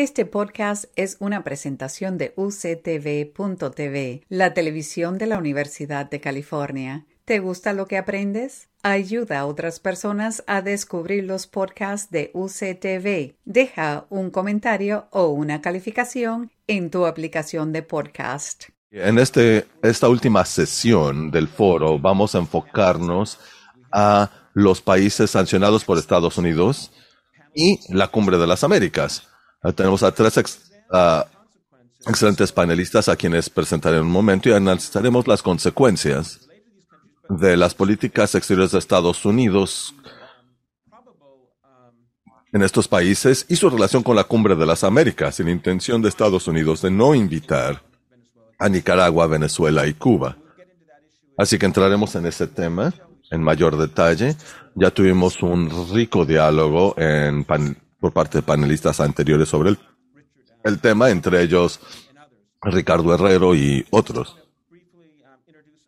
Este 0.00 0.26
podcast 0.26 0.84
es 0.94 1.16
una 1.18 1.42
presentación 1.42 2.18
de 2.18 2.32
UCTV.tv, 2.36 4.22
la 4.28 4.54
televisión 4.54 5.18
de 5.18 5.26
la 5.26 5.38
Universidad 5.38 6.08
de 6.08 6.20
California. 6.20 7.04
¿Te 7.24 7.40
gusta 7.40 7.72
lo 7.72 7.88
que 7.88 7.98
aprendes? 7.98 8.68
Ayuda 8.84 9.40
a 9.40 9.46
otras 9.46 9.80
personas 9.80 10.44
a 10.46 10.62
descubrir 10.62 11.24
los 11.24 11.48
podcasts 11.48 12.12
de 12.12 12.30
UCTV. 12.32 13.34
Deja 13.44 14.06
un 14.08 14.30
comentario 14.30 15.08
o 15.10 15.30
una 15.30 15.60
calificación 15.60 16.52
en 16.68 16.92
tu 16.92 17.04
aplicación 17.04 17.72
de 17.72 17.82
podcast. 17.82 18.66
En 18.92 19.18
este, 19.18 19.66
esta 19.82 20.08
última 20.08 20.44
sesión 20.44 21.32
del 21.32 21.48
foro 21.48 21.98
vamos 21.98 22.36
a 22.36 22.38
enfocarnos 22.38 23.40
a 23.90 24.30
los 24.54 24.80
países 24.80 25.32
sancionados 25.32 25.84
por 25.84 25.98
Estados 25.98 26.38
Unidos 26.38 26.92
y 27.52 27.80
la 27.92 28.06
Cumbre 28.06 28.38
de 28.38 28.46
las 28.46 28.62
Américas. 28.62 29.28
Tenemos 29.74 30.02
a 30.02 30.12
tres 30.12 30.36
excelentes 32.06 32.52
panelistas 32.52 33.08
a 33.08 33.16
quienes 33.16 33.50
presentaré 33.50 33.96
en 33.96 34.04
un 34.04 34.10
momento 34.10 34.48
y 34.48 34.52
analizaremos 34.52 35.26
las 35.26 35.42
consecuencias 35.42 36.48
de 37.28 37.56
las 37.56 37.74
políticas 37.74 38.34
exteriores 38.34 38.72
de 38.72 38.78
Estados 38.78 39.24
Unidos 39.24 39.94
en 42.52 42.62
estos 42.62 42.88
países 42.88 43.44
y 43.48 43.56
su 43.56 43.68
relación 43.68 44.02
con 44.02 44.16
la 44.16 44.24
cumbre 44.24 44.54
de 44.54 44.64
las 44.64 44.84
Américas 44.84 45.38
y 45.38 45.44
la 45.44 45.50
intención 45.50 46.00
de 46.00 46.08
Estados 46.08 46.46
Unidos 46.48 46.80
de 46.80 46.90
no 46.90 47.14
invitar 47.14 47.82
a 48.58 48.68
Nicaragua, 48.68 49.26
Venezuela 49.26 49.86
y 49.86 49.94
Cuba. 49.94 50.36
Así 51.36 51.58
que 51.58 51.66
entraremos 51.66 52.14
en 52.14 52.26
ese 52.26 52.46
tema 52.46 52.92
en 53.30 53.42
mayor 53.42 53.76
detalle. 53.76 54.36
Ya 54.74 54.90
tuvimos 54.90 55.42
un 55.42 55.70
rico 55.92 56.24
diálogo 56.24 56.94
en 56.96 57.44
por 58.00 58.12
parte 58.12 58.38
de 58.38 58.42
panelistas 58.42 59.00
anteriores 59.00 59.48
sobre 59.48 59.70
el, 59.70 59.78
el 60.64 60.80
tema, 60.80 61.10
entre 61.10 61.42
ellos 61.42 61.80
Ricardo 62.62 63.14
Herrero 63.14 63.54
y 63.54 63.86
otros. 63.90 64.36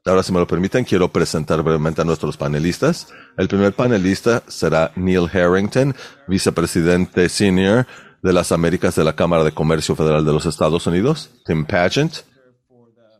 Ahora, 0.05 0.23
si 0.23 0.33
me 0.33 0.41
lo 0.41 0.47
permiten, 0.47 0.85
quiero 0.85 1.09
presentar 1.13 1.63
brevemente 1.63 2.01
a 2.01 2.05
nuestros 2.05 2.37
panelistas. 2.37 3.09
El 3.37 3.49
primer 3.49 3.75
panelista 3.75 4.43
será 4.49 4.93
Neil 4.97 5.29
Harrington, 5.33 5.95
vicepresidente 6.27 7.29
senior 7.29 7.87
de 8.23 8.33
las 8.33 8.51
Américas 8.51 8.95
de 8.97 9.05
la 9.05 9.15
Cámara 9.15 9.45
de 9.45 9.53
Comercio 9.53 9.95
Federal 9.95 10.25
de 10.25 10.33
los 10.33 10.47
Estados 10.47 10.87
Unidos. 10.87 11.31
Tim 11.45 11.67
Pageant, 11.67 12.15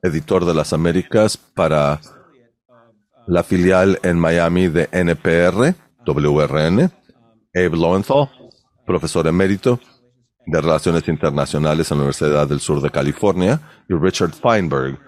editor 0.03 0.47
de 0.47 0.55
las 0.55 0.73
Américas 0.73 1.37
para 1.37 2.01
la 3.27 3.43
filial 3.43 3.99
en 4.03 4.19
Miami 4.19 4.69
de 4.69 4.89
NPR, 4.91 5.75
WRN. 6.07 6.91
Abe 7.55 7.77
Lowenthal, 7.77 8.31
profesor 8.91 9.25
emérito 9.29 9.79
de 10.47 10.61
Relaciones 10.61 11.07
Internacionales 11.07 11.89
en 11.89 11.99
la 11.99 12.03
Universidad 12.03 12.49
del 12.49 12.59
Sur 12.59 12.83
de 12.83 12.91
California, 12.91 13.61
y 13.89 13.95
Richard 13.95 14.33
Feinberg, 14.33 14.99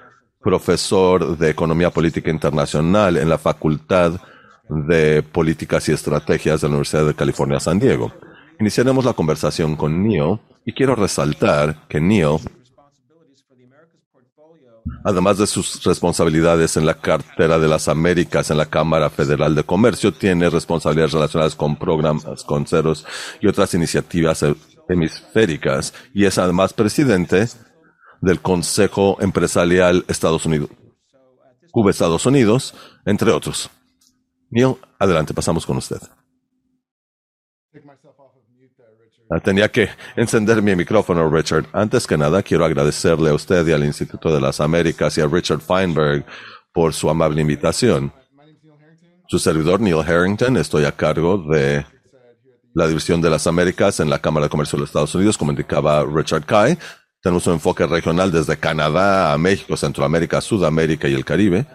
profesor 0.40 1.36
de 1.36 1.50
Economía 1.50 1.90
Política 1.90 2.30
Internacional 2.30 3.16
en 3.16 3.28
la 3.28 3.38
Facultad 3.38 4.20
de 4.68 5.24
Políticas 5.24 5.88
y 5.88 5.92
Estrategias 5.92 6.60
de 6.60 6.68
la 6.68 6.74
Universidad 6.74 7.06
de 7.06 7.14
California, 7.14 7.58
San 7.58 7.80
Diego. 7.80 8.12
Iniciaremos 8.60 9.04
la 9.04 9.14
conversación 9.14 9.74
con 9.74 10.06
Neil 10.06 10.38
y 10.64 10.72
quiero 10.74 10.94
resaltar 10.94 11.88
que 11.88 12.00
Neil 12.00 12.38
Además 15.04 15.38
de 15.38 15.46
sus 15.46 15.82
responsabilidades 15.84 16.76
en 16.76 16.86
la 16.86 16.94
cartera 16.94 17.58
de 17.58 17.68
las 17.68 17.88
Américas 17.88 18.50
en 18.50 18.58
la 18.58 18.66
Cámara 18.66 19.10
Federal 19.10 19.54
de 19.54 19.64
Comercio, 19.64 20.12
tiene 20.12 20.50
responsabilidades 20.50 21.12
relacionadas 21.12 21.54
con 21.54 21.76
programas, 21.76 22.44
con 22.44 22.66
ceros 22.66 23.04
y 23.40 23.46
otras 23.46 23.74
iniciativas 23.74 24.44
hemisféricas 24.88 25.94
y 26.14 26.24
es 26.24 26.38
además 26.38 26.72
presidente 26.72 27.48
del 28.20 28.40
Consejo 28.40 29.18
Empresarial 29.20 30.04
Estados 30.08 30.46
Unidos, 30.46 30.70
Cuba 31.70 31.90
Estados 31.90 32.26
Unidos, 32.26 32.74
entre 33.04 33.32
otros. 33.32 33.70
Neil, 34.50 34.76
adelante, 34.98 35.34
pasamos 35.34 35.64
con 35.64 35.78
usted. 35.78 35.98
Ah, 39.30 39.40
tenía 39.40 39.70
que 39.70 39.88
encender 40.16 40.60
mi 40.60 40.76
micrófono, 40.76 41.28
Richard. 41.30 41.66
Antes 41.72 42.06
que 42.06 42.18
nada, 42.18 42.42
quiero 42.42 42.64
agradecerle 42.64 43.30
a 43.30 43.34
usted 43.34 43.66
y 43.66 43.72
al 43.72 43.84
Instituto 43.84 44.32
de 44.32 44.40
las 44.40 44.60
Américas 44.60 45.16
y 45.16 45.20
a 45.22 45.26
Richard 45.26 45.60
Feinberg 45.60 46.24
por 46.72 46.92
su 46.92 47.08
amable 47.08 47.40
invitación. 47.40 48.12
Su 49.28 49.38
servidor, 49.38 49.80
Neil 49.80 50.00
Harrington, 50.00 50.58
estoy 50.58 50.84
a 50.84 50.92
cargo 50.92 51.38
de 51.38 51.86
la 52.74 52.86
División 52.86 53.20
de 53.20 53.30
las 53.30 53.46
Américas 53.46 54.00
en 54.00 54.10
la 54.10 54.18
Cámara 54.18 54.46
de 54.46 54.50
Comercio 54.50 54.76
de 54.76 54.80
los 54.80 54.90
Estados 54.90 55.14
Unidos, 55.14 55.38
como 55.38 55.52
indicaba 55.52 56.04
Richard 56.04 56.44
Kai. 56.44 56.78
Tenemos 57.22 57.46
un 57.46 57.54
enfoque 57.54 57.86
regional 57.86 58.30
desde 58.32 58.58
Canadá 58.58 59.32
a 59.32 59.38
México, 59.38 59.76
Centroamérica, 59.76 60.40
Sudamérica 60.40 61.08
y 61.08 61.14
el 61.14 61.24
Caribe. 61.24 61.66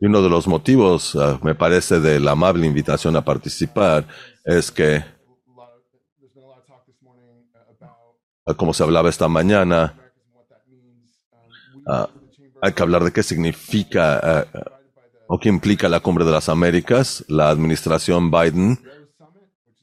Y 0.00 0.06
uno 0.06 0.22
de 0.22 0.30
los 0.30 0.46
motivos, 0.46 1.16
ah, 1.16 1.38
me 1.42 1.54
parece, 1.54 2.00
de 2.00 2.20
la 2.20 2.32
amable 2.32 2.66
invitación 2.66 3.16
a 3.16 3.24
participar 3.24 4.06
es 4.44 4.70
que, 4.70 5.04
como 8.56 8.74
se 8.74 8.82
hablaba 8.82 9.08
esta 9.08 9.28
mañana, 9.28 9.94
ah, 11.86 12.08
hay 12.62 12.72
que 12.72 12.82
hablar 12.82 13.04
de 13.04 13.12
qué 13.12 13.22
significa 13.22 14.20
ah, 14.22 14.46
o 15.26 15.38
qué 15.38 15.48
implica 15.48 15.88
la 15.88 16.00
cumbre 16.00 16.24
de 16.24 16.32
las 16.32 16.48
Américas. 16.48 17.24
La 17.28 17.50
administración 17.50 18.30
Biden 18.30 18.78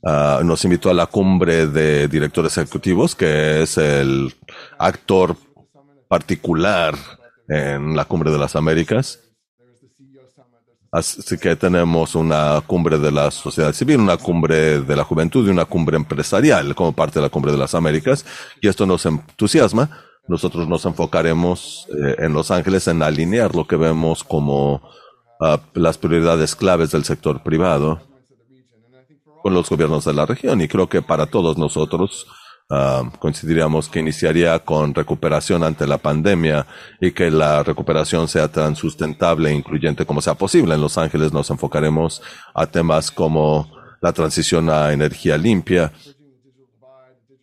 ah, 0.05 0.41
nos 0.43 0.63
invitó 0.63 0.89
a 0.89 0.93
la 0.93 1.07
cumbre 1.07 1.67
de 1.67 2.07
directores 2.07 2.57
ejecutivos, 2.57 3.15
que 3.15 3.61
es 3.61 3.77
el 3.77 4.33
actor 4.77 5.35
particular 6.07 6.95
en 7.47 7.95
la 7.95 8.05
cumbre 8.05 8.31
de 8.31 8.37
las 8.37 8.55
Américas. 8.55 9.19
Así 10.91 11.37
que 11.37 11.55
tenemos 11.55 12.15
una 12.15 12.61
cumbre 12.67 12.99
de 12.99 13.11
la 13.11 13.31
sociedad 13.31 13.71
civil, 13.71 14.01
una 14.01 14.17
cumbre 14.17 14.81
de 14.81 14.95
la 14.95 15.05
juventud 15.05 15.47
y 15.47 15.49
una 15.49 15.63
cumbre 15.63 15.95
empresarial 15.95 16.75
como 16.75 16.91
parte 16.91 17.19
de 17.19 17.23
la 17.23 17.29
cumbre 17.29 17.53
de 17.53 17.57
las 17.57 17.73
Américas. 17.73 18.25
Y 18.59 18.67
esto 18.67 18.85
nos 18.85 19.05
entusiasma. 19.05 19.89
Nosotros 20.27 20.67
nos 20.67 20.85
enfocaremos 20.85 21.87
eh, 21.89 22.17
en 22.19 22.33
Los 22.33 22.51
Ángeles 22.51 22.89
en 22.89 23.01
alinear 23.03 23.55
lo 23.55 23.65
que 23.67 23.77
vemos 23.77 24.25
como 24.25 24.81
ah, 25.39 25.61
las 25.73 25.97
prioridades 25.97 26.55
claves 26.57 26.91
del 26.91 27.05
sector 27.05 27.41
privado 27.41 28.01
con 29.41 29.53
los 29.53 29.69
gobiernos 29.69 30.03
de 30.03 30.13
la 30.13 30.25
región. 30.25 30.59
Y 30.59 30.67
creo 30.67 30.89
que 30.89 31.01
para 31.01 31.25
todos 31.25 31.57
nosotros, 31.57 32.27
Uh, 32.71 33.09
coincidiríamos 33.19 33.89
que 33.89 33.99
iniciaría 33.99 34.57
con 34.59 34.93
recuperación 34.93 35.61
ante 35.61 35.85
la 35.85 35.97
pandemia 35.97 36.65
y 37.01 37.11
que 37.11 37.29
la 37.29 37.63
recuperación 37.63 38.29
sea 38.29 38.47
tan 38.47 38.77
sustentable 38.77 39.49
e 39.49 39.53
incluyente 39.53 40.05
como 40.05 40.21
sea 40.21 40.35
posible. 40.35 40.75
En 40.75 40.79
Los 40.79 40.97
Ángeles 40.97 41.33
nos 41.33 41.49
enfocaremos 41.49 42.21
a 42.53 42.65
temas 42.67 43.11
como 43.11 43.69
la 43.99 44.13
transición 44.13 44.69
a 44.69 44.93
energía 44.93 45.37
limpia, 45.37 45.91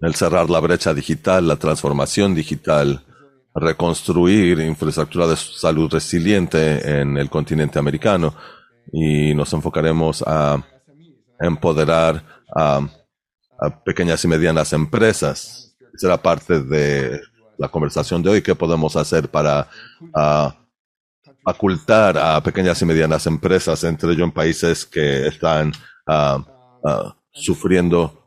el 0.01 0.15
cerrar 0.15 0.49
la 0.49 0.61
brecha 0.61 0.95
digital, 0.95 1.47
la 1.47 1.57
transformación 1.57 2.35
digital, 2.35 3.05
reconstruir 3.55 4.61
infraestructura 4.61 5.27
de 5.27 5.37
salud 5.37 5.93
resiliente 5.93 7.01
en 7.01 7.19
el 7.19 7.29
continente 7.29 7.79
americano 7.79 8.33
y 8.91 9.35
nos 9.35 9.53
enfocaremos 9.53 10.25
a 10.27 10.57
empoderar 11.39 12.25
a 12.57 12.81
a 13.59 13.83
pequeñas 13.83 14.25
y 14.25 14.29
medianas 14.29 14.73
empresas. 14.73 15.77
Será 15.97 16.17
parte 16.17 16.61
de 16.61 17.21
la 17.59 17.69
conversación 17.69 18.23
de 18.23 18.31
hoy. 18.31 18.43
¿Qué 18.43 18.55
podemos 18.55 18.95
hacer 18.97 19.29
para 19.29 19.69
uh, 20.15 20.51
ocultar 21.45 22.17
a 22.17 22.41
pequeñas 22.43 22.81
y 22.83 22.85
medianas 22.85 23.27
empresas, 23.27 23.83
entre 23.85 24.13
ellos 24.13 24.25
en 24.25 24.33
países 24.33 24.87
que 24.87 25.27
están 25.27 25.73
uh, 26.07 26.39
uh, 26.89 27.13
sufriendo 27.33 28.25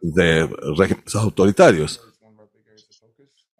de 0.00 0.48
regímenes 0.78 1.14
autoritarios? 1.14 2.00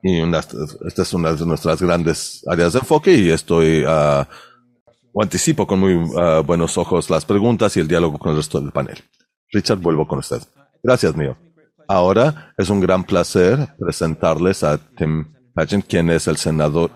Y 0.03 0.21
esta 0.35 1.03
es 1.03 1.13
una 1.13 1.33
de 1.33 1.47
nuestras 1.47 1.81
grandes 1.81 2.43
áreas 2.49 2.73
de 2.73 2.81
enfoque 2.81 3.15
y 3.15 3.31
estoy 3.31 3.85
o 3.85 5.23
anticipo 5.23 5.67
con 5.67 5.79
muy 5.79 5.95
buenos 6.45 6.77
ojos 6.77 7.09
las 7.09 7.25
preguntas 7.25 7.77
y 7.77 7.81
el 7.81 7.87
diálogo 7.87 8.19
con 8.19 8.31
el 8.33 8.39
resto 8.39 8.61
del 8.61 8.73
panel. 8.73 8.99
Richard, 9.53 9.79
vuelvo 9.79 10.09
con 10.09 10.19
usted. 10.19 10.43
Gracias, 10.83 11.15
mío. 11.17 11.37
Ahora 11.87 12.53
es 12.57 12.71
un 12.71 12.81
gran 12.81 13.05
placer 13.05 13.69
presentarles 13.79 14.65
a 14.65 14.79
Tim 14.79 15.33
Pageant, 15.55 15.87
quien 15.87 16.11
es 16.11 16.27
el 16.27 16.37
senador, 16.37 16.91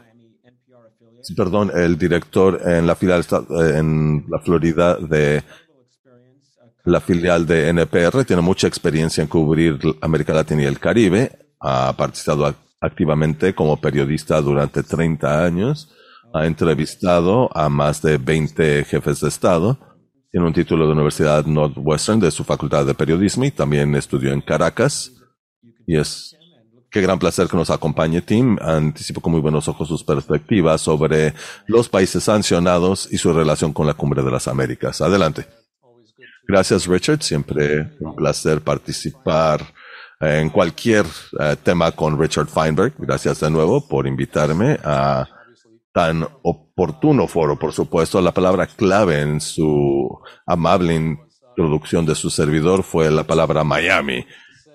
perdón, 1.37 1.71
el 1.75 1.97
director 1.97 2.61
en 2.65 2.87
la 2.87 2.97
filial 2.97 3.25
en 3.51 4.25
la 4.29 4.41
Florida 4.41 4.97
de 4.97 5.43
la 6.85 7.01
filial 7.01 7.47
de 7.47 7.69
NPR. 7.69 8.25
Tiene 8.25 8.43
mucha 8.43 8.67
experiencia 8.67 9.23
en 9.23 9.29
cubrir 9.29 9.79
América 10.01 10.33
Latina 10.33 10.63
y 10.63 10.67
el 10.67 10.81
Caribe. 10.81 11.39
Ha 11.61 11.93
participado 11.97 12.55
activamente 12.81 13.55
como 13.55 13.81
periodista 13.81 14.41
durante 14.41 14.83
30 14.83 15.45
años. 15.45 15.93
Ha 16.33 16.47
entrevistado 16.47 17.57
a 17.57 17.69
más 17.69 18.03
de 18.03 18.19
20 18.19 18.85
jefes 18.85 19.21
de 19.21 19.29
Estado 19.29 19.79
Tiene 20.37 20.49
un 20.49 20.53
título 20.53 20.85
de 20.85 20.93
Universidad 20.93 21.47
Northwestern 21.47 22.21
de 22.21 22.31
su 22.31 22.45
facultad 22.45 22.85
de 22.85 22.93
periodismo 22.93 23.47
y 23.47 23.51
también 23.51 23.95
estudió 23.95 24.35
en 24.35 24.43
Caracas. 24.43 25.11
Y 25.87 25.97
es 25.97 26.37
qué 26.91 27.01
gran 27.01 27.19
placer 27.19 27.49
que 27.49 27.57
nos 27.57 27.71
acompañe 27.71 28.21
Tim. 28.21 28.59
Anticipo 28.61 29.23
con 29.23 29.33
muy 29.33 29.41
buenos 29.41 29.67
ojos 29.67 29.89
sus 29.89 30.05
perspectivas 30.05 30.83
sobre 30.83 31.33
los 31.67 31.89
países 31.89 32.25
sancionados 32.25 33.09
y 33.11 33.17
su 33.17 33.33
relación 33.33 33.73
con 33.73 33.87
la 33.87 33.95
Cumbre 33.95 34.23
de 34.23 34.31
las 34.31 34.47
Américas. 34.47 35.01
Adelante. 35.01 35.47
Gracias, 36.47 36.87
Richard. 36.87 37.23
Siempre 37.23 37.97
un 38.01 38.15
placer 38.15 38.61
participar 38.61 39.65
en 40.21 40.51
cualquier 40.51 41.07
eh, 41.41 41.57
tema 41.63 41.93
con 41.93 42.21
Richard 42.21 42.49
Feinberg. 42.49 42.93
Gracias 42.99 43.41
de 43.41 43.51
nuevo 43.51 43.89
por 43.89 44.07
invitarme 44.07 44.79
a 44.85 45.27
tan 45.97 46.29
oportuno 46.43 47.27
foro. 47.27 47.59
Por 47.59 47.73
supuesto, 47.73 48.21
la 48.21 48.33
palabra 48.33 48.67
clave 48.67 49.23
en 49.23 49.41
su 49.41 50.21
amable 50.45 50.95
introducción 50.95 52.05
de 52.05 52.15
su 52.15 52.29
servidor 52.29 52.83
fue 52.83 53.11
la 53.11 53.25
palabra 53.25 53.65
Miami. 53.65 54.27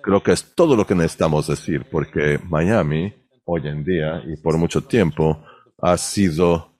Creo 0.01 0.23
que 0.23 0.31
es 0.31 0.55
todo 0.55 0.75
lo 0.75 0.87
que 0.87 0.95
necesitamos 0.95 1.45
decir, 1.45 1.85
porque 1.91 2.39
Miami, 2.49 3.13
hoy 3.45 3.67
en 3.67 3.83
día 3.83 4.23
y 4.25 4.35
por 4.41 4.57
mucho 4.57 4.81
tiempo, 4.81 5.45
ha 5.79 5.95
sido 5.95 6.71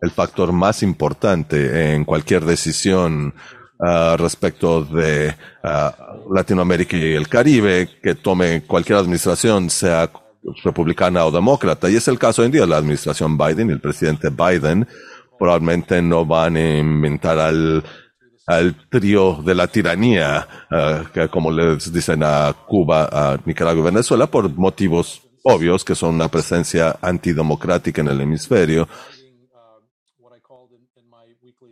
el 0.00 0.10
factor 0.10 0.50
más 0.50 0.82
importante 0.82 1.92
en 1.92 2.06
cualquier 2.06 2.46
decisión 2.46 3.34
uh, 3.78 4.16
respecto 4.16 4.84
de 4.84 5.34
uh, 5.62 6.32
Latinoamérica 6.34 6.96
y 6.96 7.12
el 7.12 7.28
Caribe 7.28 7.90
que 8.02 8.14
tome 8.14 8.62
cualquier 8.62 8.96
administración, 8.96 9.68
sea 9.68 10.10
republicana 10.62 11.24
o 11.24 11.30
demócrata. 11.30 11.90
Y 11.90 11.96
es 11.96 12.08
el 12.08 12.18
caso 12.18 12.42
hoy 12.42 12.46
en 12.46 12.52
día. 12.52 12.66
La 12.66 12.78
administración 12.78 13.36
Biden 13.36 13.70
y 13.70 13.72
el 13.72 13.80
presidente 13.80 14.30
Biden 14.30 14.86
probablemente 15.38 16.02
no 16.02 16.26
van 16.26 16.56
a 16.56 16.78
inventar 16.78 17.38
al, 17.38 17.82
al 18.46 18.88
trío 18.88 19.42
de 19.42 19.54
la 19.54 19.66
tiranía, 19.66 20.46
uh, 20.70 21.10
que 21.12 21.28
como 21.28 21.50
les 21.50 21.92
dicen 21.92 22.22
a 22.22 22.54
Cuba, 22.66 23.08
a 23.10 23.38
Nicaragua 23.44 23.80
y 23.80 23.84
Venezuela, 23.84 24.26
por 24.26 24.50
motivos 24.54 25.22
obvios, 25.42 25.84
que 25.84 25.94
son 25.94 26.16
una 26.16 26.28
presencia 26.28 26.96
antidemocrática 27.00 28.00
en 28.02 28.08
el 28.08 28.20
hemisferio, 28.20 28.88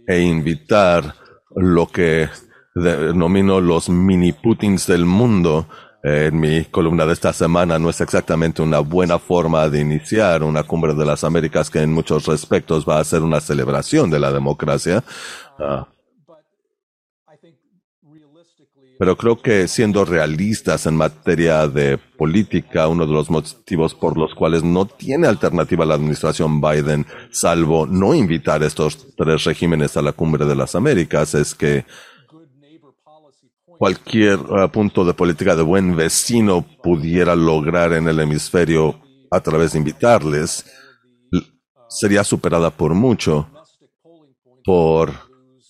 e 0.06 0.23
invitar 0.23 1.15
lo 1.55 1.87
que 1.87 2.31
denomino 2.75 3.61
los 3.61 3.91
mini 3.91 4.32
Putins 4.32 4.87
del 4.87 5.05
mundo. 5.05 5.69
En 6.02 6.38
mi 6.38 6.64
columna 6.66 7.04
de 7.06 7.12
esta 7.12 7.32
semana 7.32 7.78
no 7.78 7.90
es 7.90 8.00
exactamente 8.00 8.62
una 8.62 8.78
buena 8.78 9.18
forma 9.18 9.68
de 9.68 9.80
iniciar 9.80 10.44
una 10.44 10.62
cumbre 10.62 10.94
de 10.94 11.04
las 11.04 11.24
Américas 11.24 11.70
que 11.70 11.80
en 11.80 11.92
muchos 11.92 12.26
respectos 12.26 12.84
va 12.88 13.00
a 13.00 13.04
ser 13.04 13.22
una 13.22 13.40
celebración 13.40 14.08
de 14.08 14.20
la 14.20 14.32
democracia. 14.32 15.02
Uh, 15.58 15.84
pero 18.98 19.16
creo 19.16 19.40
que 19.40 19.68
siendo 19.68 20.04
realistas 20.04 20.86
en 20.86 20.96
materia 20.96 21.68
de 21.68 21.98
política, 21.98 22.88
uno 22.88 23.06
de 23.06 23.12
los 23.12 23.30
motivos 23.30 23.94
por 23.94 24.18
los 24.18 24.34
cuales 24.34 24.64
no 24.64 24.86
tiene 24.86 25.28
alternativa 25.28 25.86
la 25.86 25.94
administración 25.94 26.60
Biden, 26.60 27.06
salvo 27.30 27.86
no 27.86 28.12
invitar 28.12 28.64
estos 28.64 29.14
tres 29.16 29.44
regímenes 29.44 29.96
a 29.96 30.02
la 30.02 30.12
cumbre 30.12 30.44
de 30.46 30.56
las 30.56 30.74
Américas, 30.74 31.34
es 31.34 31.54
que 31.54 31.84
cualquier 33.78 34.38
uh, 34.40 34.69
punto 34.70 35.04
de 35.04 35.14
política 35.14 35.54
de 35.54 35.62
buen 35.62 35.96
vecino 35.96 36.66
pudiera 36.82 37.36
lograr 37.36 37.92
en 37.92 38.08
el 38.08 38.19
hemisferio 38.20 39.00
a 39.30 39.40
través 39.40 39.72
de 39.72 39.78
invitarles, 39.78 40.64
sería 41.88 42.25
superada 42.25 42.70
por 42.70 42.94
mucho 42.94 43.48
por 44.64 45.12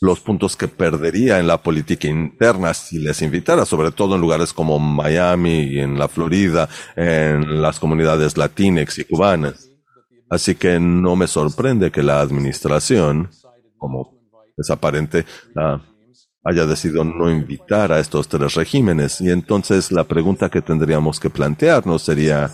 los 0.00 0.20
puntos 0.20 0.56
que 0.56 0.68
perdería 0.68 1.38
en 1.38 1.46
la 1.46 1.58
política 1.58 2.08
interna 2.08 2.72
si 2.72 2.98
les 2.98 3.20
invitara, 3.22 3.64
sobre 3.64 3.90
todo 3.90 4.14
en 4.14 4.20
lugares 4.20 4.52
como 4.52 4.78
Miami 4.78 5.60
y 5.60 5.80
en 5.80 5.98
la 5.98 6.08
Florida, 6.08 6.68
en 6.96 7.60
las 7.60 7.78
comunidades 7.78 8.36
latinas 8.36 8.98
y 8.98 9.04
cubanas. 9.04 9.70
Así 10.30 10.54
que 10.54 10.78
no 10.78 11.16
me 11.16 11.26
sorprende 11.26 11.90
que 11.90 12.02
la 12.02 12.20
administración, 12.20 13.30
como 13.76 14.14
es 14.56 14.70
aparente, 14.70 15.24
haya 16.44 16.66
decidido 16.66 17.04
no 17.04 17.30
invitar 17.30 17.92
a 17.92 17.98
estos 17.98 18.28
tres 18.28 18.54
regímenes. 18.54 19.20
Y 19.20 19.30
entonces 19.30 19.92
la 19.92 20.04
pregunta 20.04 20.48
que 20.48 20.62
tendríamos 20.62 21.20
que 21.20 21.30
plantearnos 21.30 22.02
sería, 22.02 22.50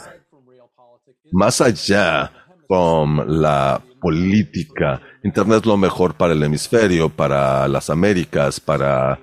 más 1.32 1.60
allá 1.60 2.32
con 2.66 3.40
la 3.40 3.81
política. 4.00 5.00
Internet 5.22 5.60
es 5.60 5.66
lo 5.66 5.76
mejor 5.76 6.14
para 6.14 6.32
el 6.32 6.42
hemisferio, 6.42 7.08
para 7.08 7.66
las 7.69 7.88
Américas, 7.90 8.60
para 8.60 9.19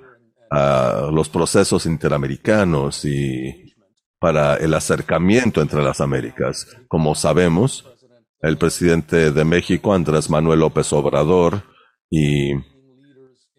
uh, 0.51 1.11
los 1.11 1.29
procesos 1.29 1.85
interamericanos 1.85 3.05
y 3.05 3.73
para 4.19 4.55
el 4.55 4.73
acercamiento 4.73 5.61
entre 5.61 5.83
las 5.83 6.01
Américas. 6.01 6.67
Como 6.87 7.15
sabemos, 7.15 7.85
el 8.41 8.57
presidente 8.57 9.31
de 9.31 9.43
México, 9.43 9.93
Andrés 9.93 10.29
Manuel 10.29 10.59
López 10.59 10.91
Obrador, 10.93 11.63
y 12.09 12.53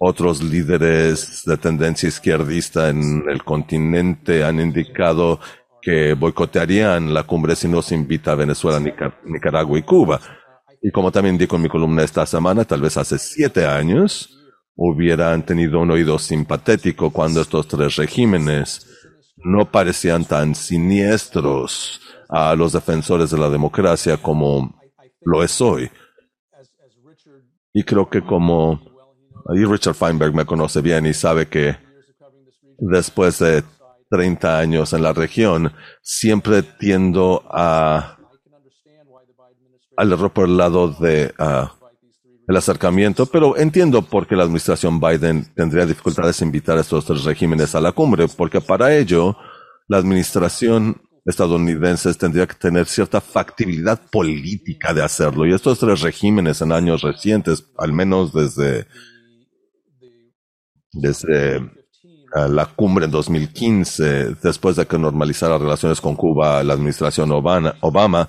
otros 0.05 0.43
líderes 0.43 1.45
de 1.47 1.57
tendencia 1.57 2.09
izquierdista 2.09 2.89
en 2.89 3.23
el 3.29 3.45
continente 3.45 4.43
han 4.43 4.59
indicado 4.59 5.39
que 5.81 6.15
boicotearían 6.15 7.15
la 7.15 7.23
cumbre 7.23 7.55
si 7.55 7.69
no 7.69 7.83
se 7.83 7.95
invita 7.95 8.33
a 8.33 8.35
Venezuela, 8.35 8.81
Nicaragua 9.25 9.79
y 9.79 9.83
Cuba. 9.83 10.21
Y 10.83 10.91
como 10.91 11.13
también 11.13 11.39
dijo 11.39 11.55
en 11.55 11.63
mi 11.63 11.69
columna 11.69 12.03
esta 12.03 12.27
semana, 12.27 12.65
tal 12.65 12.81
vez 12.81 12.97
hace 12.97 13.17
siete 13.17 13.65
años, 13.65 14.37
hubieran 14.75 15.47
tenido 15.47 15.79
un 15.79 15.93
oído 15.93 16.19
simpatético 16.19 17.13
cuando 17.13 17.41
estos 17.41 17.69
tres 17.69 17.95
regímenes 17.95 18.89
no 19.37 19.71
parecían 19.71 20.25
tan 20.25 20.57
siniestros 20.57 22.01
a 22.29 22.57
los 22.57 22.73
defensores 22.73 23.31
de 23.31 23.39
la 23.39 23.49
democracia 23.49 24.17
como 24.17 24.75
lo 25.21 25.45
es 25.45 25.61
hoy. 25.61 25.89
Y 27.73 27.85
creo 27.85 28.11
que 28.11 28.21
como 28.21 28.92
Richard 29.47 29.95
Feinberg 29.95 30.35
me 30.35 30.45
conoce 30.45 30.81
bien 30.81 31.07
y 31.07 31.15
sabe 31.15 31.49
que 31.49 31.77
después 32.79 33.39
de 33.39 33.63
30 34.11 34.59
años 34.59 34.93
en 34.93 35.03
la 35.03 35.13
región, 35.13 35.73
siempre 36.03 36.63
tiendo 36.63 37.43
a 37.51 38.19
al 39.97 40.13
error 40.13 40.33
por 40.33 40.47
el 40.47 40.57
lado 40.57 40.89
de 40.89 41.33
ah, 41.39 41.75
el 42.49 42.57
acercamiento, 42.57 43.27
pero 43.27 43.57
entiendo 43.57 44.03
por 44.03 44.27
qué 44.27 44.35
la 44.35 44.43
administración 44.43 45.01
Biden 45.01 45.47
tendría 45.55 45.87
dificultades 45.87 46.41
en 46.43 46.49
invitar 46.49 46.77
a 46.77 46.81
estos 46.81 47.05
tres 47.05 47.25
regímenes 47.25 47.75
a 47.75 47.81
la 47.81 47.93
cumbre, 47.93 48.27
porque 48.29 48.61
para 48.61 48.95
ello 48.97 49.37
la 49.89 49.99
administración 49.99 51.01
estadounidense 51.25 52.13
tendría 52.15 52.47
que 52.47 52.55
tener 52.55 52.87
cierta 52.87 53.21
factibilidad 53.21 54.01
política 54.11 54.93
de 54.93 55.03
hacerlo. 55.03 55.47
Y 55.47 55.55
estos 55.55 55.79
tres 55.79 56.01
regímenes 56.01 56.61
en 56.61 56.73
años 56.73 57.03
recientes, 57.03 57.65
al 57.79 57.93
menos 57.93 58.33
desde, 58.33 58.87
desde 60.93 61.57
ah, 62.35 62.49
la 62.49 62.67
cumbre 62.67 63.07
en 63.07 63.11
2015, 63.11 64.37
después 64.43 64.77
de 64.77 64.87
que 64.87 64.99
normalizara 64.99 65.59
relaciones 65.59 66.01
con 66.01 66.17
Cuba 66.17 66.63
la 66.63 66.75
administración 66.75 67.31
Obama, 67.33 68.29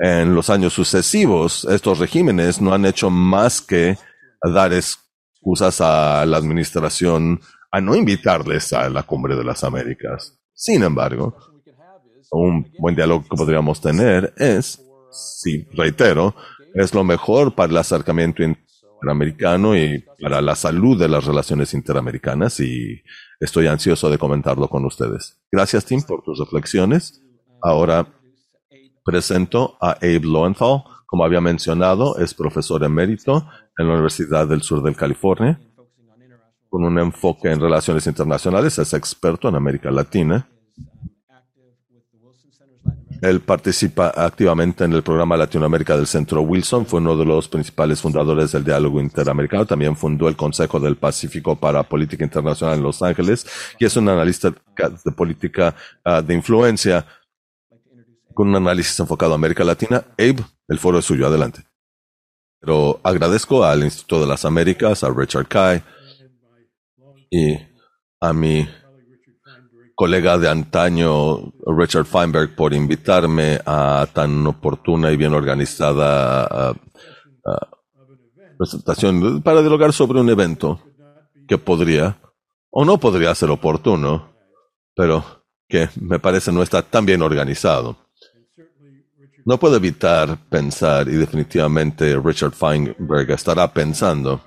en 0.00 0.34
los 0.34 0.48
años 0.50 0.72
sucesivos, 0.72 1.64
estos 1.66 1.98
regímenes 1.98 2.60
no 2.60 2.72
han 2.72 2.86
hecho 2.86 3.10
más 3.10 3.60
que 3.60 3.98
dar 4.42 4.72
excusas 4.72 5.80
a 5.80 6.24
la 6.26 6.38
administración 6.38 7.40
a 7.70 7.80
no 7.80 7.94
invitarles 7.94 8.72
a 8.72 8.88
la 8.88 9.02
cumbre 9.02 9.36
de 9.36 9.44
las 9.44 9.62
Américas. 9.62 10.38
Sin 10.54 10.82
embargo, 10.82 11.36
un 12.30 12.72
buen 12.78 12.94
diálogo 12.94 13.24
que 13.28 13.36
podríamos 13.36 13.80
tener 13.80 14.32
es, 14.36 14.82
si 15.12 15.64
reitero, 15.72 16.34
es 16.74 16.94
lo 16.94 17.04
mejor 17.04 17.54
para 17.54 17.70
el 17.70 17.76
acercamiento 17.76 18.42
interamericano 19.00 19.76
y 19.76 20.04
para 20.20 20.40
la 20.40 20.54
salud 20.54 20.98
de 20.98 21.08
las 21.08 21.24
relaciones 21.24 21.74
interamericanas 21.74 22.60
y 22.60 23.02
estoy 23.40 23.66
ansioso 23.66 24.10
de 24.10 24.18
comentarlo 24.18 24.68
con 24.68 24.84
ustedes. 24.84 25.40
Gracias, 25.50 25.84
Tim, 25.84 26.02
por 26.02 26.22
tus 26.22 26.38
reflexiones. 26.38 27.22
Ahora 27.62 28.06
Presento 29.04 29.76
a 29.80 29.92
Abe 29.92 30.20
Lowenthal. 30.20 30.84
Como 31.06 31.24
había 31.24 31.40
mencionado, 31.40 32.18
es 32.18 32.34
profesor 32.34 32.84
emérito 32.84 33.48
en 33.76 33.88
la 33.88 33.94
Universidad 33.94 34.46
del 34.46 34.62
Sur 34.62 34.82
de 34.82 34.94
California, 34.94 35.58
con 36.68 36.84
un 36.84 36.98
enfoque 36.98 37.50
en 37.50 37.60
relaciones 37.60 38.06
internacionales. 38.06 38.78
Es 38.78 38.92
experto 38.94 39.48
en 39.48 39.56
América 39.56 39.90
Latina. 39.90 40.48
Él 43.22 43.40
participa 43.40 44.12
activamente 44.16 44.84
en 44.84 44.92
el 44.92 45.02
programa 45.02 45.36
Latinoamérica 45.36 45.96
del 45.96 46.06
Centro 46.06 46.40
Wilson, 46.42 46.86
fue 46.86 47.00
uno 47.00 47.16
de 47.16 47.24
los 47.24 47.48
principales 47.48 48.00
fundadores 48.00 48.52
del 48.52 48.64
diálogo 48.64 49.00
interamericano, 49.00 49.66
también 49.66 49.94
fundó 49.94 50.28
el 50.28 50.36
Consejo 50.36 50.80
del 50.80 50.96
Pacífico 50.96 51.54
para 51.56 51.82
Política 51.82 52.24
Internacional 52.24 52.78
en 52.78 52.82
Los 52.82 53.02
Ángeles 53.02 53.46
y 53.78 53.84
es 53.84 53.96
un 53.96 54.08
analista 54.08 54.54
de 55.04 55.12
política 55.12 55.74
uh, 56.06 56.22
de 56.22 56.34
influencia 56.34 57.04
con 58.34 58.48
un 58.48 58.56
análisis 58.56 58.98
enfocado 58.98 59.32
a 59.32 59.34
América 59.34 59.64
Latina. 59.64 60.04
Abe, 60.18 60.42
el 60.68 60.78
foro 60.78 60.98
es 60.98 61.04
suyo. 61.04 61.26
Adelante. 61.26 61.62
Pero 62.60 63.00
agradezco 63.02 63.64
al 63.64 63.84
Instituto 63.84 64.20
de 64.20 64.26
las 64.26 64.44
Américas, 64.44 65.04
a 65.04 65.10
Richard 65.10 65.46
Kai 65.46 65.82
y 67.30 67.58
a 68.20 68.32
mi 68.32 68.68
colega 70.00 70.38
de 70.38 70.48
antaño, 70.48 71.52
Richard 71.66 72.06
Feinberg, 72.06 72.56
por 72.56 72.72
invitarme 72.72 73.60
a 73.66 74.06
tan 74.10 74.46
oportuna 74.46 75.12
y 75.12 75.18
bien 75.18 75.34
organizada 75.34 76.74
presentación 78.56 79.42
para 79.42 79.60
dialogar 79.60 79.92
sobre 79.92 80.18
un 80.18 80.30
evento 80.30 80.80
que 81.46 81.58
podría 81.58 82.16
o 82.70 82.86
no 82.86 82.96
podría 82.96 83.34
ser 83.34 83.50
oportuno, 83.50 84.32
pero 84.96 85.22
que 85.68 85.90
me 86.00 86.18
parece 86.18 86.50
no 86.50 86.62
está 86.62 86.80
tan 86.80 87.04
bien 87.04 87.20
organizado. 87.20 87.98
No 89.44 89.58
puedo 89.58 89.76
evitar 89.76 90.38
pensar, 90.48 91.08
y 91.08 91.16
definitivamente 91.16 92.18
Richard 92.18 92.52
Feinberg 92.52 93.30
estará 93.32 93.70
pensando, 93.70 94.40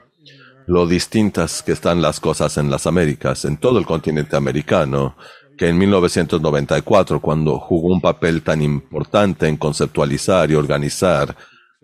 lo 0.65 0.87
distintas 0.87 1.61
que 1.61 1.73
están 1.73 2.01
las 2.01 2.19
cosas 2.19 2.57
en 2.57 2.69
las 2.69 2.87
Américas, 2.87 3.45
en 3.45 3.57
todo 3.57 3.79
el 3.79 3.85
continente 3.85 4.35
americano, 4.35 5.15
que 5.57 5.69
en 5.69 5.77
1994, 5.77 7.19
cuando 7.21 7.59
jugó 7.59 7.93
un 7.93 8.01
papel 8.01 8.41
tan 8.41 8.61
importante 8.61 9.47
en 9.47 9.57
conceptualizar 9.57 10.49
y 10.49 10.55
organizar 10.55 11.35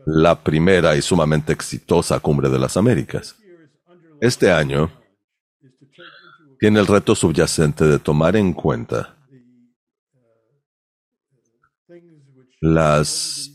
la 0.05 0.41
primera 0.41 0.95
y 0.95 1.01
sumamente 1.01 1.53
exitosa 1.53 2.19
Cumbre 2.19 2.49
de 2.49 2.59
las 2.59 2.77
Américas. 2.77 3.35
Este 4.21 4.51
año 4.51 4.91
tiene 6.59 6.79
el 6.79 6.87
reto 6.87 7.15
subyacente 7.15 7.85
de 7.85 7.99
tomar 7.99 8.35
en 8.35 8.53
cuenta 8.53 9.15
las 12.61 13.51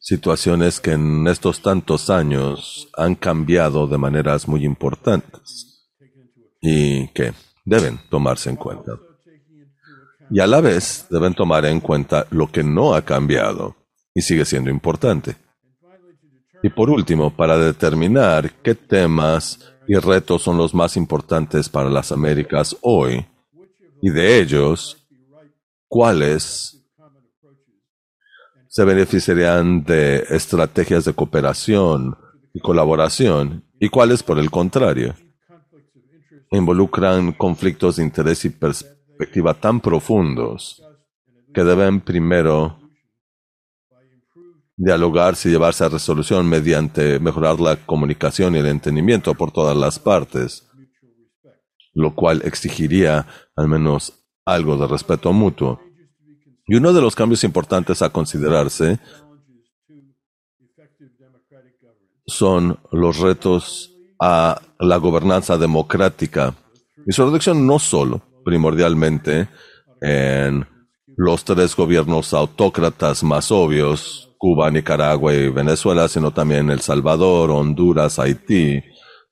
situaciones 0.00 0.80
que 0.80 0.92
en 0.92 1.26
estos 1.28 1.62
tantos 1.62 2.10
años 2.10 2.88
han 2.96 3.14
cambiado 3.14 3.86
de 3.86 3.98
maneras 3.98 4.48
muy 4.48 4.64
importantes 4.64 5.88
y 6.60 7.08
que 7.08 7.32
deben 7.64 7.98
tomarse 8.10 8.50
en 8.50 8.56
cuenta. 8.56 8.92
Y 10.30 10.40
a 10.40 10.46
la 10.46 10.60
vez 10.60 11.06
deben 11.10 11.34
tomar 11.34 11.64
en 11.66 11.80
cuenta 11.80 12.26
lo 12.30 12.50
que 12.50 12.62
no 12.62 12.94
ha 12.94 13.02
cambiado 13.02 13.76
y 14.14 14.22
sigue 14.22 14.44
siendo 14.44 14.70
importante. 14.70 15.36
Y 16.62 16.70
por 16.70 16.88
último, 16.88 17.34
para 17.34 17.58
determinar 17.58 18.50
qué 18.62 18.74
temas 18.74 19.58
y 19.86 19.96
retos 19.96 20.42
son 20.42 20.56
los 20.56 20.72
más 20.74 20.96
importantes 20.96 21.68
para 21.68 21.90
las 21.90 22.10
Américas 22.10 22.76
hoy, 22.80 23.26
y 24.00 24.10
de 24.10 24.40
ellos, 24.40 24.96
cuáles 25.88 26.82
se 28.68 28.84
beneficiarían 28.84 29.84
de 29.84 30.24
estrategias 30.30 31.04
de 31.04 31.12
cooperación 31.12 32.16
y 32.52 32.60
colaboración, 32.60 33.64
y 33.78 33.88
cuáles, 33.88 34.22
por 34.22 34.38
el 34.38 34.50
contrario, 34.50 35.14
involucran 36.56 37.32
conflictos 37.32 37.96
de 37.96 38.04
interés 38.04 38.44
y 38.44 38.50
perspectiva 38.50 39.54
tan 39.54 39.80
profundos 39.80 40.82
que 41.52 41.64
deben 41.64 42.00
primero 42.00 42.78
dialogarse 44.76 45.48
y 45.48 45.52
llevarse 45.52 45.84
a 45.84 45.88
resolución 45.88 46.48
mediante 46.48 47.20
mejorar 47.20 47.60
la 47.60 47.76
comunicación 47.76 48.56
y 48.56 48.58
el 48.58 48.66
entendimiento 48.66 49.34
por 49.34 49.52
todas 49.52 49.76
las 49.76 49.98
partes, 49.98 50.68
lo 51.92 52.14
cual 52.14 52.42
exigiría 52.44 53.26
al 53.54 53.68
menos 53.68 54.24
algo 54.44 54.76
de 54.76 54.86
respeto 54.86 55.32
mutuo. 55.32 55.80
Y 56.66 56.74
uno 56.74 56.92
de 56.92 57.00
los 57.00 57.14
cambios 57.14 57.44
importantes 57.44 58.02
a 58.02 58.10
considerarse 58.10 58.98
son 62.26 62.80
los 62.90 63.18
retos 63.18 63.93
a 64.26 64.58
la 64.78 64.96
gobernanza 64.96 65.58
democrática. 65.58 66.54
Y 67.06 67.12
su 67.12 67.26
reducción 67.26 67.66
no 67.66 67.78
solo, 67.78 68.22
primordialmente, 68.42 69.48
en 70.00 70.66
los 71.14 71.44
tres 71.44 71.76
gobiernos 71.76 72.32
autócratas 72.32 73.22
más 73.22 73.52
obvios 73.52 74.34
Cuba, 74.38 74.70
Nicaragua 74.70 75.34
y 75.34 75.50
Venezuela, 75.50 76.08
sino 76.08 76.30
también 76.30 76.70
El 76.70 76.80
Salvador, 76.80 77.50
Honduras, 77.50 78.18
Haití 78.18 78.82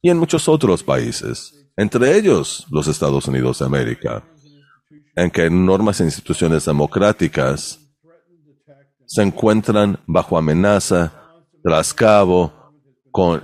y 0.02 0.10
en 0.10 0.18
muchos 0.18 0.46
otros 0.46 0.82
países, 0.82 1.70
entre 1.74 2.14
ellos 2.18 2.66
los 2.70 2.86
Estados 2.86 3.26
Unidos 3.28 3.60
de 3.60 3.64
América, 3.64 4.22
en 5.16 5.30
que 5.30 5.48
normas 5.48 6.00
e 6.00 6.04
instituciones 6.04 6.66
democráticas 6.66 7.78
se 9.06 9.22
encuentran 9.22 9.98
bajo 10.06 10.36
amenaza, 10.36 11.12
trascabo, 11.62 12.61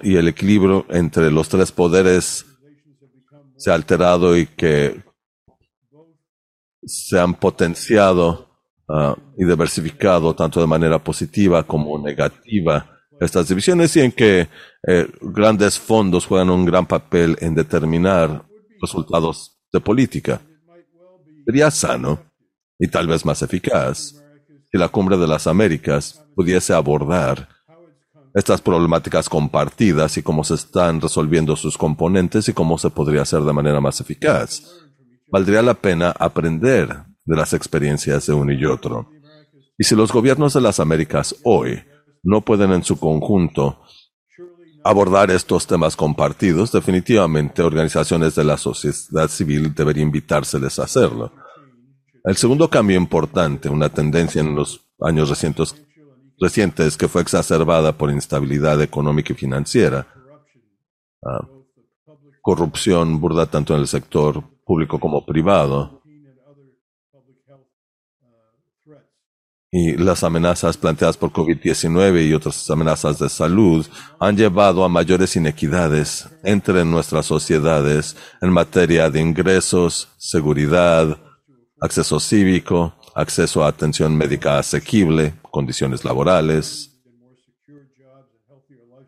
y 0.03 0.17
el 0.17 0.29
equilibrio 0.29 0.87
entre 0.89 1.31
los 1.31 1.49
tres 1.49 1.73
poderes 1.73 2.47
se 3.57 3.71
ha 3.71 3.75
alterado 3.75 4.37
y 4.37 4.47
que 4.47 5.03
se 6.85 7.19
han 7.19 7.35
potenciado 7.35 8.49
Ah, 8.91 9.15
y 9.37 9.45
diversificado 9.45 10.35
tanto 10.35 10.63
de 10.63 10.67
manera 10.67 10.99
positiva 10.99 11.63
como 11.63 11.99
negativa 11.99 12.89
estas 13.21 13.47
divisiones 13.47 13.95
y 13.97 14.01
en 14.01 14.13
que 14.13 14.49
eh, 14.87 15.07
grandes 15.21 15.79
fondos 15.79 16.25
juegan 16.25 16.49
un 16.49 16.65
gran 16.65 16.87
papel 16.87 17.37
en 17.41 17.55
determinar 17.55 18.47
resultados 18.81 19.61
de 19.71 19.81
política. 19.81 20.41
Sería 21.45 21.71
sano 21.71 22.19
y 22.79 22.89
tal 22.89 23.09
vez 23.09 23.27
más 23.27 23.43
eficaz 23.43 24.15
si 24.73 24.79
la 24.79 24.89
cumbre 24.89 25.19
de 25.19 25.27
las 25.27 25.47
Américas 25.47 26.25
pudiese 26.35 26.73
abordar 26.73 27.47
estas 28.39 28.61
problemáticas 28.61 29.29
compartidas 29.29 30.17
y 30.17 30.23
cómo 30.23 30.45
se 30.45 30.55
están 30.55 31.01
resolviendo 31.01 31.57
sus 31.57 31.77
componentes 31.77 32.49
y 32.49 32.53
cómo 32.53 32.79
se 32.79 32.89
podría 32.89 33.23
hacer 33.23 33.41
de 33.41 33.53
manera 33.53 33.81
más 33.81 34.01
eficaz. 34.01 34.63
Valdría 35.27 35.61
la 35.61 35.75
pena 35.75 36.15
aprender 36.17 36.89
de 37.25 37.37
las 37.37 37.53
experiencias 37.53 38.27
de 38.27 38.35
uno 38.35 38.53
y 38.53 38.65
otro. 38.65 39.11
Y 39.77 39.83
si 39.83 39.97
los 39.97 40.13
gobiernos 40.13 40.55
de 40.55 40.61
las 40.61 40.79
Américas 40.79 41.35
hoy 41.43 41.83
no 42.23 42.43
pueden 42.43 42.71
en 42.71 42.85
su 42.85 42.97
conjunto 42.97 43.83
abordar 44.85 45.33
estos 45.33 45.67
temas 45.67 45.97
compartidos, 45.97 46.71
definitivamente 46.71 47.63
organizaciones 47.63 48.37
de 48.37 48.45
la 48.45 48.57
sociedad 48.57 49.29
civil 49.29 49.75
deberían 49.75 50.07
invitárseles 50.07 50.79
a 50.79 50.85
hacerlo. 50.85 51.33
El 52.23 52.37
segundo 52.37 52.71
cambio 52.71 52.97
importante, 52.97 53.69
una 53.69 53.89
tendencia 53.89 54.41
en 54.41 54.55
los 54.55 54.89
años 55.01 55.29
recientes, 55.29 55.75
recientes 56.41 56.97
que 56.97 57.09
fue 57.09 57.23
exacerbada 57.23 57.97
por 57.97 58.11
instabilidad 58.11 58.81
económica 58.83 59.33
y 59.33 59.37
financiera, 59.37 60.07
ah, 61.25 61.47
corrupción 62.43 63.21
burda 63.21 63.47
tanto 63.47 63.75
en 63.75 63.81
el 63.81 63.89
sector 63.89 64.43
público 64.65 64.99
como 64.99 65.25
privado, 65.25 65.99
y 69.71 69.97
las 69.97 70.25
amenazas 70.25 70.79
planteadas 70.79 71.17
por 71.17 71.31
COVID-19 71.31 72.27
y 72.27 72.33
otras 72.33 72.71
amenazas 72.71 73.19
de 73.19 73.29
salud 73.29 73.87
han 74.19 74.37
llevado 74.37 74.83
a 74.83 74.89
mayores 74.89 75.37
inequidades 75.37 76.27
entre 76.43 76.85
nuestras 76.85 77.27
sociedades 77.27 78.17
en 78.41 78.51
materia 78.51 79.11
de 79.11 79.21
ingresos, 79.21 80.09
seguridad, 80.17 81.19
acceso 81.81 82.19
cívico, 82.19 82.95
acceso 83.19 83.65
a 83.65 83.69
atención 83.69 84.17
médica 84.17 84.61
asequible, 84.61 85.35
condiciones 85.43 86.05
laborales, 86.05 86.95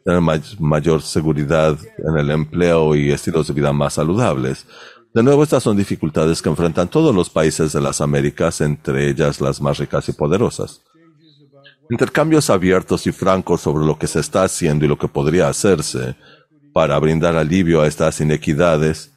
tener 0.04 0.20
mayor 0.58 1.02
seguridad 1.02 1.78
en 1.96 2.18
el 2.18 2.30
empleo 2.30 2.96
y 2.96 3.12
estilos 3.12 3.46
de 3.46 3.54
vida 3.54 3.72
más 3.72 3.94
saludables. 3.94 4.66
De 5.14 5.22
nuevo, 5.22 5.44
estas 5.44 5.62
son 5.62 5.76
dificultades 5.76 6.42
que 6.42 6.48
enfrentan 6.48 6.88
todos 6.88 7.14
los 7.14 7.30
países 7.30 7.72
de 7.72 7.80
las 7.80 8.00
Américas, 8.00 8.60
entre 8.60 9.08
ellas 9.08 9.40
las 9.40 9.60
más 9.60 9.78
ricas 9.78 10.08
y 10.08 10.12
poderosas. 10.12 10.82
Intercambios 11.88 12.50
abiertos 12.50 13.06
y 13.06 13.12
francos 13.12 13.60
sobre 13.60 13.86
lo 13.86 13.96
que 13.96 14.08
se 14.08 14.18
está 14.18 14.42
haciendo 14.42 14.84
y 14.84 14.88
lo 14.88 14.98
que 14.98 15.08
podría 15.08 15.48
hacerse 15.48 16.16
para 16.72 16.98
brindar 16.98 17.36
alivio 17.36 17.80
a 17.80 17.86
estas 17.86 18.20
inequidades, 18.20 19.12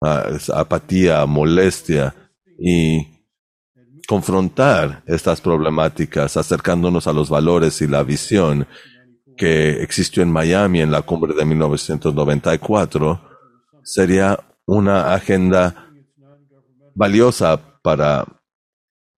apatía, 0.00 1.26
molestia 1.26 2.14
y 2.56 3.17
confrontar 4.08 5.02
estas 5.06 5.42
problemáticas 5.42 6.38
acercándonos 6.38 7.06
a 7.06 7.12
los 7.12 7.28
valores 7.28 7.82
y 7.82 7.86
la 7.86 8.02
visión 8.02 8.66
que 9.36 9.82
existió 9.82 10.22
en 10.22 10.32
Miami 10.32 10.80
en 10.80 10.90
la 10.90 11.02
cumbre 11.02 11.34
de 11.34 11.44
1994 11.44 13.20
sería 13.84 14.40
una 14.64 15.12
agenda 15.12 15.90
valiosa 16.94 17.60
para 17.82 18.24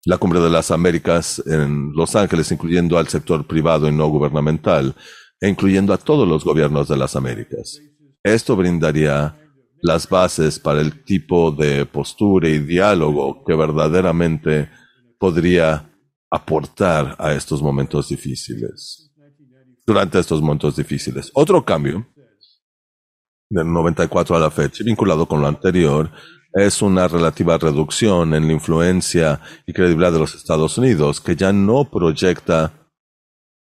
la 0.07 0.17
Cumbre 0.17 0.41
de 0.41 0.49
las 0.49 0.71
Américas 0.71 1.43
en 1.47 1.93
Los 1.95 2.17
Ángeles, 2.17 2.51
incluyendo 2.51 2.97
al 2.97 3.09
sector 3.09 3.47
privado 3.47 3.89
y 3.89 3.93
no 3.93 4.09
gubernamental, 4.09 4.95
e 5.39 5.49
incluyendo 5.49 5.93
a 5.93 5.99
todos 5.99 6.27
los 6.27 6.45
gobiernos 6.45 6.89
de 6.89 6.97
las 6.97 7.15
Américas. 7.15 7.79
Esto 8.23 8.57
brindaría 8.57 9.37
las 9.83 10.09
bases 10.09 10.59
para 10.59 10.81
el 10.81 11.05
tipo 11.05 11.53
de 11.53 11.87
postura 11.87 12.49
y 12.49 12.59
diálogo 12.59 13.45
que 13.45 13.55
verdaderamente 13.55 14.71
podría 15.19 15.91
aportar 16.31 17.17
a 17.19 17.33
estos 17.33 17.63
momentos 17.63 18.09
difíciles. 18.09 19.05
durante 19.87 20.19
estos 20.19 20.43
momentos 20.43 20.77
difíciles. 20.77 21.31
Otro 21.33 21.65
cambio 21.65 22.07
del 23.49 23.73
94 23.73 24.37
a 24.37 24.39
la 24.39 24.51
fecha, 24.51 24.85
vinculado 24.85 25.27
con 25.27 25.41
lo 25.41 25.47
anterior, 25.47 26.11
es 26.53 26.83
una 26.83 27.09
relativa 27.09 27.57
reducción 27.57 28.35
en 28.35 28.47
la 28.47 28.53
influencia 28.53 29.41
y 29.67 29.73
credibilidad 29.73 30.13
de 30.13 30.19
los 30.19 30.35
Estados 30.35 30.77
Unidos, 30.77 31.23
que 31.23 31.37
ya 31.37 31.55
no 31.55 31.91
proyecta 31.91 32.91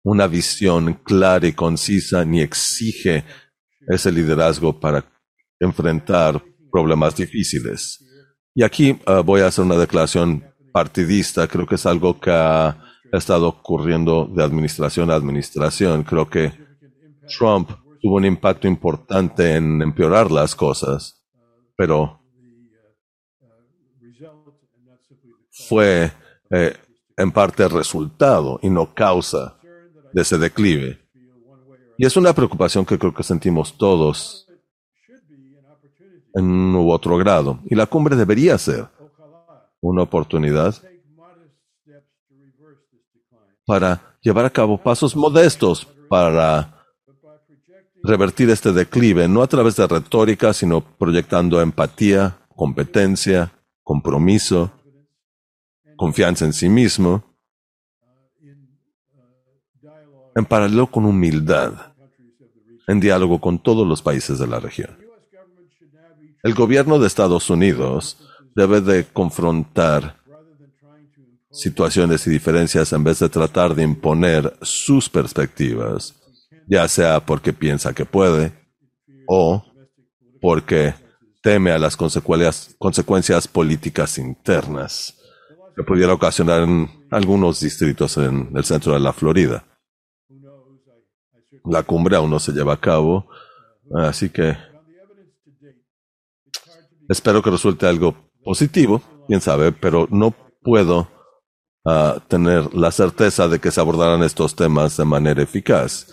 una 0.03 0.25
visión 0.25 0.95
clara 1.03 1.45
y 1.45 1.53
concisa 1.53 2.25
ni 2.25 2.41
exige 2.41 3.23
ese 3.87 4.11
liderazgo 4.11 4.79
para 4.79 5.05
enfrentar 5.59 6.41
problemas 6.71 7.15
difíciles. 7.15 8.05
Y 8.55 8.63
aquí 8.63 8.99
uh, 9.07 9.23
voy 9.23 9.41
a 9.41 9.47
hacer 9.47 9.65
una 9.65 9.75
declaración 9.75 10.43
partidista. 10.71 11.47
Creo 11.47 11.65
que 11.65 11.75
es 11.75 11.85
algo 11.85 12.19
que 12.19 12.31
ha 12.31 12.77
estado 13.11 13.47
ocurriendo 13.47 14.25
de 14.25 14.43
administración 14.43 15.09
a 15.11 15.15
administración. 15.15 16.03
Creo 16.03 16.29
que 16.29 16.53
Trump 17.37 17.71
tuvo 18.01 18.15
un 18.15 18.25
impacto 18.25 18.67
importante 18.67 19.55
en 19.55 19.81
empeorar 19.81 20.31
las 20.31 20.55
cosas, 20.55 21.25
pero 21.75 22.19
fue 25.51 26.11
eh, 26.49 26.73
en 27.17 27.31
parte 27.31 27.67
resultado 27.67 28.59
y 28.61 28.69
no 28.69 28.93
causa 28.93 29.57
de 30.13 30.21
ese 30.21 30.37
declive. 30.37 30.99
Y 31.97 32.05
es 32.05 32.15
una 32.15 32.33
preocupación 32.33 32.85
que 32.85 32.97
creo 32.97 33.13
que 33.13 33.23
sentimos 33.23 33.77
todos 33.77 34.48
en 36.33 36.75
u 36.75 36.91
otro 36.91 37.17
grado. 37.17 37.59
Y 37.65 37.75
la 37.75 37.85
cumbre 37.85 38.15
debería 38.15 38.57
ser 38.57 38.87
una 39.81 40.03
oportunidad 40.03 40.75
para 43.65 44.17
llevar 44.21 44.45
a 44.45 44.49
cabo 44.49 44.77
pasos 44.77 45.15
modestos 45.15 45.87
para 46.09 46.75
revertir 48.03 48.49
este 48.49 48.71
declive, 48.71 49.27
no 49.27 49.41
a 49.41 49.47
través 49.47 49.75
de 49.75 49.87
retórica, 49.87 50.53
sino 50.53 50.81
proyectando 50.81 51.61
empatía, 51.61 52.37
competencia, 52.55 53.51
compromiso, 53.83 54.71
confianza 55.95 56.45
en 56.45 56.53
sí 56.53 56.69
mismo, 56.69 57.23
en 60.35 60.45
paralelo 60.45 60.87
con 60.87 61.05
humildad, 61.05 61.73
en 62.87 62.99
diálogo 62.99 63.39
con 63.41 63.59
todos 63.59 63.85
los 63.85 64.01
países 64.01 64.39
de 64.39 64.47
la 64.47 64.59
región. 64.59 65.08
El 66.41 66.53
gobierno 66.53 66.99
de 66.99 67.07
Estados 67.07 67.49
Unidos 67.49 68.17
debe 68.55 68.79
de 68.79 69.05
confrontar 69.05 70.17
situaciones 71.51 72.25
y 72.27 72.29
diferencias 72.29 72.93
en 72.93 73.03
vez 73.03 73.19
de 73.19 73.29
tratar 73.29 73.75
de 73.75 73.83
imponer 73.83 74.57
sus 74.61 75.09
perspectivas, 75.09 76.15
ya 76.67 76.87
sea 76.87 77.25
porque 77.25 77.51
piensa 77.51 77.93
que 77.93 78.05
puede 78.05 78.53
o 79.27 79.65
porque 80.39 80.93
teme 81.41 81.71
a 81.71 81.79
las 81.79 81.97
consecuencias, 81.97 82.75
consecuencias 82.77 83.47
políticas 83.47 84.17
internas 84.17 85.15
que 85.75 85.83
pudiera 85.83 86.13
ocasionar 86.13 86.63
en 86.63 86.89
algunos 87.11 87.59
distritos 87.59 88.17
en 88.17 88.49
el 88.55 88.63
centro 88.63 88.93
de 88.93 88.99
la 88.99 89.13
Florida. 89.13 89.65
La 91.65 91.83
cumbre 91.83 92.15
aún 92.15 92.29
no 92.29 92.39
se 92.39 92.53
lleva 92.53 92.73
a 92.73 92.79
cabo, 92.79 93.27
así 93.95 94.29
que 94.29 94.68
espero 97.09 97.41
que 97.41 97.49
resulte 97.49 97.87
algo 97.87 98.15
positivo, 98.43 99.01
quién 99.27 99.41
sabe, 99.41 99.71
pero 99.73 100.07
no 100.11 100.33
puedo 100.61 101.09
uh, 101.83 102.19
tener 102.27 102.73
la 102.73 102.91
certeza 102.91 103.47
de 103.47 103.59
que 103.59 103.71
se 103.71 103.81
abordarán 103.81 104.23
estos 104.23 104.55
temas 104.55 104.95
de 104.95 105.05
manera 105.05 105.41
eficaz. 105.41 106.07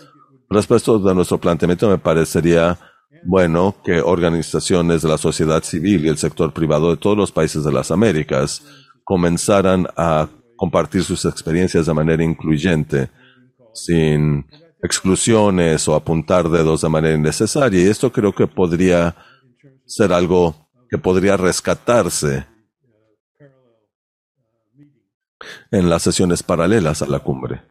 Respecto 0.49 0.99
de 0.99 1.15
nuestro 1.15 1.37
planteamiento, 1.37 1.89
me 1.89 1.97
parecería 1.97 2.77
bueno 3.25 3.75
que 3.83 4.01
organizaciones 4.01 5.01
de 5.01 5.09
la 5.09 5.17
sociedad 5.17 5.63
civil 5.63 6.05
y 6.05 6.09
el 6.09 6.17
sector 6.17 6.53
privado 6.53 6.89
de 6.89 6.97
todos 6.97 7.17
los 7.17 7.31
países 7.31 7.63
de 7.63 7.71
las 7.71 7.91
Américas 7.91 8.63
comenzaran 9.03 9.87
a 9.95 10.27
compartir 10.55 11.03
sus 11.03 11.25
experiencias 11.25 11.85
de 11.85 11.93
manera 11.93 12.23
incluyente, 12.23 13.09
sin 13.73 14.45
exclusiones 14.81 15.87
o 15.87 15.95
apuntar 15.95 16.49
dedos 16.49 16.81
de 16.81 16.89
manera 16.89 17.15
innecesaria. 17.15 17.81
Y 17.81 17.87
esto 17.87 18.11
creo 18.11 18.33
que 18.33 18.47
podría 18.47 19.15
ser 19.85 20.11
algo 20.11 20.66
que 20.89 20.97
podría 20.97 21.37
rescatarse 21.37 22.47
en 25.71 25.89
las 25.89 26.03
sesiones 26.03 26.43
paralelas 26.43 27.01
a 27.01 27.07
la 27.07 27.19
cumbre. 27.19 27.61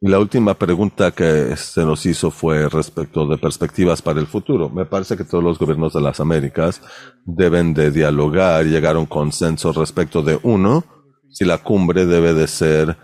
Y 0.00 0.08
la 0.08 0.20
última 0.20 0.54
pregunta 0.54 1.10
que 1.10 1.56
se 1.56 1.84
nos 1.84 2.06
hizo 2.06 2.30
fue 2.30 2.68
respecto 2.68 3.26
de 3.26 3.36
perspectivas 3.36 4.00
para 4.00 4.20
el 4.20 4.28
futuro. 4.28 4.70
Me 4.70 4.86
parece 4.86 5.16
que 5.16 5.24
todos 5.24 5.42
los 5.42 5.58
gobiernos 5.58 5.92
de 5.92 6.00
las 6.00 6.20
Américas 6.20 6.80
deben 7.24 7.74
de 7.74 7.90
dialogar 7.90 8.64
y 8.64 8.70
llegar 8.70 8.94
a 8.94 9.00
un 9.00 9.06
consenso 9.06 9.72
respecto 9.72 10.22
de 10.22 10.38
uno, 10.44 10.84
si 11.30 11.44
la 11.44 11.58
cumbre 11.58 12.06
debe 12.06 12.32
de 12.32 12.46
ser 12.46 12.96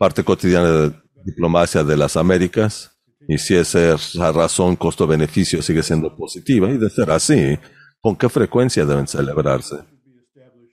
parte 0.00 0.24
cotidiana 0.24 0.68
de 0.68 1.02
diplomacia 1.24 1.84
de 1.84 1.96
las 1.96 2.16
Américas 2.16 2.97
y 3.28 3.38
si 3.38 3.54
esa 3.54 3.96
razón 4.32 4.74
costo-beneficio 4.74 5.62
sigue 5.62 5.84
siendo 5.84 6.16
positiva 6.16 6.68
y 6.68 6.78
de 6.78 6.90
ser 6.90 7.12
así, 7.12 7.56
¿con 8.00 8.16
qué 8.16 8.28
frecuencia 8.28 8.84
deben 8.84 9.06
celebrarse? 9.06 9.76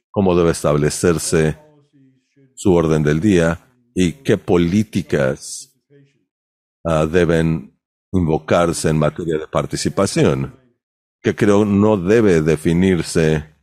¿Cómo 0.09 0.35
debe 0.35 0.51
establecerse 0.51 1.59
su 2.55 2.73
orden 2.73 3.03
del 3.03 3.19
día? 3.19 3.61
y 3.95 4.11
qué 4.11 4.37
políticas 4.37 5.73
uh, 6.83 7.07
deben 7.07 7.79
invocarse 8.11 8.89
en 8.89 8.99
materia 8.99 9.37
de 9.37 9.47
participación, 9.47 10.53
que 11.21 11.33
creo 11.33 11.63
no 11.63 11.95
debe 11.97 12.41
definirse 12.41 13.55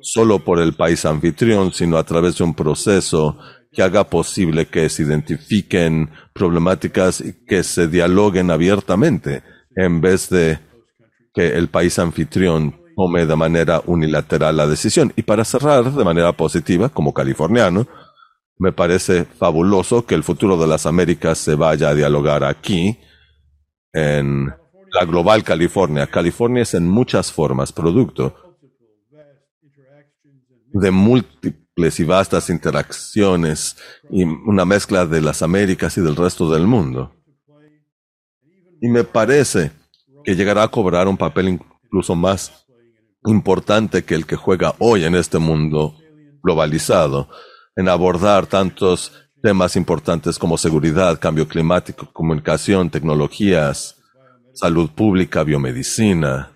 solo 0.00 0.44
por 0.44 0.60
el 0.60 0.74
país 0.74 1.04
anfitrión, 1.06 1.72
sino 1.72 1.96
a 1.96 2.04
través 2.04 2.36
de 2.36 2.44
un 2.44 2.54
proceso 2.54 3.38
que 3.74 3.82
haga 3.82 4.04
posible 4.04 4.66
que 4.66 4.88
se 4.88 5.02
identifiquen 5.02 6.10
problemáticas 6.32 7.20
y 7.20 7.44
que 7.44 7.62
se 7.62 7.88
dialoguen 7.88 8.50
abiertamente, 8.50 9.42
en 9.76 10.00
vez 10.00 10.28
de 10.30 10.58
que 11.34 11.56
el 11.56 11.68
país 11.68 11.98
anfitrión 11.98 12.80
tome 12.96 13.26
de 13.26 13.36
manera 13.36 13.82
unilateral 13.86 14.56
la 14.56 14.66
decisión. 14.66 15.12
Y 15.16 15.22
para 15.22 15.44
cerrar 15.44 15.92
de 15.92 16.04
manera 16.04 16.32
positiva, 16.32 16.88
como 16.88 17.12
californiano, 17.12 17.86
me 18.58 18.72
parece 18.72 19.24
fabuloso 19.24 20.06
que 20.06 20.14
el 20.14 20.22
futuro 20.22 20.56
de 20.56 20.68
las 20.68 20.86
Américas 20.86 21.38
se 21.38 21.56
vaya 21.56 21.88
a 21.88 21.94
dialogar 21.94 22.44
aquí, 22.44 22.98
en 23.92 24.46
la 24.92 25.04
global 25.06 25.42
California. 25.42 26.06
California 26.08 26.62
es 26.62 26.74
en 26.74 26.88
muchas 26.88 27.32
formas 27.32 27.72
producto 27.72 28.36
de 30.72 30.90
múltiples 30.90 31.63
y 31.76 32.04
vastas 32.04 32.50
interacciones 32.50 33.76
y 34.08 34.22
una 34.22 34.64
mezcla 34.64 35.06
de 35.06 35.20
las 35.20 35.42
Américas 35.42 35.98
y 35.98 36.00
del 36.00 36.14
resto 36.14 36.48
del 36.50 36.68
mundo. 36.68 37.12
Y 38.80 38.88
me 38.88 39.02
parece 39.02 39.72
que 40.22 40.36
llegará 40.36 40.62
a 40.62 40.68
cobrar 40.68 41.08
un 41.08 41.16
papel 41.16 41.48
incluso 41.48 42.14
más 42.14 42.66
importante 43.24 44.04
que 44.04 44.14
el 44.14 44.24
que 44.24 44.36
juega 44.36 44.74
hoy 44.78 45.04
en 45.04 45.16
este 45.16 45.38
mundo 45.38 45.96
globalizado 46.42 47.28
en 47.74 47.88
abordar 47.88 48.46
tantos 48.46 49.12
temas 49.42 49.74
importantes 49.74 50.38
como 50.38 50.56
seguridad, 50.56 51.18
cambio 51.18 51.48
climático, 51.48 52.08
comunicación, 52.12 52.88
tecnologías, 52.88 53.96
salud 54.52 54.90
pública, 54.90 55.42
biomedicina 55.42 56.53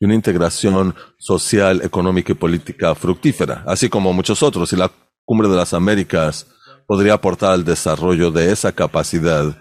y 0.00 0.06
una 0.06 0.14
integración 0.14 0.94
social, 1.18 1.82
económica 1.82 2.32
y 2.32 2.34
política 2.34 2.94
fructífera, 2.94 3.62
así 3.66 3.90
como 3.90 4.12
muchos 4.14 4.42
otros. 4.42 4.72
Y 4.72 4.76
la 4.76 4.90
Cumbre 5.26 5.48
de 5.48 5.56
las 5.56 5.74
Américas 5.74 6.46
podría 6.86 7.14
aportar 7.14 7.52
al 7.52 7.64
desarrollo 7.64 8.32
de 8.32 8.50
esa 8.50 8.72
capacidad 8.72 9.56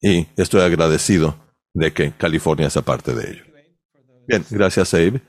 y 0.00 0.26
estoy 0.36 0.62
agradecido 0.62 1.36
de 1.74 1.92
que 1.92 2.12
California 2.12 2.70
sea 2.70 2.82
parte 2.82 3.12
de 3.12 3.32
ello. 3.32 3.42
Bien, 4.26 4.44
gracias 4.48 4.94
Abe 4.94 5.20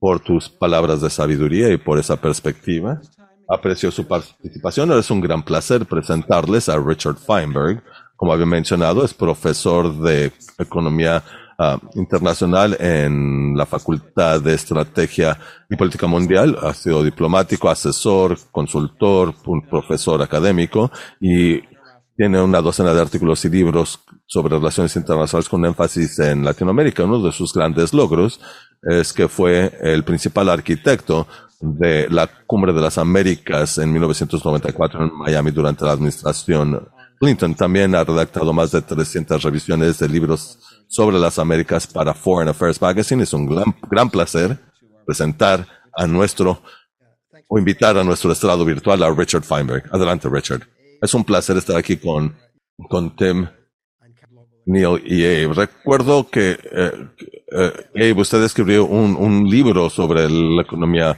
por 0.00 0.20
tus 0.20 0.48
palabras 0.48 1.00
de 1.00 1.10
sabiduría 1.10 1.70
y 1.70 1.76
por 1.76 1.98
esa 1.98 2.16
perspectiva. 2.16 3.00
Aprecio 3.48 3.90
su 3.90 4.06
participación. 4.06 4.92
Es 4.92 5.10
un 5.10 5.20
gran 5.20 5.42
placer 5.42 5.86
presentarles 5.86 6.68
a 6.68 6.78
Richard 6.78 7.16
Feinberg. 7.16 7.82
Como 8.16 8.32
había 8.32 8.46
mencionado, 8.46 9.04
es 9.04 9.14
profesor 9.14 9.96
de 10.00 10.32
Economía 10.58 11.22
ah, 11.58 11.78
Internacional 11.94 12.76
en 12.80 13.56
la 13.56 13.66
Facultad 13.66 14.40
de 14.40 14.54
Estrategia 14.54 15.38
y 15.68 15.76
Política 15.76 16.06
Mundial. 16.06 16.56
Ha 16.62 16.72
sido 16.74 17.02
diplomático, 17.02 17.68
asesor, 17.68 18.38
consultor, 18.50 19.34
un 19.46 19.68
profesor 19.68 20.22
académico 20.22 20.90
y 21.20 21.60
tiene 22.16 22.42
una 22.42 22.60
docena 22.60 22.92
de 22.92 23.00
artículos 23.00 23.44
y 23.44 23.48
libros 23.48 24.00
sobre 24.26 24.56
relaciones 24.56 24.94
internacionales 24.96 25.48
con 25.48 25.64
énfasis 25.64 26.18
en 26.18 26.44
Latinoamérica. 26.44 27.04
Uno 27.04 27.22
de 27.22 27.30
sus 27.30 27.52
grandes 27.54 27.94
logros 27.94 28.40
es 28.82 29.12
que 29.12 29.28
fue 29.28 29.72
el 29.80 30.02
principal 30.02 30.48
arquitecto 30.48 31.28
de 31.60 32.08
la 32.10 32.28
Cumbre 32.46 32.72
de 32.72 32.80
las 32.80 32.98
Américas 32.98 33.78
en 33.78 33.92
1994 33.92 35.04
en 35.04 35.16
Miami 35.16 35.50
durante 35.50 35.84
la 35.84 35.92
administración 35.92 36.88
Clinton. 37.18 37.54
También 37.54 37.94
ha 37.94 38.04
redactado 38.04 38.52
más 38.52 38.72
de 38.72 38.82
300 38.82 39.42
revisiones 39.42 39.98
de 39.98 40.08
libros 40.08 40.58
sobre 40.88 41.18
las 41.18 41.38
Américas 41.38 41.86
para 41.86 42.14
Foreign 42.14 42.48
Affairs 42.48 42.80
Magazine. 42.80 43.22
Es 43.22 43.32
un 43.32 43.46
gran, 43.46 43.76
gran 43.88 44.10
placer 44.10 44.58
presentar 45.06 45.66
a 45.94 46.06
nuestro 46.06 46.62
o 47.48 47.58
invitar 47.58 47.96
a 47.96 48.04
nuestro 48.04 48.32
estrado 48.32 48.64
virtual 48.64 49.02
a 49.02 49.10
Richard 49.10 49.44
Feinberg. 49.44 49.84
Adelante, 49.92 50.28
Richard. 50.28 50.62
Es 51.00 51.14
un 51.14 51.24
placer 51.24 51.56
estar 51.56 51.76
aquí 51.76 51.96
con, 51.96 52.34
con 52.88 53.14
Tim, 53.16 53.46
Neil 54.66 55.02
y 55.06 55.24
Abe. 55.24 55.54
Recuerdo 55.54 56.28
que 56.28 56.58
eh, 56.60 57.08
eh, 57.52 57.72
Abe, 57.94 58.20
usted 58.20 58.42
escribió 58.42 58.84
un, 58.84 59.16
un 59.16 59.48
libro 59.48 59.88
sobre 59.88 60.28
la 60.28 60.62
economía 60.62 61.16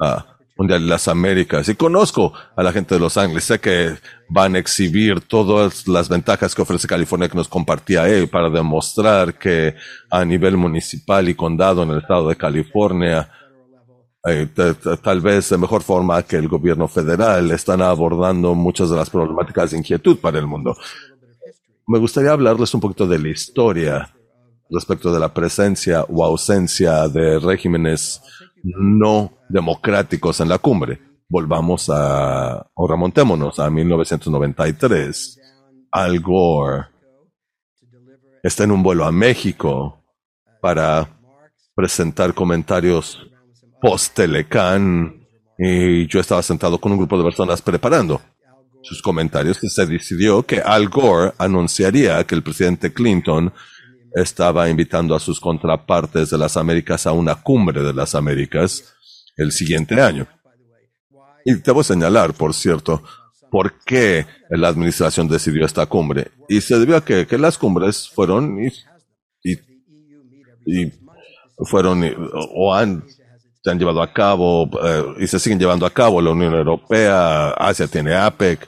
uh, 0.00 0.37
mundial 0.58 0.82
de 0.82 0.88
las 0.88 1.06
Américas 1.06 1.68
y 1.68 1.76
conozco 1.76 2.32
a 2.56 2.62
la 2.64 2.72
gente 2.72 2.96
de 2.96 3.00
Los 3.00 3.16
Ángeles. 3.16 3.44
Sé 3.44 3.60
que 3.60 3.94
van 4.28 4.56
a 4.56 4.58
exhibir 4.58 5.20
todas 5.20 5.86
las 5.86 6.08
ventajas 6.08 6.54
que 6.54 6.62
ofrece 6.62 6.88
California 6.88 7.28
que 7.28 7.36
nos 7.36 7.48
compartía 7.48 8.02
Abe 8.02 8.26
para 8.26 8.50
demostrar 8.50 9.38
que 9.38 9.76
a 10.10 10.24
nivel 10.24 10.56
municipal 10.56 11.28
y 11.28 11.34
condado 11.34 11.84
en 11.84 11.90
el 11.90 11.98
estado 11.98 12.28
de 12.28 12.36
California 12.36 13.30
eh, 14.26 14.48
tal 15.02 15.20
vez 15.20 15.48
de 15.48 15.58
mejor 15.58 15.82
forma 15.82 16.22
que 16.24 16.36
el 16.36 16.48
gobierno 16.48 16.88
federal 16.88 17.50
están 17.52 17.80
abordando 17.80 18.54
muchas 18.54 18.90
de 18.90 18.96
las 18.96 19.08
problemáticas 19.08 19.70
de 19.70 19.78
inquietud 19.78 20.18
para 20.18 20.40
el 20.40 20.46
mundo. 20.46 20.76
Me 21.86 21.98
gustaría 22.00 22.32
hablarles 22.32 22.74
un 22.74 22.80
poquito 22.80 23.06
de 23.06 23.18
la 23.18 23.28
historia 23.28 24.14
respecto 24.68 25.12
de 25.12 25.20
la 25.20 25.32
presencia 25.32 26.04
o 26.08 26.24
ausencia 26.24 27.08
de 27.08 27.38
regímenes 27.38 28.20
no 28.76 29.32
democráticos 29.48 30.40
en 30.40 30.48
la 30.48 30.58
cumbre. 30.58 31.00
Volvamos 31.28 31.90
a, 31.90 32.70
o 32.74 32.86
remontémonos 32.86 33.58
a 33.58 33.70
1993. 33.70 35.40
Al 35.90 36.20
Gore 36.20 36.86
está 38.42 38.64
en 38.64 38.72
un 38.72 38.82
vuelo 38.82 39.04
a 39.04 39.12
México 39.12 40.02
para 40.60 41.08
presentar 41.74 42.34
comentarios 42.34 43.26
post-Telecán 43.80 45.26
y 45.58 46.06
yo 46.06 46.20
estaba 46.20 46.42
sentado 46.42 46.80
con 46.80 46.92
un 46.92 46.98
grupo 46.98 47.18
de 47.18 47.24
personas 47.24 47.62
preparando 47.62 48.20
sus 48.82 49.02
comentarios 49.02 49.58
que 49.58 49.68
se 49.68 49.86
decidió 49.86 50.44
que 50.44 50.60
Al 50.60 50.88
Gore 50.88 51.32
anunciaría 51.38 52.24
que 52.24 52.34
el 52.34 52.42
presidente 52.42 52.92
Clinton 52.92 53.52
estaba 54.20 54.68
invitando 54.68 55.14
a 55.14 55.20
sus 55.20 55.40
contrapartes 55.40 56.30
de 56.30 56.38
las 56.38 56.56
Américas 56.56 57.06
a 57.06 57.12
una 57.12 57.36
cumbre 57.36 57.82
de 57.82 57.92
las 57.92 58.14
Américas 58.14 58.94
el 59.36 59.52
siguiente 59.52 60.00
año. 60.00 60.26
Y 61.44 61.54
debo 61.54 61.82
señalar, 61.82 62.34
por 62.34 62.52
cierto, 62.52 63.02
por 63.50 63.80
qué 63.84 64.26
la 64.50 64.68
administración 64.68 65.28
decidió 65.28 65.64
esta 65.64 65.86
cumbre. 65.86 66.32
Y 66.48 66.60
se 66.60 66.78
debió 66.78 66.96
a 66.96 67.04
que, 67.04 67.26
las 67.38 67.56
cumbres 67.56 68.08
fueron 68.08 68.58
y, 68.62 69.52
y, 70.66 70.92
fueron 71.64 72.04
o 72.54 72.74
han 72.74 73.04
se 73.62 73.70
han 73.70 73.78
llevado 73.78 74.02
a 74.02 74.12
cabo 74.12 74.70
eh, 74.84 75.04
y 75.18 75.26
se 75.26 75.38
siguen 75.38 75.58
llevando 75.58 75.84
a 75.84 75.90
cabo 75.90 76.20
la 76.20 76.30
Unión 76.30 76.54
Europea, 76.54 77.50
Asia 77.50 77.88
tiene 77.88 78.14
APEC, 78.14 78.66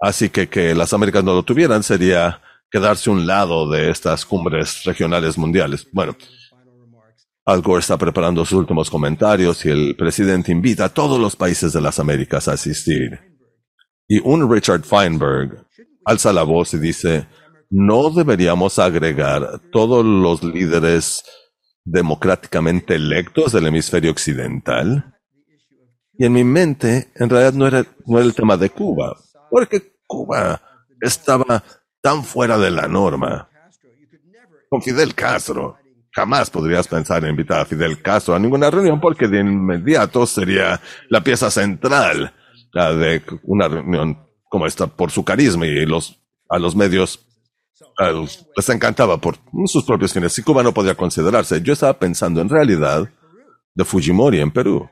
así 0.00 0.28
que 0.28 0.48
que 0.48 0.74
las 0.74 0.92
Américas 0.92 1.22
no 1.22 1.34
lo 1.34 1.42
tuvieran 1.44 1.82
sería 1.82 2.40
quedarse 2.74 3.08
un 3.08 3.24
lado 3.24 3.70
de 3.70 3.88
estas 3.88 4.26
cumbres 4.26 4.82
regionales 4.82 5.38
mundiales. 5.38 5.86
Bueno, 5.92 6.16
Al 7.44 7.62
Gore 7.62 7.78
está 7.78 7.96
preparando 7.96 8.44
sus 8.44 8.58
últimos 8.58 8.90
comentarios 8.90 9.64
y 9.64 9.68
el 9.68 9.94
presidente 9.94 10.50
invita 10.50 10.86
a 10.86 10.88
todos 10.88 11.20
los 11.20 11.36
países 11.36 11.72
de 11.72 11.80
las 11.80 12.00
Américas 12.00 12.48
a 12.48 12.54
asistir. 12.54 13.20
Y 14.08 14.18
un 14.18 14.52
Richard 14.52 14.82
Feinberg 14.82 15.68
alza 16.04 16.32
la 16.32 16.42
voz 16.42 16.74
y 16.74 16.80
dice, 16.80 17.28
no 17.70 18.10
deberíamos 18.10 18.80
agregar 18.80 19.60
todos 19.70 20.04
los 20.04 20.42
líderes 20.42 21.22
democráticamente 21.84 22.96
electos 22.96 23.52
del 23.52 23.68
hemisferio 23.68 24.10
occidental. 24.10 25.14
Y 26.18 26.24
en 26.24 26.32
mi 26.32 26.42
mente, 26.42 27.12
en 27.14 27.30
realidad 27.30 27.52
no 27.52 27.68
era, 27.68 27.86
no 28.04 28.18
era 28.18 28.26
el 28.26 28.34
tema 28.34 28.56
de 28.56 28.70
Cuba, 28.70 29.16
porque 29.48 29.94
Cuba 30.08 30.60
estaba 31.00 31.62
tan 32.04 32.22
fuera 32.22 32.58
de 32.58 32.70
la 32.70 32.86
norma. 32.86 33.48
Con 34.68 34.82
Fidel 34.82 35.14
Castro, 35.14 35.78
jamás 36.10 36.50
podrías 36.50 36.86
pensar 36.86 37.24
en 37.24 37.30
invitar 37.30 37.60
a 37.60 37.64
Fidel 37.64 38.02
Castro 38.02 38.34
a 38.34 38.38
ninguna 38.38 38.70
reunión 38.70 39.00
porque 39.00 39.26
de 39.26 39.40
inmediato 39.40 40.26
sería 40.26 40.78
la 41.08 41.24
pieza 41.24 41.50
central 41.50 42.34
de 42.74 43.22
una 43.44 43.68
reunión 43.68 44.18
como 44.50 44.66
esta 44.66 44.86
por 44.86 45.10
su 45.10 45.24
carisma 45.24 45.66
y 45.66 45.86
los, 45.86 46.20
a 46.50 46.58
los 46.58 46.76
medios 46.76 47.26
les 48.54 48.68
encantaba 48.68 49.16
por 49.16 49.38
sus 49.64 49.84
propios 49.84 50.12
fines. 50.12 50.34
Si 50.34 50.42
Cuba 50.42 50.62
no 50.62 50.74
podía 50.74 50.94
considerarse, 50.94 51.62
yo 51.62 51.72
estaba 51.72 51.98
pensando 51.98 52.42
en 52.42 52.50
realidad 52.50 53.08
de 53.74 53.84
Fujimori 53.84 54.40
en 54.40 54.50
Perú, 54.50 54.90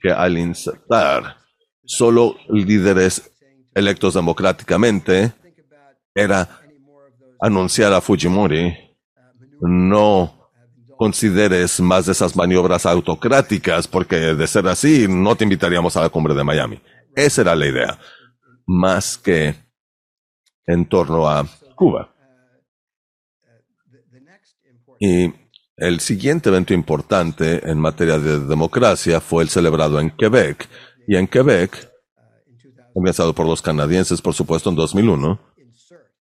que 0.00 0.10
al 0.10 0.36
insertar 0.36 1.36
solo 1.84 2.34
líderes 2.48 3.37
electos 3.78 4.14
democráticamente 4.14 5.32
era 6.14 6.48
anunciar 7.40 7.92
a 7.92 8.00
Fujimori, 8.00 8.76
no 9.60 10.50
consideres 10.96 11.80
más 11.80 12.06
de 12.06 12.12
esas 12.12 12.34
maniobras 12.34 12.84
autocráticas, 12.84 13.86
porque 13.86 14.16
de 14.16 14.46
ser 14.46 14.66
así 14.66 15.06
no 15.08 15.36
te 15.36 15.44
invitaríamos 15.44 15.96
a 15.96 16.02
la 16.02 16.08
cumbre 16.08 16.34
de 16.34 16.44
Miami. 16.44 16.80
Esa 17.14 17.42
era 17.42 17.54
la 17.54 17.66
idea. 17.66 17.98
Más 18.66 19.16
que 19.16 19.54
en 20.66 20.86
torno 20.88 21.28
a 21.28 21.46
Cuba. 21.74 22.14
Y 24.98 25.32
el 25.76 26.00
siguiente 26.00 26.48
evento 26.48 26.74
importante 26.74 27.68
en 27.70 27.78
materia 27.78 28.18
de 28.18 28.40
democracia 28.40 29.20
fue 29.20 29.44
el 29.44 29.48
celebrado 29.48 30.00
en 30.00 30.10
Quebec. 30.10 30.68
Y 31.06 31.16
en 31.16 31.28
Quebec, 31.28 31.87
organizado 32.94 33.32
por 33.32 33.46
los 33.46 33.62
canadienses, 33.62 34.20
por 34.20 34.34
supuesto, 34.34 34.70
en 34.70 34.76
2001, 34.76 35.38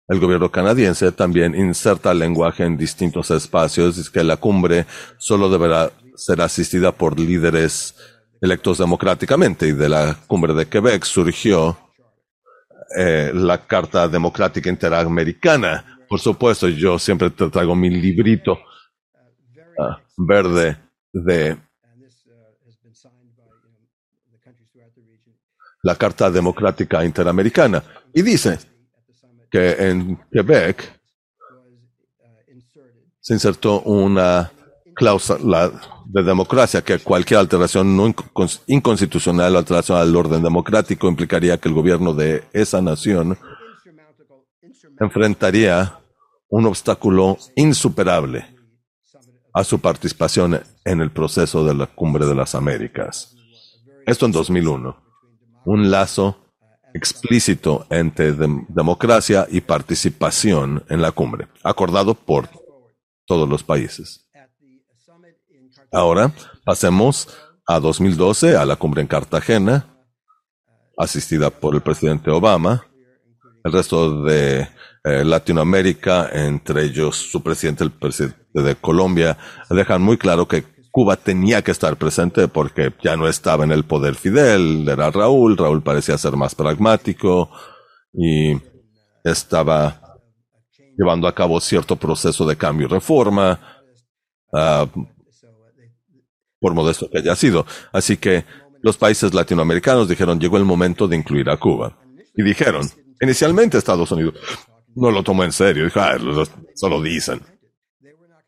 el 0.09 0.19
gobierno 0.19 0.49
canadiense 0.49 1.11
también 1.11 1.53
inserta 1.53 2.13
lenguaje 2.13 2.63
en 2.63 2.77
distintos 2.77 3.29
espacios 3.29 3.97
y 3.97 4.11
que 4.11 4.23
la 4.23 4.37
cumbre 4.37 4.85
solo 5.17 5.49
deberá 5.49 5.91
ser 6.15 6.41
asistida 6.41 6.93
por 6.93 7.19
líderes 7.19 7.93
electos 8.39 8.77
democráticamente. 8.77 9.67
Y 9.67 9.73
de 9.73 9.89
la 9.89 10.15
cumbre 10.27 10.53
de 10.53 10.67
Quebec 10.67 11.03
surgió 11.03 11.77
eh, 12.97 13.31
la 13.33 13.65
Carta 13.65 14.07
Democrática 14.07 14.69
Interamericana. 14.69 15.99
Por 16.07 16.21
supuesto, 16.21 16.69
yo 16.69 16.97
siempre 16.97 17.29
traigo 17.29 17.75
mi 17.75 17.89
librito 17.89 18.57
ah, 19.77 19.99
verde 20.15 20.77
de 21.11 21.57
la 25.87 25.95
Carta 25.95 26.29
Democrática 26.29 27.05
Interamericana. 27.05 27.81
Y 28.13 28.21
dice 28.21 28.59
que 29.49 29.71
en 29.89 30.19
Quebec 30.29 30.99
se 33.21 33.33
insertó 33.33 33.79
una 33.83 34.51
cláusula 34.93 35.71
de 36.05 36.23
democracia, 36.23 36.81
que 36.81 36.99
cualquier 36.99 37.39
alteración 37.39 37.95
no 37.95 38.13
inconstitucional 38.67 39.55
o 39.55 39.59
alteración 39.59 39.97
al 39.97 40.13
orden 40.13 40.43
democrático 40.43 41.07
implicaría 41.07 41.57
que 41.57 41.69
el 41.69 41.75
gobierno 41.75 42.13
de 42.13 42.43
esa 42.51 42.81
nación 42.81 43.37
enfrentaría 44.99 45.99
un 46.49 46.65
obstáculo 46.65 47.37
insuperable 47.55 48.45
a 49.53 49.63
su 49.63 49.79
participación 49.79 50.59
en 50.83 50.99
el 50.99 51.11
proceso 51.11 51.63
de 51.63 51.73
la 51.75 51.85
Cumbre 51.87 52.25
de 52.25 52.35
las 52.35 52.55
Américas. 52.55 53.35
Esto 54.05 54.25
en 54.25 54.33
2001. 54.33 55.06
Un 55.69 55.91
lazo 55.91 56.37
explícito 56.93 57.85
entre 57.89 58.31
democracia 58.31 59.45
y 59.51 59.59
participación 59.59 60.85
en 60.87 61.01
la 61.01 61.11
cumbre, 61.11 61.49
acordado 61.61 62.13
por 62.13 62.47
todos 63.25 63.49
los 63.49 63.63
países. 63.63 64.29
Ahora 65.91 66.33
pasemos 66.63 67.27
a 67.67 67.81
2012, 67.81 68.55
a 68.55 68.65
la 68.65 68.77
cumbre 68.77 69.01
en 69.01 69.07
Cartagena, 69.07 69.93
asistida 70.97 71.49
por 71.49 71.75
el 71.75 71.81
presidente 71.81 72.31
Obama. 72.31 72.87
El 73.65 73.73
resto 73.73 74.23
de 74.23 74.69
eh, 75.03 75.25
Latinoamérica, 75.25 76.29
entre 76.31 76.85
ellos 76.85 77.17
su 77.17 77.43
presidente, 77.43 77.83
el 77.83 77.91
presidente 77.91 78.37
de 78.53 78.75
Colombia, 78.77 79.37
dejan 79.69 80.01
muy 80.01 80.17
claro 80.17 80.47
que 80.47 80.63
Cuba 80.97 81.15
tenía 81.15 81.61
que 81.61 81.69
estar 81.69 81.95
presente 81.95 82.47
porque 82.47 82.91
ya 83.03 83.15
no 83.15 83.27
estaba 83.27 83.63
en 83.63 83.71
el 83.71 83.83
poder 83.83 84.15
Fidel, 84.15 84.89
era 84.89 85.11
Raúl, 85.11 85.55
Raúl 85.55 85.83
parecía 85.83 86.17
ser 86.17 86.35
más 86.35 86.55
pragmático 86.55 87.51
y 88.11 88.57
estaba 89.23 90.17
llevando 90.97 91.27
a 91.27 91.35
cabo 91.35 91.61
cierto 91.61 91.97
proceso 91.97 92.47
de 92.47 92.57
cambio 92.57 92.87
y 92.87 92.89
reforma. 92.89 93.59
Ah, 94.51 94.87
por 96.59 96.73
modesto 96.73 97.07
que 97.11 97.19
haya 97.19 97.35
sido. 97.35 97.63
Así 97.93 98.17
que 98.17 98.45
los 98.81 98.97
países 98.97 99.35
latinoamericanos 99.35 100.09
dijeron, 100.09 100.39
llegó 100.39 100.57
el 100.57 100.65
momento 100.65 101.07
de 101.07 101.15
incluir 101.15 101.47
a 101.51 101.57
Cuba. 101.57 101.95
Y 102.35 102.41
dijeron, 102.41 102.89
inicialmente 103.21 103.77
Estados 103.77 104.11
Unidos 104.11 104.33
no 104.95 105.11
lo 105.11 105.21
tomó 105.21 105.43
en 105.43 105.51
serio, 105.51 105.83
dijo, 105.83 105.99
solo 106.73 107.03
dicen. 107.03 107.39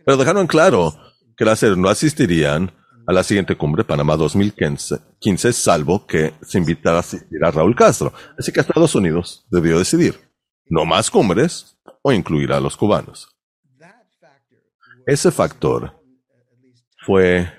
Pero 0.03 0.17
dejaron 0.17 0.47
claro 0.47 1.08
que 1.39 1.45
las 1.45 1.63
no 1.63 1.87
asistirían 1.87 2.69
a 3.07 3.13
la 3.13 3.23
siguiente 3.23 3.55
cumbre 3.55 3.85
Panamá 3.85 4.17
2015, 4.17 4.97
salvo 5.53 6.05
que 6.05 6.33
se 6.41 6.57
invitara 6.57 6.97
a 6.97 6.99
asistir 6.99 7.39
a 7.45 7.49
Raúl 7.49 7.77
Castro. 7.77 8.11
Así 8.37 8.51
que 8.51 8.59
Estados 8.59 8.93
Unidos 8.93 9.47
debió 9.49 9.79
decidir, 9.79 10.19
no 10.65 10.83
más 10.83 11.09
cumbres 11.09 11.77
o 12.01 12.11
incluir 12.11 12.51
a 12.51 12.59
los 12.59 12.75
cubanos. 12.75 13.29
Ese 15.07 15.31
factor 15.31 15.97
fue 17.05 17.49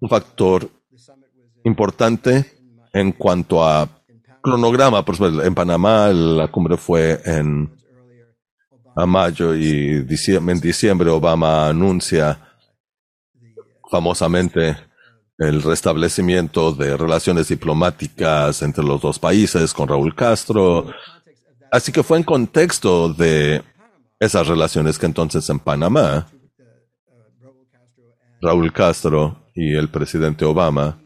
un 0.00 0.08
factor 0.08 0.68
importante 1.62 2.58
en 2.92 3.12
cuanto 3.12 3.64
a 3.64 3.88
cronograma. 4.42 5.04
Por 5.04 5.14
ejemplo, 5.14 5.44
en 5.44 5.54
Panamá 5.54 6.08
la 6.08 6.48
cumbre 6.48 6.76
fue 6.76 7.20
en 7.24 7.72
mayo 9.06 9.54
y 9.54 10.04
en 10.04 10.60
diciembre 10.60 11.08
Obama 11.08 11.68
anuncia 11.68 12.45
famosamente 13.90 14.76
el 15.38 15.62
restablecimiento 15.62 16.72
de 16.72 16.96
relaciones 16.96 17.48
diplomáticas 17.48 18.62
entre 18.62 18.84
los 18.84 19.00
dos 19.00 19.18
países 19.18 19.72
con 19.74 19.88
Raúl 19.88 20.14
Castro. 20.14 20.86
Así 21.70 21.92
que 21.92 22.02
fue 22.02 22.18
en 22.18 22.24
contexto 22.24 23.12
de 23.12 23.62
esas 24.18 24.48
relaciones 24.48 24.98
que 24.98 25.06
entonces 25.06 25.48
en 25.50 25.58
Panamá, 25.58 26.26
Raúl 28.40 28.72
Castro 28.72 29.46
y 29.54 29.74
el 29.74 29.88
presidente 29.88 30.44
Obama 30.44 30.98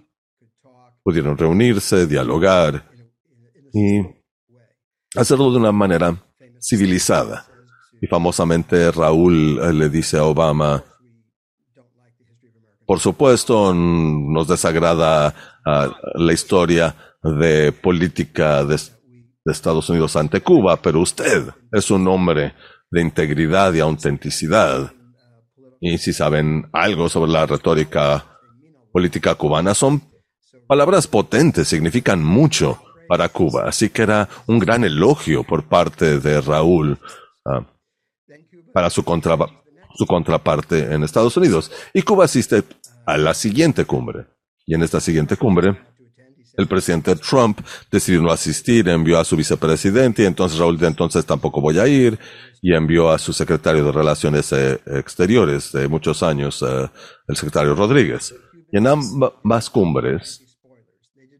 pudieron 1.02 1.36
reunirse, 1.36 2.06
dialogar 2.06 2.88
y 3.72 4.02
hacerlo 5.16 5.50
de 5.50 5.58
una 5.58 5.72
manera 5.72 6.16
civilizada. 6.60 7.46
Y 8.00 8.06
famosamente 8.06 8.90
Raúl 8.90 9.58
eh, 9.62 9.72
le 9.72 9.88
dice 9.88 10.18
a 10.18 10.24
Obama, 10.24 10.84
por 12.90 12.98
supuesto, 12.98 13.72
nos 13.72 14.48
desagrada 14.48 15.32
ah, 15.64 15.96
la 16.16 16.32
historia 16.32 16.96
de 17.22 17.70
política 17.70 18.64
de, 18.64 18.80
Estados 19.44 19.88
Unidos 19.90 20.16
ante 20.16 20.40
Cuba, 20.40 20.76
pero 20.82 20.98
usted 20.98 21.50
es 21.70 21.88
un 21.92 22.08
hombre 22.08 22.52
de 22.90 23.00
integridad 23.00 23.72
y 23.74 23.78
autenticidad. 23.78 24.92
Y 25.80 25.98
si 25.98 26.12
saben 26.12 26.68
algo 26.72 27.08
sobre 27.08 27.30
la 27.30 27.46
retórica 27.46 28.26
política 28.92 29.36
cubana, 29.36 29.72
son 29.72 30.02
palabras 30.66 31.06
potentes, 31.06 31.68
significan 31.68 32.24
mucho 32.24 32.82
para 33.06 33.28
Cuba. 33.28 33.68
Así 33.68 33.90
que 33.90 34.02
era 34.02 34.28
un 34.48 34.58
gran 34.58 34.82
elogio 34.82 35.44
por 35.44 35.62
parte 35.62 36.18
de 36.18 36.40
Raúl 36.40 36.98
ah, 37.46 37.64
para 38.74 38.90
su, 38.90 39.04
su 39.94 40.06
contraparte 40.06 40.94
en 40.94 41.02
Estados 41.02 41.36
Unidos. 41.36 41.70
Y 41.92 42.02
Cuba 42.02 42.24
asiste 42.24 42.64
a 43.10 43.18
la 43.18 43.34
siguiente 43.34 43.84
cumbre. 43.84 44.26
Y 44.66 44.74
en 44.74 44.82
esta 44.82 45.00
siguiente 45.00 45.36
cumbre, 45.36 45.76
el 46.56 46.68
presidente 46.68 47.16
Trump 47.16 47.60
decidió 47.90 48.22
no 48.22 48.30
asistir, 48.30 48.88
envió 48.88 49.18
a 49.18 49.24
su 49.24 49.36
vicepresidente 49.36 50.22
y 50.22 50.26
entonces 50.26 50.58
Raúl 50.58 50.78
de 50.78 50.86
entonces 50.86 51.24
tampoco 51.24 51.60
voy 51.60 51.78
a 51.78 51.88
ir 51.88 52.18
y 52.62 52.74
envió 52.74 53.10
a 53.10 53.18
su 53.18 53.32
secretario 53.32 53.84
de 53.84 53.92
Relaciones 53.92 54.52
eh, 54.52 54.78
Exteriores 54.86 55.72
de 55.72 55.88
muchos 55.88 56.22
años, 56.22 56.62
eh, 56.62 56.88
el 57.26 57.36
secretario 57.36 57.74
Rodríguez. 57.74 58.34
Y 58.70 58.78
en 58.78 58.86
ambas 58.86 59.70
cumbres, 59.70 60.58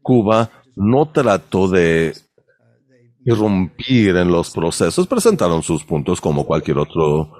Cuba 0.01 0.49
no 0.75 1.09
trató 1.09 1.69
de 1.69 2.13
irrumpir 3.23 4.15
en 4.17 4.29
los 4.29 4.49
procesos, 4.49 5.07
presentaron 5.07 5.61
sus 5.61 5.83
puntos 5.83 6.19
como 6.19 6.45
cualquier 6.45 6.79
otro 6.79 7.31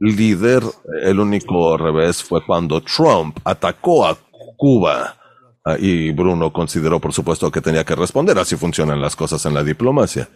líder. 0.00 0.62
El 1.02 1.20
único 1.20 1.76
revés 1.76 2.22
fue 2.22 2.44
cuando 2.44 2.80
Trump 2.80 3.38
atacó 3.44 4.06
a 4.06 4.16
Cuba. 4.56 5.16
Ah, 5.64 5.76
y 5.78 6.12
Bruno 6.12 6.52
consideró, 6.52 7.00
por 7.00 7.12
supuesto, 7.12 7.50
que 7.50 7.60
tenía 7.60 7.84
que 7.84 7.94
responder. 7.94 8.38
Así 8.38 8.56
funcionan 8.56 9.00
las 9.00 9.16
cosas 9.16 9.44
en 9.46 9.54
la 9.54 9.62
diplomacia. 9.62 10.28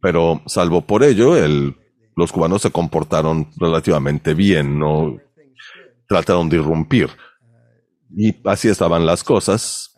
Pero, 0.00 0.42
salvo 0.46 0.80
por 0.82 1.04
ello, 1.04 1.36
el, 1.36 1.76
los 2.16 2.32
cubanos 2.32 2.62
se 2.62 2.70
comportaron 2.70 3.48
relativamente 3.56 4.34
bien, 4.34 4.78
no 4.78 5.16
trataron 6.08 6.48
de 6.48 6.56
irrumpir. 6.56 7.08
Y 8.14 8.34
así 8.46 8.68
estaban 8.68 9.06
las 9.06 9.22
cosas 9.24 9.92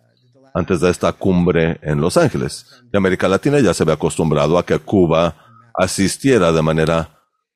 antes 0.55 0.81
de 0.81 0.91
esta 0.91 1.13
cumbre 1.13 1.81
en 1.83 2.01
Los 2.01 2.17
Ángeles. 2.17 2.85
De 2.93 2.99
América 2.99 3.27
Latina 3.29 3.59
ya 3.59 3.75
se 3.75 3.83
había 3.83 3.95
acostumbrado 3.95 4.57
a 4.57 4.65
que 4.65 4.79
Cuba 4.79 5.37
asistiera 5.75 6.53
de 6.53 6.63
manera 6.63 7.14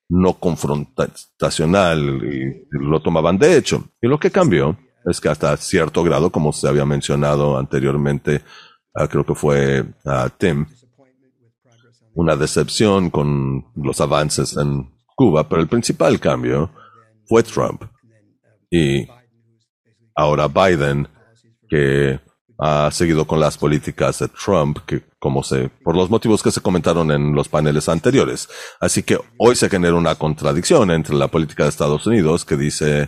no 0.09 0.35
confrontacional 0.35 2.23
y 2.25 2.67
lo 2.71 3.01
tomaban 3.01 3.39
de 3.39 3.57
hecho. 3.57 3.85
Y 4.01 4.09
lo 4.09 4.19
que 4.19 4.31
cambió 4.31 4.79
es 5.05 5.21
que 5.21 5.29
hasta 5.29 5.57
cierto 5.57 6.03
grado, 6.03 6.31
como 6.31 6.53
se 6.53 6.69
había 6.69 6.85
mencionado 6.85 7.59
anteriormente, 7.59 8.43
ah, 8.95 9.07
creo 9.09 9.25
que 9.25 9.35
fue 9.35 9.85
a 10.05 10.29
Tim, 10.31 10.67
una 12.15 12.37
decepción 12.37 13.11
con 13.11 13.67
los 13.77 14.01
avances 14.01 14.57
en 14.57 14.91
Cuba, 15.15 15.49
pero 15.49 15.61
el 15.61 15.69
principal 15.69 16.19
cambio 16.19 16.71
fue 17.27 17.43
Trump. 17.43 17.85
Y 18.71 19.07
ahora 20.15 20.49
Biden, 20.49 21.07
que 21.69 22.21
ha 22.59 22.91
seguido 22.91 23.25
con 23.25 23.39
las 23.39 23.57
políticas 23.57 24.19
de 24.19 24.29
Trump, 24.29 24.79
que 24.85 25.03
como 25.19 25.45
se, 25.45 25.69
por 25.69 25.97
los 25.97 26.11
motivos 26.11 26.43
que 26.43 26.51
se 26.51 26.61
comentaron 26.61 27.11
en 27.13 27.35
los 27.35 27.49
paneles 27.49 27.89
anteriores. 27.89 28.49
Así 28.81 29.05
que 29.05 29.19
hoy 29.39 29.55
se 29.55 29.71
genera 29.71 29.95
una 29.95 30.17
contradicción 30.17 30.91
entre 30.91 31.15
la 31.15 31.29
política 31.29 31.63
de 31.63 31.69
Estados 31.69 32.07
Unidos, 32.07 32.45
que 32.45 32.57
dice 32.57 33.03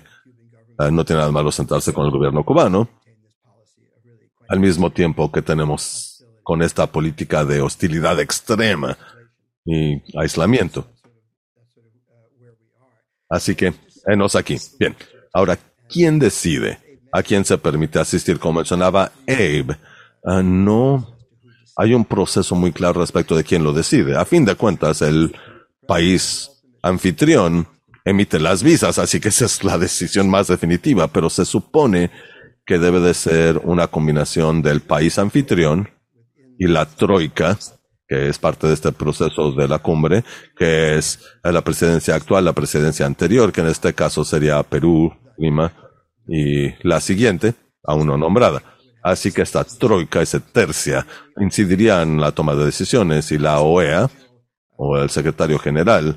eh, 0.81 0.91
no 0.91 1.05
tiene 1.05 1.21
nada 1.21 1.33
malo 1.33 1.51
sentarse 1.51 1.93
con 1.93 2.07
el 2.07 2.13
gobierno 2.13 2.45
cubano, 2.45 2.89
al 4.49 4.61
mismo 4.61 4.91
tiempo 4.91 5.31
que 5.31 5.43
tenemos 5.43 6.25
con 6.43 6.63
esta 6.63 6.87
política 6.87 7.45
de 7.45 7.61
hostilidad 7.61 8.19
extrema 8.21 8.97
y 9.65 10.01
aislamiento. 10.19 10.87
Así 13.29 13.55
que, 13.55 13.75
enos 14.07 14.35
aquí. 14.35 14.57
Bien. 14.79 14.97
Ahora, 15.33 15.59
¿quién 15.89 16.19
decide? 16.19 16.89
A 17.12 17.23
quien 17.23 17.44
se 17.44 17.59
permite 17.59 17.99
asistir, 17.99 18.38
como 18.38 18.61
mencionaba 18.61 19.12
Abe. 19.27 19.77
Ah, 20.25 20.42
no 20.42 21.16
hay 21.77 21.94
un 21.94 22.05
proceso 22.05 22.55
muy 22.55 22.73
claro 22.73 23.01
respecto 23.01 23.37
de 23.37 23.44
quién 23.44 23.64
lo 23.64 23.73
decide. 23.73 24.16
A 24.16 24.25
fin 24.25 24.44
de 24.44 24.55
cuentas, 24.55 25.03
el 25.03 25.35
país 25.87 26.51
anfitrión 26.83 27.66
emite 28.05 28.38
las 28.38 28.62
visas, 28.62 28.99
así 28.99 29.20
que 29.20 29.29
esa 29.29 29.46
es 29.46 29.64
la 29.64 29.79
decisión 29.79 30.29
más 30.29 30.49
definitiva, 30.49 31.09
pero 31.09 31.31
se 31.31 31.44
supone 31.44 32.11
que 32.66 32.79
debe 32.79 33.01
de 33.01 33.14
ser 33.14 33.59
una 33.64 33.88
combinación 33.88 34.62
del 34.62 34.81
país 34.81 35.18
anfitrión 35.18 35.88
y 36.59 36.66
la 36.66 36.87
troika, 36.87 37.59
que 38.07 38.29
es 38.29 38.38
parte 38.38 38.66
de 38.66 38.75
este 38.75 38.92
proceso 38.92 39.53
de 39.53 39.66
la 39.66 39.79
cumbre, 39.79 40.25
que 40.57 40.96
es 40.96 41.20
la 41.42 41.62
presidencia 41.62 42.14
actual, 42.14 42.44
la 42.44 42.53
presidencia 42.53 43.07
anterior, 43.07 43.53
que 43.53 43.62
en 43.62 43.68
este 43.68 43.94
caso 43.94 44.25
sería 44.25 44.62
Perú, 44.62 45.12
Lima, 45.38 45.73
y 46.31 46.73
la 46.87 47.01
siguiente, 47.01 47.55
aún 47.83 48.07
no 48.07 48.16
nombrada. 48.16 48.62
Así 49.03 49.33
que 49.33 49.43
esta 49.43 49.64
troika, 49.64 50.23
esa 50.23 50.38
tercia, 50.38 51.05
incidiría 51.38 52.03
en 52.03 52.21
la 52.21 52.31
toma 52.31 52.55
de 52.55 52.66
decisiones 52.66 53.33
y 53.33 53.38
la 53.38 53.61
OEA, 53.61 54.09
o 54.77 54.97
el 54.97 55.11
secretario 55.11 55.59
general, 55.59 56.16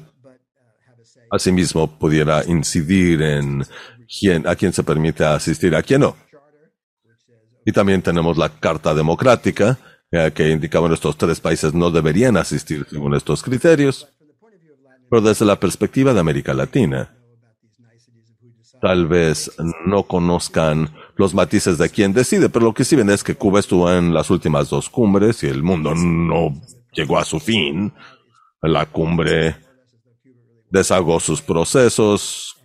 asimismo 1.32 1.97
pudiera 1.97 2.43
incidir 2.45 3.21
en 3.23 3.65
quién, 4.08 4.47
a 4.47 4.56
quién 4.56 4.71
se 4.71 4.84
permite 4.84 5.26
asistir, 5.26 5.76
a 5.76 5.82
quién 5.82 6.02
no. 6.02 6.15
Y 7.65 7.71
también 7.71 8.02
tenemos 8.02 8.38
la 8.38 8.49
Carta 8.49 8.93
Democrática, 8.93 9.80
eh, 10.12 10.32
que 10.34 10.52
indicaba 10.52 10.88
que 10.89 10.93
estos 10.93 11.17
tres 11.17 11.39
países 11.39 11.73
no 11.73 11.89
deberían 11.89 12.38
asistir 12.38 12.86
según 12.88 13.15
estos 13.15 13.41
criterios. 13.41 14.08
Pero 15.10 15.21
desde 15.21 15.45
la 15.45 15.60
perspectiva 15.60 16.13
de 16.13 16.19
América 16.19 16.54
Latina, 16.54 17.17
tal 18.84 19.08
vez 19.08 19.50
no 19.86 20.04
conozcan 20.04 20.93
los 21.15 21.34
matices 21.34 21.78
de 21.78 21.89
quién 21.89 22.12
decide, 22.12 22.50
pero 22.50 22.65
lo 22.65 22.74
que 22.74 22.84
sí 22.84 22.98
ven 22.98 23.10
es 23.12 23.24
que 23.24 23.34
Cuba 23.34 23.62
estuvo 23.62 23.89
en 23.89 24.13
las 24.13 24.30
últimas 24.30 24.69
dos 24.69 24.89
cumbres 24.89 25.41
y 25.43 25.48
el 25.48 25.63
mundo 25.63 25.96
no 25.96 26.54
llegó 26.91 27.17
a 27.17 27.24
su 27.24 27.39
fin. 27.39 27.93
La 28.62 28.86
cumbre 28.86 29.56
desagó 30.69 31.22
sus 31.22 31.41
procesos. 31.41 32.58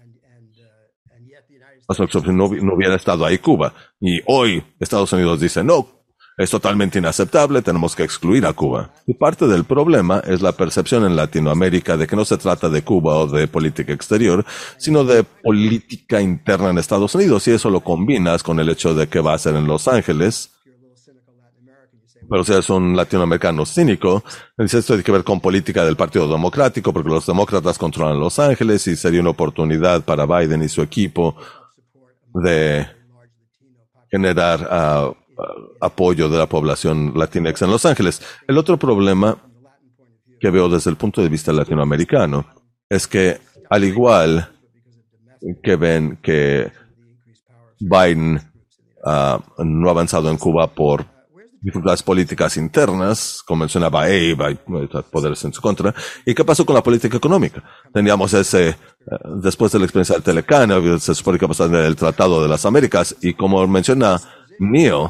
No, 2.27 2.49
no 2.49 2.75
hubiera 2.75 2.97
estado 2.97 3.25
ahí 3.25 3.39
Cuba. 3.39 3.73
Y 4.01 4.21
hoy 4.27 4.65
Estados 4.81 5.13
Unidos 5.13 5.39
dice, 5.39 5.63
no, 5.63 5.98
es 6.39 6.51
totalmente 6.51 7.01
inaceptable, 7.01 7.63
tenemos 7.63 7.97
que 7.97 8.05
excluir 8.05 8.47
a 8.47 8.53
Cuba. 8.53 8.91
Y 9.07 9.15
parte 9.15 9.49
del 9.49 9.65
problema 9.65 10.23
es 10.25 10.41
la 10.41 10.53
percepción 10.53 11.05
en 11.05 11.17
Latinoamérica 11.17 11.97
de 11.97 12.07
que 12.07 12.15
no 12.15 12.25
se 12.25 12.39
trata 12.39 12.69
de 12.69 12.83
Cuba 12.83 13.17
o 13.17 13.27
de 13.27 13.49
política 13.49 13.93
exterior, 13.93 14.47
sino 14.77 15.03
de 15.03 15.25
política 15.25 16.23
interna 16.23 16.71
en 16.71 16.79
Estados 16.79 17.13
Unidos, 17.17 17.49
y 17.49 17.51
eso 17.51 17.71
lo 17.71 17.81
combinas 17.81 18.45
con 18.45 18.61
el 18.61 18.69
hecho 18.69 18.95
de 18.95 19.09
que 19.09 19.19
va 19.19 19.35
a 19.35 19.39
ser 19.39 19.57
en 19.57 19.67
Los 19.67 19.89
Ángeles. 19.89 20.53
Pero 22.31 22.45
si 22.45 22.53
es 22.53 22.71
un 22.71 22.95
latinoamericano 22.95 23.67
cínico, 23.67 24.23
esto 24.59 24.81
tiene 24.83 25.03
que 25.03 25.13
ver 25.13 25.25
con 25.25 25.41
política 25.41 25.85
del 25.85 25.97
Partido 25.97 26.29
Democrático, 26.29 26.93
porque 26.93 27.09
los 27.09 27.27
demócratas 27.27 27.79
controlan 27.79 28.21
Los 28.21 28.39
Ángeles 28.39 28.87
y 28.87 28.95
sería 28.95 29.23
una 29.23 29.31
oportunidad 29.31 30.05
para 30.05 30.25
Biden 30.25 30.63
y 30.63 30.69
su 30.69 30.83
equipo 30.83 31.35
de 32.33 32.87
generar 34.11 34.61
uh, 34.61 35.28
apoyo 35.81 36.29
de 36.29 36.39
la 36.39 36.47
población 36.47 37.13
latinexa 37.17 37.65
en 37.65 37.71
Los 37.71 37.87
Ángeles. 37.87 38.23
El 38.47 38.59
otro 38.59 38.77
problema 38.77 39.39
que 40.41 40.51
veo 40.51 40.69
desde 40.69 40.91
el 40.91 40.97
punto 40.97 41.23
de 41.23 41.29
vista 41.29 41.53
latinoamericano 41.53 42.47
es 42.89 43.07
que 43.07 43.41
al 43.71 43.85
igual 43.85 44.51
que 45.63 45.77
ven 45.77 46.19
que 46.23 46.73
Biden 47.79 48.41
uh, 49.05 49.65
no 49.65 49.89
ha 49.89 49.91
avanzado 49.91 50.31
en 50.31 50.37
Cuba 50.37 50.67
por 50.67 51.05
dificultades 51.61 52.03
políticas 52.03 52.57
internas, 52.57 53.43
como 53.45 53.61
mencionaba 53.61 54.09
Eva, 54.09 54.47
hay 54.47 54.59
poderes 55.11 55.45
en 55.45 55.53
su 55.53 55.61
contra. 55.61 55.93
¿Y 56.25 56.35
qué 56.35 56.45
pasó 56.45 56.65
con 56.65 56.75
la 56.75 56.83
política 56.83 57.17
económica? 57.17 57.63
Teníamos 57.93 58.33
ese, 58.35 58.77
uh, 59.07 59.41
después 59.41 59.73
de 59.73 59.79
la 59.79 59.85
experiencia 59.85 60.15
del 60.15 60.25
Telecana, 60.25 60.81
se 60.99 61.15
supone 61.15 61.39
que 61.39 61.49
pasó 61.49 61.67
en 61.67 61.75
el 61.75 61.97
Tratado 61.97 62.43
de 62.43 62.49
las 62.49 62.65
Américas, 62.65 63.17
y 63.21 63.35
como 63.35 63.67
menciona 63.67 64.21
Neil, 64.59 65.09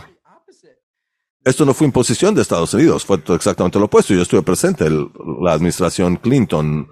esto 1.48 1.64
no 1.64 1.74
fue 1.74 1.86
imposición 1.86 2.34
de 2.34 2.42
Estados 2.42 2.74
Unidos, 2.74 3.04
fue 3.04 3.20
exactamente 3.28 3.78
lo 3.78 3.86
opuesto. 3.86 4.12
Yo 4.14 4.22
estuve 4.22 4.42
presente, 4.42 4.88
la 4.90 5.52
administración 5.52 6.16
Clinton 6.16 6.88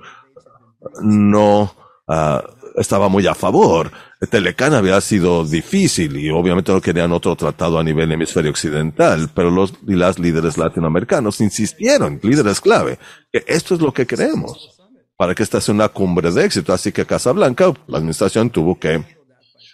no 1.02 1.74
uh, 2.08 2.38
estaba 2.76 3.08
muy 3.08 3.26
a 3.26 3.34
favor. 3.34 3.90
Telecán 4.30 4.72
había 4.72 5.00
sido 5.02 5.44
difícil 5.44 6.16
y 6.16 6.30
obviamente 6.30 6.72
no 6.72 6.80
querían 6.80 7.12
otro 7.12 7.36
tratado 7.36 7.78
a 7.78 7.84
nivel 7.84 8.10
hemisferio 8.10 8.50
occidental, 8.50 9.28
pero 9.34 9.50
los 9.50 9.74
y 9.86 9.94
las 9.94 10.18
líderes 10.18 10.56
latinoamericanos 10.56 11.40
insistieron, 11.40 12.18
líderes 12.22 12.60
clave, 12.60 12.98
que 13.30 13.44
esto 13.46 13.74
es 13.74 13.80
lo 13.80 13.92
que 13.92 14.06
queremos 14.06 14.80
para 15.18 15.34
que 15.34 15.42
esta 15.42 15.60
sea 15.60 15.74
una 15.74 15.88
cumbre 15.88 16.30
de 16.30 16.44
éxito. 16.44 16.72
Así 16.72 16.92
que 16.92 17.04
Casablanca, 17.04 17.72
la 17.86 17.98
administración 17.98 18.50
tuvo 18.50 18.78
que 18.78 19.04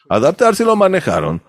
adaptarse 0.09 0.63
y 0.63 0.67
lo 0.67 0.77
manejaron 0.77 1.43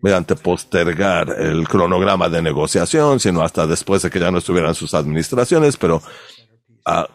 mediante 0.00 0.36
postergar 0.36 1.34
el 1.38 1.66
cronograma 1.68 2.28
de 2.28 2.42
negociación, 2.42 3.20
sino 3.20 3.42
hasta 3.42 3.66
después 3.66 4.02
de 4.02 4.10
que 4.10 4.20
ya 4.20 4.30
no 4.30 4.38
estuvieran 4.38 4.74
sus 4.74 4.94
administraciones, 4.94 5.76
pero 5.76 6.02
ah, 6.84 7.08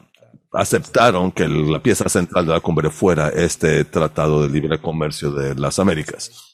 aceptaron 0.52 1.32
que 1.32 1.48
la 1.48 1.82
pieza 1.82 2.08
central 2.10 2.46
de 2.46 2.54
la 2.54 2.60
cumbre 2.60 2.90
fuera 2.90 3.30
este 3.30 3.86
Tratado 3.86 4.44
de 4.44 4.50
Libre 4.50 4.80
Comercio 4.80 5.32
de 5.32 5.56
las 5.56 5.80
Américas. 5.80 6.53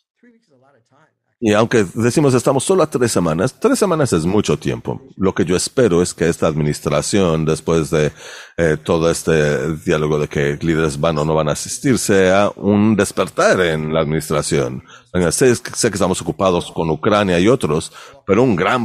Y 1.41 1.53
aunque 1.53 1.85
decimos 1.93 2.33
estamos 2.33 2.65
solo 2.65 2.83
a 2.83 2.89
tres 2.89 3.13
semanas, 3.13 3.57
tres 3.57 3.79
semanas 3.79 4.11
es 4.11 4.25
mucho 4.25 4.59
tiempo. 4.59 5.01
Lo 5.15 5.33
que 5.33 5.45
yo 5.45 5.55
espero 5.55 6.01
es 6.01 6.13
que 6.13 6.27
esta 6.27 6.47
administración, 6.47 7.45
después 7.45 7.89
de 7.91 8.11
eh, 8.57 8.75
todo 8.83 9.09
este 9.09 9.73
diálogo 9.77 10.19
de 10.19 10.27
que 10.27 10.59
líderes 10.61 10.99
van 10.99 11.17
o 11.17 11.23
no 11.23 11.33
van 11.33 11.47
a 11.47 11.53
asistir, 11.53 11.97
sea 11.97 12.51
un 12.57 12.97
despertar 12.97 13.61
en 13.61 13.93
la 13.93 14.01
administración. 14.01 14.83
Sé, 15.31 15.53
que 15.63 15.87
estamos 15.87 16.21
ocupados 16.21 16.73
con 16.73 16.89
Ucrania 16.89 17.39
y 17.39 17.47
otros, 17.47 17.93
pero 18.27 18.43
un 18.43 18.57
gran 18.57 18.83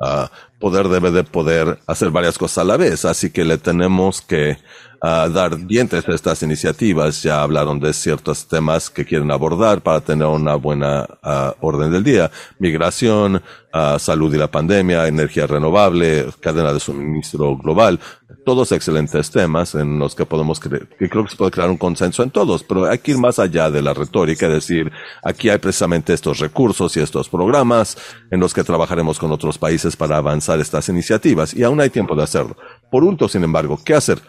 uh, 0.00 0.26
poder 0.58 0.88
debe 0.88 1.12
de 1.12 1.22
poder 1.22 1.78
hacer 1.86 2.10
varias 2.10 2.36
cosas 2.36 2.58
a 2.58 2.64
la 2.64 2.76
vez. 2.76 3.04
Así 3.04 3.30
que 3.30 3.44
le 3.44 3.58
tenemos 3.58 4.20
que 4.22 4.58
dar 5.02 5.66
dientes 5.66 6.08
a 6.08 6.14
estas 6.14 6.42
iniciativas. 6.42 7.22
Ya 7.22 7.42
hablaron 7.42 7.80
de 7.80 7.92
ciertos 7.92 8.46
temas 8.46 8.88
que 8.88 9.04
quieren 9.04 9.30
abordar 9.30 9.80
para 9.80 10.00
tener 10.00 10.28
una 10.28 10.54
buena 10.54 11.06
uh, 11.22 11.52
orden 11.60 11.90
del 11.90 12.04
día. 12.04 12.30
Migración, 12.58 13.42
uh, 13.74 13.98
salud 13.98 14.32
y 14.32 14.38
la 14.38 14.50
pandemia, 14.50 15.08
energía 15.08 15.46
renovable, 15.46 16.26
cadena 16.40 16.72
de 16.72 16.80
suministro 16.80 17.56
global. 17.56 17.98
Todos 18.44 18.72
excelentes 18.72 19.30
temas 19.30 19.74
en 19.74 19.98
los 19.98 20.14
que 20.14 20.26
podemos 20.26 20.58
creer, 20.58 20.88
que 20.98 21.08
creo 21.08 21.24
que 21.24 21.30
se 21.30 21.36
puede 21.36 21.52
crear 21.52 21.70
un 21.70 21.76
consenso 21.76 22.24
en 22.24 22.30
todos, 22.30 22.64
pero 22.64 22.86
hay 22.86 22.98
que 22.98 23.12
ir 23.12 23.18
más 23.18 23.38
allá 23.38 23.70
de 23.70 23.82
la 23.82 23.94
retórica, 23.94 24.46
es 24.46 24.52
decir, 24.52 24.90
aquí 25.22 25.48
hay 25.48 25.58
precisamente 25.58 26.12
estos 26.12 26.40
recursos 26.40 26.96
y 26.96 27.00
estos 27.00 27.28
programas 27.28 27.96
en 28.32 28.40
los 28.40 28.52
que 28.52 28.64
trabajaremos 28.64 29.20
con 29.20 29.30
otros 29.30 29.58
países 29.58 29.94
para 29.94 30.16
avanzar 30.16 30.58
estas 30.58 30.88
iniciativas 30.88 31.54
y 31.54 31.62
aún 31.62 31.80
hay 31.80 31.90
tiempo 31.90 32.16
de 32.16 32.24
hacerlo. 32.24 32.56
Por 32.90 33.04
último, 33.04 33.28
sin 33.28 33.44
embargo, 33.44 33.78
¿qué 33.84 33.94
hacer? 33.94 34.20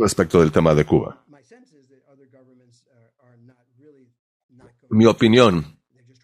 Respecto 0.00 0.40
del 0.40 0.50
tema 0.50 0.74
de 0.74 0.84
Cuba. 0.84 1.22
Mi 4.90 5.06
opinión 5.06 5.78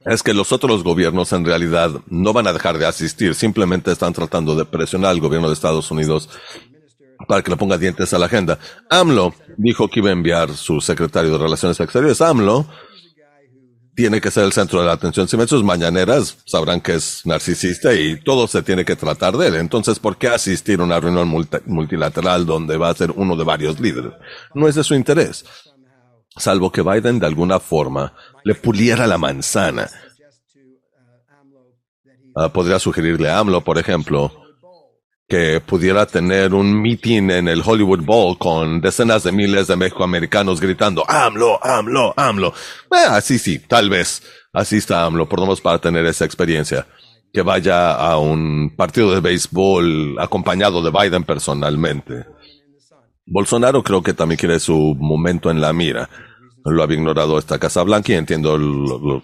es 0.05 0.23
que 0.23 0.35
los 0.35 0.51
otros 0.53 0.83
gobiernos 0.83 1.33
en 1.33 1.45
realidad 1.45 1.91
no 2.09 2.33
van 2.33 2.47
a 2.47 2.53
dejar 2.53 2.79
de 2.79 2.87
asistir, 2.87 3.35
simplemente 3.35 3.93
están 3.93 4.12
tratando 4.12 4.55
de 4.55 4.65
presionar 4.65 5.11
al 5.11 5.21
gobierno 5.21 5.49
de 5.49 5.55
Estados 5.55 5.91
Unidos 5.91 6.29
para 7.29 7.43
que 7.43 7.51
le 7.51 7.57
ponga 7.57 7.79
dientes 7.79 8.12
a 8.12 8.19
la 8.19 8.27
agenda. 8.27 8.59
AMLO 8.91 9.35
dijo 9.57 9.89
que 9.89 10.01
iba 10.01 10.11
a 10.11 10.12
enviar 10.12 10.53
su 10.53 10.81
secretario 10.81 11.33
de 11.33 11.39
Relaciones 11.39 11.79
Exteriores. 11.81 12.21
AMLO 12.21 12.67
tiene 13.97 14.21
que 14.21 14.31
ser 14.31 14.45
el 14.45 14.53
centro 14.53 14.81
de 14.81 14.87
la 14.87 14.93
atención. 14.93 15.27
Si 15.27 15.37
ven 15.39 15.49
sus 15.49 15.65
mañaneras, 15.65 16.37
sabrán 16.45 16.83
que 16.83 16.95
es 16.95 17.23
narcisista 17.25 17.95
y 17.95 18.21
todo 18.21 18.47
se 18.47 18.63
tiene 18.63 18.85
que 18.85 18.95
tratar 18.95 19.37
de 19.37 19.49
él. 19.49 19.55
Entonces, 19.57 19.99
¿por 19.99 20.19
qué 20.19 20.29
asistir 20.29 20.81
a 20.81 20.85
una 20.85 21.01
reunión 21.01 21.29
multilateral 21.65 22.45
donde 22.45 22.77
va 22.77 22.91
a 22.91 22.95
ser 22.95 23.11
uno 23.13 23.37
de 23.37 23.45
varios 23.45 23.81
líderes? 23.81 24.13
No 24.55 24.69
es 24.69 24.75
de 24.75 24.85
su 24.85 24.95
interés. 24.95 25.47
Salvo 26.37 26.71
que 26.71 26.83
Biden 26.83 27.19
de 27.19 27.27
alguna 27.27 27.59
forma 27.59 28.13
le 28.45 28.55
puliera 28.55 29.07
la 29.07 29.17
manzana. 29.17 29.89
Uh, 32.35 32.51
podría 32.51 32.79
sugerirle 32.79 33.31
a 33.31 33.39
AMLO, 33.39 33.65
por 33.65 33.79
ejemplo, 33.79 34.31
que 35.29 35.61
pudiera 35.61 36.07
tener 36.07 36.55
un 36.55 36.81
meeting 36.81 37.31
en 37.31 37.49
el 37.49 37.62
Hollywood 37.65 38.05
Bowl 38.05 38.39
con 38.39 38.81
decenas 38.81 39.25
de 39.25 39.33
miles 39.33 39.67
de 39.67 39.77
mexicoamericanos 39.77 40.61
gritando 40.61 41.05
AMLO, 41.09 41.59
AMLO, 41.65 42.15
AMLO. 42.17 42.49
Eh, 42.93 43.07
así 43.09 43.39
sí, 43.39 43.59
tal 43.59 43.91
vez 43.91 44.23
asista 44.53 45.05
AMLO, 45.05 45.29
por 45.29 45.41
lo 45.41 45.47
menos 45.47 45.61
para 45.61 45.79
tener 45.79 46.07
esa 46.07 46.25
experiencia. 46.25 46.87
Que 47.33 47.43
vaya 47.43 47.93
a 47.95 48.19
un 48.19 48.75
partido 48.77 49.12
de 49.12 49.21
béisbol 49.21 50.17
acompañado 50.19 50.81
de 50.81 50.91
Biden 50.91 51.25
personalmente. 51.25 52.25
Bolsonaro 53.27 53.83
creo 53.83 54.03
que 54.03 54.15
también 54.15 54.39
quiere 54.39 54.61
su 54.61 54.97
momento 54.99 55.51
en 55.51 55.61
la 55.61 55.73
mira. 55.73 56.09
Lo 56.65 56.83
había 56.83 56.97
ignorado 56.97 57.39
esta 57.39 57.59
Casa 57.59 57.83
Blanca 57.83 58.12
y 58.12 58.17
entiendo 58.17 58.57
lo, 58.57 59.23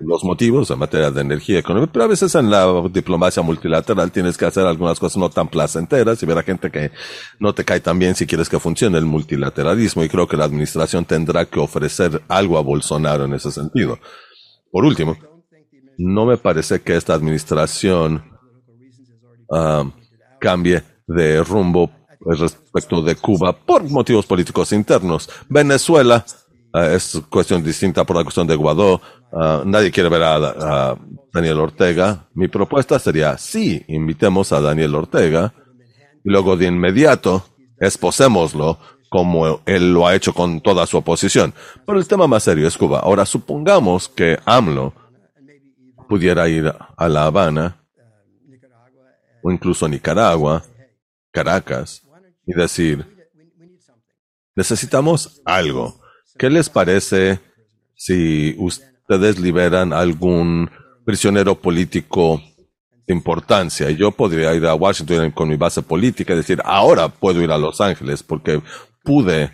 los 0.00 0.24
motivos 0.24 0.70
en 0.70 0.78
materia 0.78 1.10
de 1.10 1.20
energía 1.20 1.58
económica, 1.58 1.92
pero 1.92 2.04
a 2.06 2.08
veces 2.08 2.34
en 2.34 2.50
la 2.50 2.66
diplomacia 2.90 3.42
multilateral 3.42 4.10
tienes 4.10 4.36
que 4.36 4.46
hacer 4.46 4.66
algunas 4.66 4.98
cosas 4.98 5.18
no 5.18 5.30
tan 5.30 5.48
placenteras 5.48 6.22
y 6.22 6.26
ver 6.26 6.38
a 6.38 6.42
gente 6.42 6.70
que 6.70 6.90
no 7.38 7.54
te 7.54 7.64
cae 7.64 7.80
tan 7.80 7.98
bien 7.98 8.14
si 8.14 8.26
quieres 8.26 8.48
que 8.48 8.58
funcione 8.58 8.98
el 8.98 9.04
multilateralismo 9.04 10.02
y 10.02 10.08
creo 10.08 10.26
que 10.26 10.36
la 10.36 10.44
administración 10.44 11.04
tendrá 11.04 11.44
que 11.44 11.60
ofrecer 11.60 12.22
algo 12.28 12.58
a 12.58 12.62
Bolsonaro 12.62 13.24
en 13.26 13.34
ese 13.34 13.50
sentido. 13.50 13.98
Por 14.72 14.84
último, 14.84 15.16
no 15.98 16.24
me 16.24 16.38
parece 16.38 16.80
que 16.80 16.96
esta 16.96 17.14
administración 17.14 18.24
uh, 19.48 19.90
cambie 20.40 20.82
de 21.06 21.42
rumbo 21.42 21.90
respecto 22.20 23.02
de 23.02 23.16
Cuba 23.16 23.52
por 23.52 23.82
motivos 23.90 24.24
políticos 24.26 24.72
internos. 24.72 25.28
Venezuela 25.48 26.24
uh, 26.72 26.78
es 26.78 27.20
cuestión 27.28 27.62
distinta 27.62 28.04
por 28.04 28.16
la 28.16 28.22
cuestión 28.22 28.46
de 28.46 28.56
Guadó. 28.56 29.02
Ah, 29.32 29.62
nadie 29.64 29.90
quiere 29.90 30.08
ver 30.08 30.22
a, 30.22 30.96
Daniel 31.32 31.60
Ortega. 31.60 32.26
Mi 32.34 32.48
propuesta 32.48 32.98
sería, 32.98 33.38
sí, 33.38 33.84
invitemos 33.88 34.52
a 34.52 34.60
Daniel 34.60 34.96
Ortega 34.96 35.54
y 36.24 36.30
luego 36.30 36.56
de 36.56 36.66
inmediato 36.66 37.44
esposémoslo 37.78 38.78
como 39.08 39.62
él 39.66 39.92
lo 39.92 40.06
ha 40.06 40.14
hecho 40.14 40.32
con 40.32 40.60
toda 40.60 40.86
su 40.86 40.96
oposición. 40.96 41.54
Pero 41.86 41.98
el 41.98 42.08
tema 42.08 42.26
más 42.26 42.44
serio 42.44 42.66
es 42.66 42.76
Cuba. 42.76 43.00
Ahora, 43.00 43.24
supongamos 43.26 44.08
que 44.08 44.38
AMLO 44.44 44.92
pudiera 46.08 46.48
ir 46.48 46.72
a 46.96 47.08
La 47.08 47.26
Habana 47.26 47.76
o 49.42 49.50
incluso 49.50 49.86
a 49.86 49.88
Nicaragua, 49.88 50.64
Caracas, 51.30 52.02
y 52.46 52.52
decir, 52.52 53.06
necesitamos 54.54 55.40
algo. 55.44 56.00
¿Qué 56.36 56.50
les 56.50 56.68
parece 56.68 57.40
si 57.94 58.54
usted 58.58 58.90
ustedes 59.10 59.40
liberan 59.40 59.92
algún 59.92 60.70
prisionero 61.04 61.56
político 61.56 62.40
de 63.08 63.12
importancia. 63.12 63.90
Yo 63.90 64.12
podría 64.12 64.54
ir 64.54 64.64
a 64.66 64.74
Washington 64.76 65.32
con 65.32 65.48
mi 65.48 65.56
base 65.56 65.82
política 65.82 66.32
y 66.32 66.36
decir, 66.36 66.62
ahora 66.64 67.08
puedo 67.08 67.42
ir 67.42 67.50
a 67.50 67.58
Los 67.58 67.80
Ángeles 67.80 68.22
porque 68.22 68.62
pude 69.02 69.50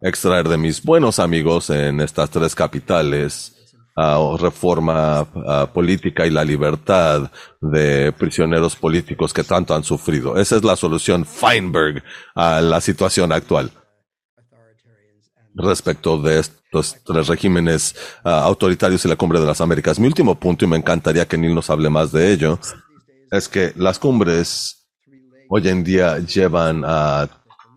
extraer 0.00 0.48
de 0.48 0.56
mis 0.56 0.82
buenos 0.82 1.18
amigos 1.18 1.68
en 1.68 2.00
estas 2.00 2.30
tres 2.30 2.54
capitales 2.54 3.74
uh, 3.96 4.38
reforma 4.38 5.26
política 5.74 6.26
y 6.26 6.30
la 6.30 6.44
libertad 6.44 7.30
de 7.60 8.12
prisioneros 8.12 8.76
políticos 8.76 9.34
que 9.34 9.44
tanto 9.44 9.74
han 9.74 9.84
sufrido. 9.84 10.38
Esa 10.38 10.56
es 10.56 10.64
la 10.64 10.76
solución 10.76 11.26
Feinberg 11.26 12.02
a 12.34 12.62
la 12.62 12.80
situación 12.80 13.30
actual 13.30 13.70
respecto 15.54 16.18
de 16.20 16.38
estos 16.66 17.02
tres 17.04 17.28
regímenes 17.28 17.94
uh, 18.24 18.28
autoritarios 18.28 19.04
y 19.04 19.08
la 19.08 19.16
cumbre 19.16 19.40
de 19.40 19.46
las 19.46 19.60
Américas. 19.60 19.98
Mi 19.98 20.06
último 20.06 20.34
punto, 20.34 20.64
y 20.64 20.68
me 20.68 20.76
encantaría 20.76 21.26
que 21.26 21.38
Neil 21.38 21.54
nos 21.54 21.70
hable 21.70 21.88
más 21.90 22.12
de 22.12 22.32
ello, 22.32 22.58
es 23.30 23.48
que 23.48 23.72
las 23.76 23.98
cumbres 23.98 24.88
hoy 25.48 25.68
en 25.68 25.84
día 25.84 26.18
llevan 26.18 26.82
a 26.84 27.28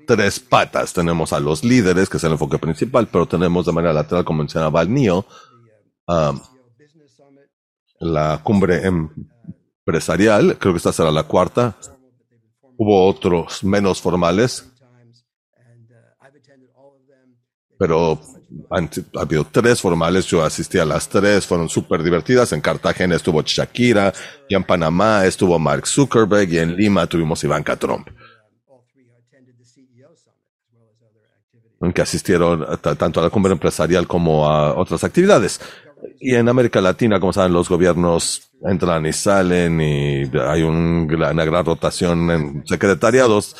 tres 0.07 0.39
patas. 0.39 0.93
Tenemos 0.93 1.33
a 1.33 1.39
los 1.39 1.63
líderes, 1.63 2.09
que 2.09 2.17
es 2.17 2.23
el 2.23 2.31
enfoque 2.31 2.57
principal, 2.57 3.07
pero 3.07 3.27
tenemos 3.27 3.65
de 3.65 3.71
manera 3.71 3.93
lateral, 3.93 4.25
como 4.25 4.39
mencionaba 4.39 4.81
el 4.81 4.93
NIO, 4.93 5.25
um, 6.07 6.39
la 7.99 8.41
cumbre 8.43 8.81
empresarial, 8.85 10.57
creo 10.57 10.73
que 10.73 10.77
esta 10.77 10.93
será 10.93 11.11
la 11.11 11.23
cuarta. 11.23 11.75
Hubo 12.77 13.07
otros 13.07 13.63
menos 13.63 14.01
formales, 14.01 14.71
pero 17.77 18.19
han, 18.69 18.89
ha 19.15 19.21
habido 19.21 19.45
tres 19.45 19.81
formales, 19.81 20.25
yo 20.25 20.43
asistí 20.43 20.77
a 20.77 20.85
las 20.85 21.07
tres, 21.09 21.45
fueron 21.45 21.69
súper 21.69 22.03
divertidas. 22.03 22.51
En 22.53 22.61
Cartagena 22.61 23.15
estuvo 23.15 23.41
Shakira, 23.41 24.13
y 24.47 24.55
en 24.55 24.63
Panamá 24.63 25.25
estuvo 25.25 25.57
Mark 25.59 25.87
Zuckerberg, 25.87 26.51
y 26.51 26.59
en 26.59 26.75
Lima 26.75 27.07
tuvimos 27.07 27.43
Ivanka 27.43 27.75
Trump. 27.75 28.09
que 31.93 32.01
asistieron 32.01 32.65
tanto 32.81 33.19
a 33.19 33.23
la 33.23 33.29
cumbre 33.29 33.53
empresarial 33.53 34.05
como 34.05 34.47
a 34.47 34.75
otras 34.75 35.03
actividades. 35.03 35.61
Y 36.19 36.35
en 36.35 36.49
América 36.49 36.81
Latina, 36.81 37.19
como 37.19 37.33
saben, 37.33 37.53
los 37.53 37.69
gobiernos 37.69 38.51
entran 38.61 39.05
y 39.05 39.13
salen 39.13 39.79
y 39.81 40.29
hay 40.37 40.63
un, 40.63 41.07
una 41.09 41.45
gran 41.45 41.65
rotación 41.65 42.31
en 42.31 42.67
secretariados. 42.67 43.55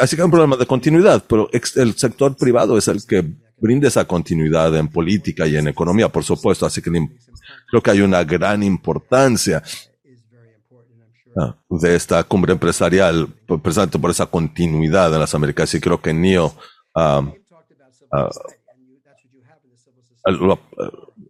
Así 0.00 0.16
que 0.16 0.22
hay 0.22 0.26
un 0.26 0.30
problema 0.30 0.56
de 0.56 0.66
continuidad, 0.66 1.22
pero 1.28 1.48
el 1.52 1.94
sector 1.96 2.36
privado 2.36 2.76
es 2.78 2.88
el 2.88 3.04
que 3.06 3.24
brinda 3.56 3.88
esa 3.88 4.04
continuidad 4.04 4.76
en 4.76 4.88
política 4.88 5.46
y 5.46 5.56
en 5.56 5.68
economía, 5.68 6.08
por 6.08 6.24
supuesto. 6.24 6.66
Así 6.66 6.82
que 6.82 6.90
creo 7.68 7.82
que 7.82 7.90
hay 7.90 8.00
una 8.00 8.24
gran 8.24 8.62
importancia 8.62 9.62
ah, 11.36 11.56
de 11.68 11.96
esta 11.96 12.22
cumbre 12.24 12.52
empresarial, 12.52 13.28
precisamente 13.62 13.98
por 13.98 14.10
esa 14.10 14.26
continuidad 14.26 15.12
en 15.12 15.20
las 15.20 15.34
Américas. 15.34 15.74
Y 15.74 15.80
creo 15.80 16.00
que 16.00 16.12
NIO 16.12 16.54
uh, 16.94 17.32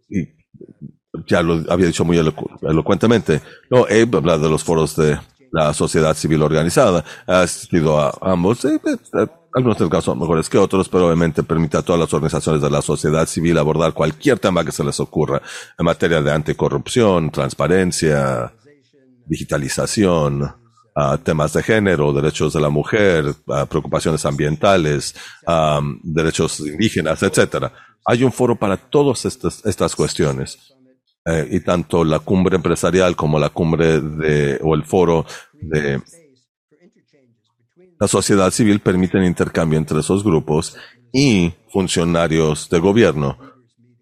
y 0.09 0.27
ya 1.27 1.41
lo 1.41 1.63
había 1.71 1.87
dicho 1.87 2.05
muy 2.05 2.17
elocuentemente. 2.17 3.41
No, 3.69 3.85
Abe 3.85 4.09
habla 4.17 4.37
de 4.37 4.49
los 4.49 4.63
foros 4.63 4.95
de 4.95 5.17
la 5.51 5.73
sociedad 5.73 6.15
civil 6.15 6.41
organizada. 6.41 7.03
Ha 7.25 7.41
asistido 7.41 7.99
a 7.99 8.17
ambos. 8.21 8.63
Eh, 8.65 8.79
eh, 8.85 9.27
algunos 9.55 9.77
casos 9.77 10.03
son 10.03 10.19
mejores 10.19 10.49
que 10.49 10.57
otros, 10.57 10.89
pero 10.89 11.05
obviamente 11.05 11.41
permite 11.41 11.77
a 11.77 11.81
todas 11.81 11.99
las 11.99 12.13
organizaciones 12.13 12.61
de 12.61 12.69
la 12.69 12.81
sociedad 12.81 13.25
civil 13.25 13.57
abordar 13.57 13.93
cualquier 13.93 14.37
tema 14.37 14.65
que 14.65 14.73
se 14.73 14.83
les 14.83 14.99
ocurra 14.99 15.41
en 15.79 15.85
materia 15.85 16.21
de 16.21 16.31
anticorrupción, 16.31 17.31
transparencia, 17.31 18.53
digitalización, 19.25 20.53
temas 21.23 21.53
de 21.53 21.63
género, 21.63 22.11
derechos 22.11 22.51
de 22.51 22.59
la 22.59 22.69
mujer, 22.69 23.33
preocupaciones 23.69 24.25
ambientales, 24.25 25.15
derechos 26.03 26.59
indígenas, 26.59 27.23
etcétera. 27.23 27.71
Hay 28.05 28.25
un 28.25 28.33
foro 28.33 28.57
para 28.57 28.75
todas 28.75 29.25
estas, 29.25 29.65
estas 29.65 29.95
cuestiones. 29.95 30.75
Eh, 31.27 31.47
y 31.53 31.59
tanto 31.61 32.03
la 32.03 32.19
cumbre 32.19 32.55
empresarial 32.55 33.15
como 33.15 33.39
la 33.39 33.49
cumbre 33.49 33.99
de, 33.99 34.59
o 34.61 34.75
el 34.75 34.83
foro 34.83 35.25
de 35.53 35.99
la 37.99 38.07
sociedad 38.07 38.51
civil 38.51 38.79
permiten 38.79 39.23
intercambio 39.23 39.77
entre 39.79 39.99
esos 39.99 40.23
grupos 40.23 40.75
y 41.13 41.53
funcionarios 41.71 42.69
de 42.69 42.79
gobierno 42.79 43.37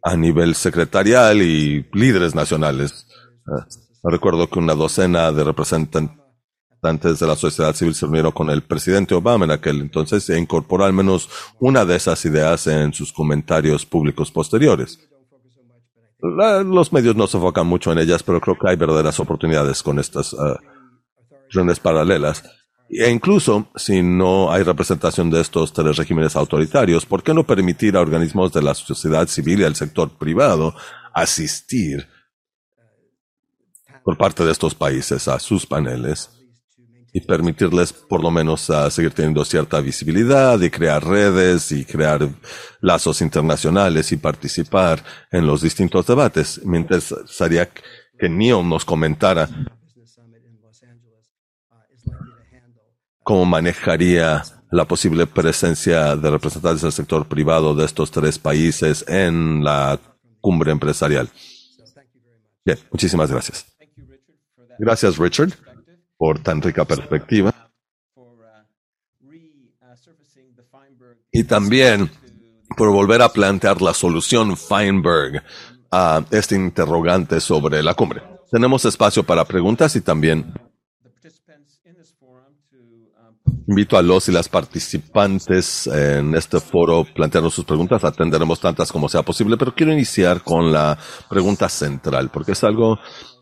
a 0.02 0.16
nivel 0.18 0.56
secretarial 0.56 1.42
y 1.42 1.86
líderes 1.94 2.36
nacionales. 2.36 3.08
Eh, 3.48 3.64
recuerdo 4.04 4.50
que 4.50 4.60
una 4.60 4.76
docena 4.76 5.32
de 5.32 5.44
representantes 5.44 6.24
representantes 6.84 7.20
de 7.20 7.28
la 7.28 7.36
sociedad 7.36 7.74
civil 7.74 7.96
se 7.96 8.06
reunieron 8.06 8.32
con 8.32 8.50
el 8.50 8.62
presidente 8.62 9.16
Obama 9.16 9.46
en 9.46 9.52
aquel 9.52 9.80
entonces 9.80 10.30
e 10.30 10.38
incorporó 10.38 10.84
al 10.84 10.94
menos 10.94 11.30
una 11.60 11.86
de 11.86 11.96
esas 11.96 12.24
ideas 12.26 12.68
en 12.68 12.94
sus 12.94 13.14
comentarios 13.14 13.86
públicos 13.86 14.32
posteriores. 14.32 15.00
los 16.20 16.92
medios 16.92 17.16
no 17.16 17.28
se 17.28 17.38
enfocan 17.38 17.68
mucho 17.68 17.92
en 17.92 18.00
ellas, 18.00 18.24
pero 18.24 18.42
creo 18.42 18.58
que 18.60 18.70
hay 18.70 18.76
verdaderas 18.76 19.20
oportunidades 19.20 19.82
con 19.82 20.00
estas 20.00 20.34
uh, 20.34 20.58
reuniones 21.50 21.80
paralelas. 21.80 22.44
E 22.96 23.10
incluso 23.10 23.68
si 23.76 24.04
no 24.04 24.52
hay 24.52 24.64
representación 24.64 25.30
de 25.30 25.42
estos 25.42 25.74
tres 25.74 25.98
regímenes 25.98 26.36
autoritarios, 26.36 27.06
¿por 27.06 27.24
qué 27.24 27.34
no 27.34 27.46
permitir 27.46 27.98
a 27.98 28.02
organismos 28.02 28.54
de 28.54 28.62
la 28.62 28.74
sociedad 28.74 29.28
civil 29.28 29.62
y 29.62 29.64
al 29.64 29.76
sector 29.76 30.12
privado 30.18 30.76
asistir 31.14 32.08
por 34.04 34.18
parte 34.18 34.44
de 34.44 34.52
estos 34.52 34.76
países 34.76 35.28
a 35.28 35.40
sus 35.40 35.66
paneles 35.66 36.30
y 37.14 37.22
permitirles 37.22 37.94
por 37.94 38.24
lo 38.24 38.32
menos 38.32 38.70
seguir 38.90 39.12
teniendo 39.12 39.46
cierta 39.46 39.80
visibilidad 39.80 40.60
y 40.60 40.70
crear 40.70 41.06
redes 41.06 41.72
y 41.72 41.86
crear 41.86 42.28
lazos 42.82 43.22
internacionales 43.22 44.12
y 44.12 44.18
participar 44.18 45.04
en 45.32 45.46
los 45.46 45.62
distintos 45.62 46.08
debates. 46.08 46.60
Me 46.66 46.80
interesaría 46.80 47.70
que 47.70 48.30
Neil 48.30 48.68
nos 48.68 48.84
comentara 48.84 49.48
cómo 53.24 53.46
manejaría 53.46 54.44
la 54.72 54.86
posible 54.86 55.28
presencia 55.28 56.16
de 56.16 56.30
representantes 56.32 56.82
del 56.82 56.92
sector 56.92 57.28
privado 57.28 57.76
de 57.76 57.86
estos 57.86 58.12
tres 58.12 58.40
países 58.40 59.06
en 59.08 59.64
la 59.64 60.00
cumbre 60.42 60.72
empresarial. 60.72 61.30
Bien, 62.66 62.78
muchísimas 62.92 63.32
gracias. 63.32 63.66
Gracias, 64.80 65.18
Richard 65.18 65.54
por 66.24 66.40
tan 66.40 66.62
rica 66.62 66.86
perspectiva. 66.86 67.54
Y 71.30 71.44
también 71.44 72.10
por 72.78 72.92
volver 72.92 73.22
a 73.22 73.28
plantear 73.28 73.82
la 73.82 73.94
solución 73.94 74.56
Feinberg 74.56 75.44
a 75.92 76.24
este 76.32 76.56
interrogante 76.56 77.42
sobre 77.42 77.84
la 77.84 77.94
cumbre. 77.94 78.24
Tenemos 78.50 78.86
espacio 78.86 79.24
para 79.24 79.44
preguntas 79.44 79.98
y 79.98 80.02
también 80.02 80.54
invito 83.68 83.98
a 83.98 84.02
los 84.02 84.28
y 84.28 84.32
las 84.32 84.50
participantes 84.50 85.88
en 85.88 86.36
este 86.36 86.60
foro 86.60 87.00
a 87.00 87.06
plantearnos 87.06 87.54
sus 87.54 87.66
preguntas. 87.66 88.04
Atenderemos 88.04 88.60
tantas 88.60 88.92
como 88.92 89.10
sea 89.10 89.24
posible, 89.24 89.58
pero 89.58 89.74
quiero 89.74 89.94
iniciar 89.94 90.42
con 90.42 90.72
la 90.72 90.98
pregunta 91.30 91.70
central, 91.70 92.30
porque 92.30 92.54
es 92.54 92.64
algo 92.64 93.00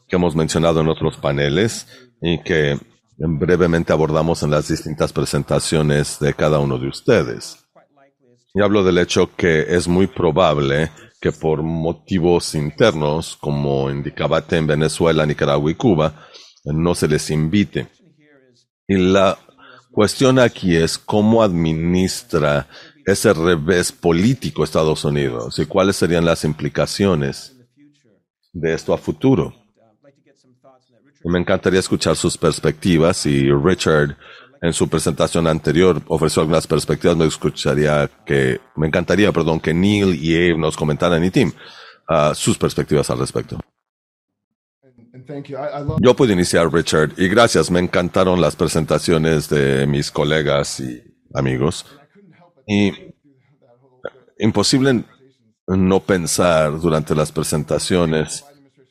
que 0.07 0.15
hemos 0.15 0.35
mencionado 0.35 0.81
en 0.81 0.89
otros 0.89 1.17
paneles 1.17 1.87
y 2.21 2.41
que 2.43 2.77
brevemente 3.17 3.93
abordamos 3.93 4.43
en 4.43 4.51
las 4.51 4.67
distintas 4.67 5.13
presentaciones 5.13 6.19
de 6.19 6.33
cada 6.33 6.59
uno 6.59 6.77
de 6.77 6.87
ustedes. 6.87 7.65
Y 8.53 8.61
hablo 8.61 8.83
del 8.83 8.97
hecho 8.97 9.35
que 9.35 9.75
es 9.75 9.87
muy 9.87 10.07
probable 10.07 10.91
que 11.21 11.31
por 11.31 11.61
motivos 11.61 12.55
internos, 12.55 13.37
como 13.39 13.89
indicaba 13.89 14.43
en 14.49 14.67
Venezuela, 14.67 15.25
Nicaragua 15.25 15.71
y 15.71 15.75
Cuba, 15.75 16.25
no 16.65 16.95
se 16.95 17.07
les 17.07 17.29
invite. 17.29 17.87
Y 18.87 18.97
la 18.97 19.37
cuestión 19.91 20.39
aquí 20.39 20.75
es 20.75 20.97
cómo 20.97 21.43
administra 21.43 22.67
ese 23.05 23.33
revés 23.33 23.91
político 23.91 24.63
Estados 24.63 25.03
Unidos 25.05 25.59
y 25.59 25.65
cuáles 25.65 25.95
serían 25.95 26.25
las 26.25 26.43
implicaciones 26.43 27.55
de 28.53 28.73
esto 28.73 28.93
a 28.93 28.97
futuro. 28.97 29.53
Me 31.23 31.39
encantaría 31.39 31.79
escuchar 31.79 32.15
sus 32.15 32.37
perspectivas 32.37 33.25
y 33.25 33.51
Richard 33.51 34.17
en 34.61 34.73
su 34.73 34.87
presentación 34.87 35.47
anterior 35.47 36.01
ofreció 36.07 36.41
algunas 36.41 36.67
perspectivas. 36.67 37.17
Me 37.17 37.25
escucharía 37.25 38.09
que, 38.25 38.59
me 38.75 38.87
encantaría, 38.87 39.31
perdón, 39.31 39.59
que 39.59 39.73
Neil 39.73 40.15
y 40.15 40.35
Abe 40.35 40.57
nos 40.57 40.77
comentaran 40.77 41.23
y 41.23 41.31
Tim 41.31 41.51
uh, 42.09 42.33
sus 42.35 42.57
perspectivas 42.57 43.09
al 43.09 43.19
respecto. 43.19 43.59
Yo 46.01 46.15
puedo 46.15 46.33
iniciar, 46.33 46.71
Richard, 46.71 47.13
y 47.17 47.27
gracias. 47.27 47.69
Me 47.71 47.79
encantaron 47.79 48.39
las 48.39 48.55
presentaciones 48.55 49.49
de 49.49 49.85
mis 49.87 50.11
colegas 50.11 50.79
y 50.79 51.01
amigos. 51.33 51.85
Y 52.67 52.91
imposible 54.39 55.03
no 55.67 55.99
pensar 55.99 56.79
durante 56.79 57.15
las 57.15 57.31
presentaciones 57.31 58.43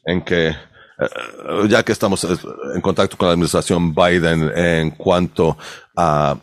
en 0.05 0.23
que 0.23 0.49
eh, 0.49 1.69
ya 1.69 1.83
que 1.83 1.93
estamos 1.93 2.25
eh, 2.25 2.37
en 2.75 2.81
contacto 2.81 3.17
con 3.17 3.29
la 3.29 3.33
administración 3.33 3.95
Biden 3.95 4.51
en 4.55 4.91
cuanto 4.93 5.57
a 5.97 6.37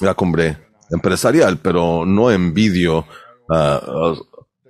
la 0.00 0.14
cumbre 0.14 0.68
empresarial, 0.90 1.58
pero 1.58 2.04
no 2.06 2.30
envidio 2.30 3.06
uh, 3.48 4.14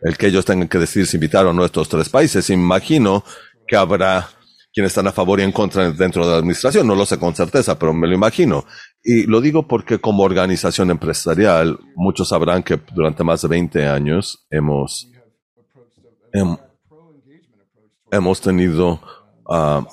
el 0.03 0.17
que 0.17 0.27
ellos 0.27 0.45
tengan 0.45 0.69
que 0.69 0.79
decidir 0.79 1.07
si 1.07 1.17
invitar 1.17 1.47
o 1.47 1.53
no 1.53 1.63
a 1.63 1.67
estos 1.67 1.89
tres 1.89 2.09
países. 2.09 2.51
Imagino 2.51 3.25
que 3.69 3.77
habrá 3.77 4.29
quienes 4.73 4.91
están 4.91 5.07
a 5.07 5.13
favor 5.13 5.41
y 5.41 5.43
en 5.43 5.53
contra 5.53 5.91
dentro 5.91 6.25
de 6.25 6.33
la 6.33 6.39
administración. 6.39 6.87
No 6.87 6.95
lo 6.95 7.07
sé 7.07 7.19
con 7.19 7.35
certeza, 7.35 7.79
pero 7.79 7.93
me 7.93 8.07
lo 8.07 8.15
imagino. 8.15 8.65
Y 9.03 9.25
lo 9.25 9.41
digo 9.41 9.67
porque 9.67 9.99
como 9.99 10.23
organización 10.23 10.91
empresarial, 10.91 11.79
muchos 11.95 12.29
sabrán 12.29 12.63
que 12.63 12.81
durante 12.95 13.25
más 13.25 13.43
de 13.43 13.49
20 13.49 13.87
años 13.87 14.47
hemos, 14.51 15.09
hemos 18.11 18.41
tenido 18.41 19.01
uh, 19.47 19.85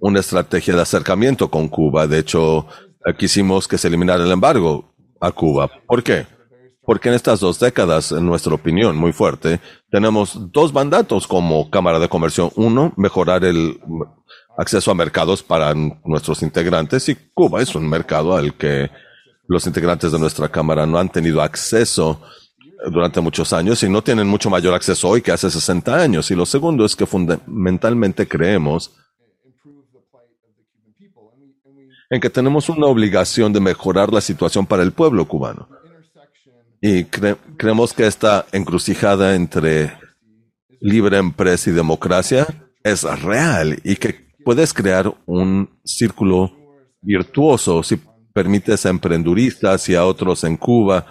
una 0.00 0.20
estrategia 0.20 0.74
de 0.74 0.82
acercamiento 0.82 1.50
con 1.50 1.68
Cuba. 1.68 2.06
De 2.06 2.18
hecho, 2.18 2.66
quisimos 3.18 3.68
que 3.68 3.78
se 3.78 3.88
eliminara 3.88 4.24
el 4.24 4.32
embargo 4.32 4.94
a 5.20 5.30
Cuba. 5.30 5.70
¿Por 5.86 6.02
qué? 6.02 6.26
Porque 6.86 7.08
en 7.08 7.14
estas 7.14 7.40
dos 7.40 7.58
décadas, 7.58 8.12
en 8.12 8.26
nuestra 8.26 8.54
opinión 8.54 8.96
muy 8.96 9.12
fuerte, 9.12 9.60
tenemos 9.90 10.52
dos 10.52 10.72
mandatos 10.72 11.26
como 11.26 11.70
Cámara 11.70 11.98
de 11.98 12.08
Comercio. 12.08 12.52
Uno, 12.56 12.92
mejorar 12.96 13.44
el 13.44 13.80
acceso 14.56 14.90
a 14.90 14.94
mercados 14.94 15.42
para 15.42 15.74
nuestros 16.04 16.42
integrantes 16.42 17.08
y 17.08 17.16
Cuba 17.32 17.62
es 17.62 17.74
un 17.74 17.88
mercado 17.88 18.36
al 18.36 18.54
que 18.54 18.90
los 19.46 19.66
integrantes 19.66 20.12
de 20.12 20.18
nuestra 20.18 20.48
Cámara 20.48 20.86
no 20.86 20.98
han 20.98 21.10
tenido 21.10 21.42
acceso 21.42 22.20
durante 22.90 23.20
muchos 23.20 23.52
años 23.52 23.82
y 23.82 23.88
no 23.88 24.02
tienen 24.02 24.26
mucho 24.26 24.50
mayor 24.50 24.74
acceso 24.74 25.08
hoy 25.08 25.22
que 25.22 25.32
hace 25.32 25.50
60 25.50 25.94
años. 25.94 26.30
Y 26.30 26.34
lo 26.34 26.46
segundo 26.46 26.84
es 26.84 26.94
que 26.96 27.06
fundamentalmente 27.06 28.28
creemos 28.28 28.92
en 32.10 32.20
que 32.20 32.30
tenemos 32.30 32.68
una 32.68 32.86
obligación 32.86 33.52
de 33.52 33.60
mejorar 33.60 34.12
la 34.12 34.20
situación 34.20 34.66
para 34.66 34.82
el 34.82 34.92
pueblo 34.92 35.26
cubano. 35.26 35.68
Y 36.86 37.04
creemos 37.04 37.94
que 37.94 38.06
esta 38.06 38.44
encrucijada 38.52 39.34
entre 39.34 39.96
libre 40.82 41.16
empresa 41.16 41.70
y 41.70 41.72
democracia 41.72 42.46
es 42.82 43.04
real 43.22 43.80
y 43.84 43.96
que 43.96 44.34
puedes 44.44 44.74
crear 44.74 45.10
un 45.24 45.70
círculo 45.82 46.52
virtuoso 47.00 47.82
si 47.82 47.98
permites 48.34 48.84
a 48.84 48.90
emprenduristas 48.90 49.88
y 49.88 49.94
a 49.94 50.04
otros 50.04 50.44
en 50.44 50.58
Cuba 50.58 51.06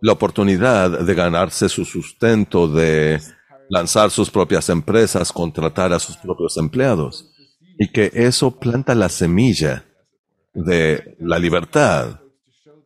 la 0.00 0.12
oportunidad 0.12 1.00
de 1.00 1.14
ganarse 1.14 1.68
su 1.68 1.84
sustento, 1.84 2.66
de 2.66 3.20
lanzar 3.68 4.10
sus 4.10 4.30
propias 4.30 4.70
empresas, 4.70 5.30
contratar 5.30 5.92
a 5.92 5.98
sus 5.98 6.16
propios 6.16 6.56
empleados. 6.56 7.34
Y 7.78 7.92
que 7.92 8.10
eso 8.14 8.58
planta 8.58 8.94
la 8.94 9.10
semilla 9.10 9.84
de 10.54 11.18
la 11.20 11.38
libertad. 11.38 12.18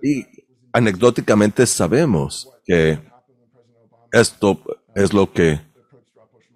Y 0.03 0.40
anecdóticamente 0.73 1.67
sabemos 1.67 2.49
que 2.65 3.01
esto 4.13 4.61
es 4.95 5.13
lo 5.13 5.33
que 5.33 5.61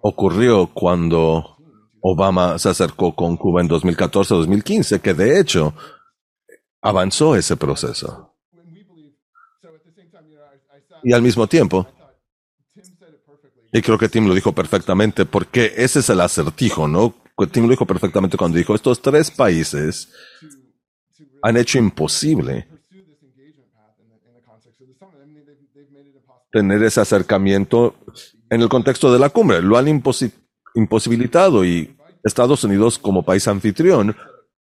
ocurrió 0.01 0.67
cuando 0.67 1.57
Obama 2.01 2.59
se 2.59 2.69
acercó 2.69 3.15
con 3.15 3.37
Cuba 3.37 3.61
en 3.61 3.69
2014-2015, 3.69 5.01
que 5.01 5.13
de 5.13 5.39
hecho 5.39 5.73
avanzó 6.81 7.35
ese 7.35 7.55
proceso. 7.57 8.35
Y 11.03 11.13
al 11.13 11.21
mismo 11.21 11.47
tiempo, 11.47 11.87
y 13.71 13.81
creo 13.81 13.97
que 13.97 14.09
Tim 14.09 14.27
lo 14.27 14.33
dijo 14.33 14.53
perfectamente, 14.53 15.25
porque 15.25 15.73
ese 15.75 15.99
es 15.99 16.09
el 16.09 16.21
acertijo, 16.21 16.87
¿no? 16.87 17.13
Tim 17.51 17.63
lo 17.63 17.71
dijo 17.71 17.85
perfectamente 17.85 18.37
cuando 18.37 18.57
dijo, 18.57 18.73
estos 18.73 19.01
tres 19.01 19.29
países 19.31 20.09
han 21.41 21.57
hecho 21.57 21.77
imposible 21.77 22.74
tener 26.55 26.81
ese 26.83 27.01
acercamiento 27.01 27.95
en 28.49 28.61
el 28.61 28.69
contexto 28.69 29.11
de 29.11 29.19
la 29.19 29.29
cumbre. 29.29 29.61
Lo 29.61 29.77
han 29.77 29.89
imposibilitado 30.73 31.65
y 31.65 31.97
Estados 32.23 32.63
Unidos 32.63 32.97
como 32.97 33.23
país 33.23 33.45
anfitrión 33.49 34.15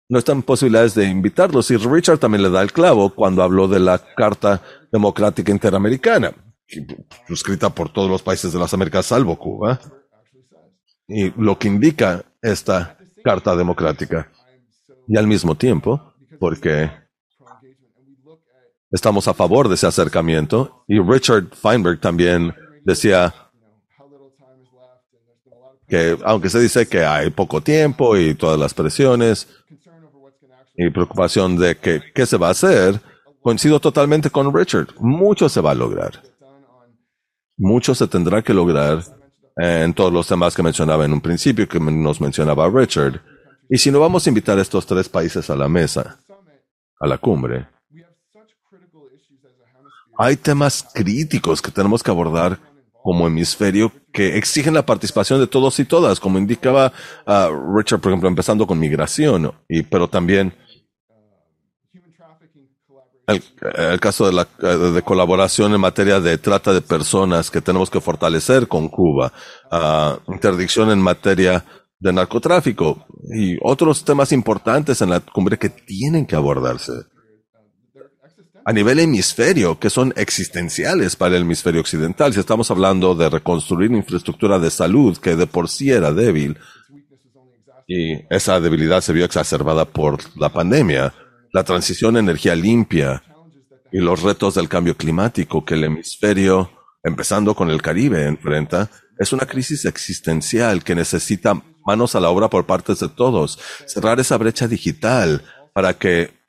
no 0.08 0.20
están 0.20 0.44
posibilidades 0.44 0.94
de 0.94 1.08
invitarlos. 1.08 1.72
Y 1.72 1.78
Richard 1.78 2.20
también 2.20 2.44
le 2.44 2.52
da 2.52 2.62
el 2.62 2.72
clavo 2.72 3.10
cuando 3.10 3.42
habló 3.42 3.68
de 3.68 3.80
la 3.80 3.98
Carta 3.98 4.62
Democrática 4.92 5.52
Interamericana, 5.52 6.32
suscrita 7.28 7.72
por 7.72 7.92
todos 7.92 8.12
los 8.12 8.22
países 8.22 8.54
de 8.54 8.60
las 8.60 8.72
Américas 8.76 9.08
salvo 9.08 9.36
Cuba. 9.40 9.80
Y 11.08 11.32
lo 11.42 11.58
que 11.58 11.68
indica 11.68 12.24
esta 12.44 12.96
Carta 13.24 13.56
Democrática. 13.56 14.32
Y 15.08 15.18
al 15.18 15.26
mismo 15.26 15.56
tiempo, 15.56 16.14
porque 16.40 16.92
estamos 18.92 19.28
a 19.28 19.34
favor 19.34 19.68
de 19.68 19.76
ese 19.76 19.88
acercamiento. 19.88 20.84
Y 20.88 21.00
Richard 21.00 21.56
Feinberg 21.56 22.00
también 22.00 22.54
decía 22.84 23.34
que 25.88 26.18
aunque 26.24 26.50
se 26.50 26.60
dice 26.60 26.88
que 26.88 27.04
hay 27.04 27.30
poco 27.32 27.62
tiempo 27.62 28.16
y 28.16 28.36
todas 28.36 28.60
las 28.60 28.74
presiones 28.74 29.48
y 30.76 30.90
preocupación 30.90 31.58
de 31.58 31.78
que 31.78 32.02
qué 32.14 32.26
se 32.26 32.38
va 32.38 32.48
a 32.48 32.52
hacer, 32.52 33.02
coincido 33.42 33.80
totalmente 33.80 34.30
con 34.30 34.54
Richard. 34.54 34.88
Mucho 35.00 35.50
se 35.50 35.62
va 35.62 35.72
a 35.72 35.76
lograr. 35.76 36.22
Mucho 37.58 37.94
se 37.94 38.08
tendrá 38.08 38.42
que 38.42 38.54
lograr 38.54 39.04
en 39.58 39.94
todos 39.94 40.14
los 40.14 40.28
temas 40.28 40.56
que 40.56 40.64
mencionaba 40.64 41.06
en 41.06 41.14
un 41.14 41.22
principio, 41.22 41.68
que 41.68 41.80
nos 41.80 42.22
mencionaba 42.22 42.70
Richard. 42.70 43.22
Y 43.70 43.78
si 43.78 43.92
no 43.92 44.00
vamos 44.00 44.26
a 44.26 44.30
invitar 44.30 44.58
estos 44.60 44.86
tres 44.86 45.10
países 45.10 45.50
a 45.50 45.56
la 45.56 45.68
mesa, 45.68 46.20
a 47.00 47.08
la 47.08 47.18
cumbre, 47.18 47.68
hay 50.22 50.38
temas 50.38 50.88
críticos 50.94 51.62
que 51.62 51.72
tenemos 51.72 52.04
que 52.04 52.12
abordar 52.12 52.60
como 53.04 53.26
hemisferio 53.26 53.92
que 54.14 54.38
exigen 54.38 54.76
la 54.76 54.86
participación 54.86 55.40
de 55.40 55.48
todos 55.48 55.80
y 55.80 55.86
todas, 55.86 56.20
como 56.20 56.38
indicaba 56.38 56.94
uh, 57.26 57.76
Richard, 57.76 58.00
por 58.00 58.12
ejemplo, 58.12 58.30
empezando 58.30 58.68
con 58.68 58.78
migración, 58.78 59.52
y, 59.68 59.82
pero 59.82 60.08
también 60.08 60.54
el, 63.26 64.00
caso 64.00 64.28
de, 64.28 64.34
la, 64.34 65.02
colaboración 65.02 65.74
en 65.74 65.82
materia 65.82 66.20
de 66.20 66.38
trata 66.38 66.72
de 66.74 66.82
personas 66.82 67.50
que 67.50 67.62
tenemos 67.62 67.90
que 67.90 68.02
fortalecer 68.02 68.68
con 68.68 68.90
Cuba, 68.90 69.34
uh, 69.72 70.32
interdicción 70.32 70.92
en 70.92 71.02
materia 71.02 71.66
de 72.00 72.14
narcotráfico 72.14 73.08
y 73.34 73.58
otros 73.64 74.04
temas 74.04 74.32
importantes 74.32 75.02
en 75.02 75.10
la 75.10 75.20
cumbre 75.20 75.58
que 75.58 75.70
tienen 75.70 76.28
que 76.28 76.36
abordarse 76.36 76.94
a 78.64 78.74
nivel 78.74 79.00
hemisferio, 79.00 79.80
que 79.80 79.90
son 79.90 80.14
existenciales 80.16 81.16
para 81.16 81.36
el 81.36 81.44
hemisferio 81.44 81.82
occidental. 81.82 82.34
Si 82.34 82.40
estamos 82.40 82.70
hablando 82.72 83.16
de 83.16 83.30
reconstruir 83.30 83.92
infraestructura 83.92 84.60
de 84.60 84.70
salud 84.70 85.18
que 85.18 85.36
de 85.36 85.48
por 85.48 85.70
sí 85.70 85.92
era 85.92 86.14
débil, 86.14 86.58
y 87.88 88.26
esa 88.30 88.60
debilidad 88.60 89.02
se 89.02 89.14
vio 89.14 89.26
exacerbada 89.26 89.86
por 89.86 90.20
la 90.38 90.50
pandemia, 90.50 91.14
la 91.52 91.64
transición 91.64 92.16
a 92.16 92.20
energía 92.20 92.56
limpia 92.56 93.24
y 93.92 94.00
los 94.00 94.22
retos 94.22 94.56
del 94.56 94.70
cambio 94.70 94.96
climático 94.96 95.66
que 95.66 95.74
el 95.74 95.84
hemisferio, 95.84 96.72
empezando 97.04 97.54
con 97.56 97.70
el 97.70 97.82
Caribe, 97.82 98.26
enfrenta, 98.26 98.90
es 99.20 99.34
una 99.34 99.46
crisis 99.46 99.86
existencial 99.86 100.84
que 100.84 100.96
necesita 100.96 101.62
manos 101.86 102.16
a 102.16 102.20
la 102.20 102.30
obra 102.30 102.50
por 102.50 102.66
partes 102.66 103.00
de 103.00 103.10
todos, 103.10 103.60
cerrar 103.86 104.20
esa 104.20 104.38
brecha 104.38 104.68
digital 104.68 105.44
para 105.74 105.94
que 105.94 106.41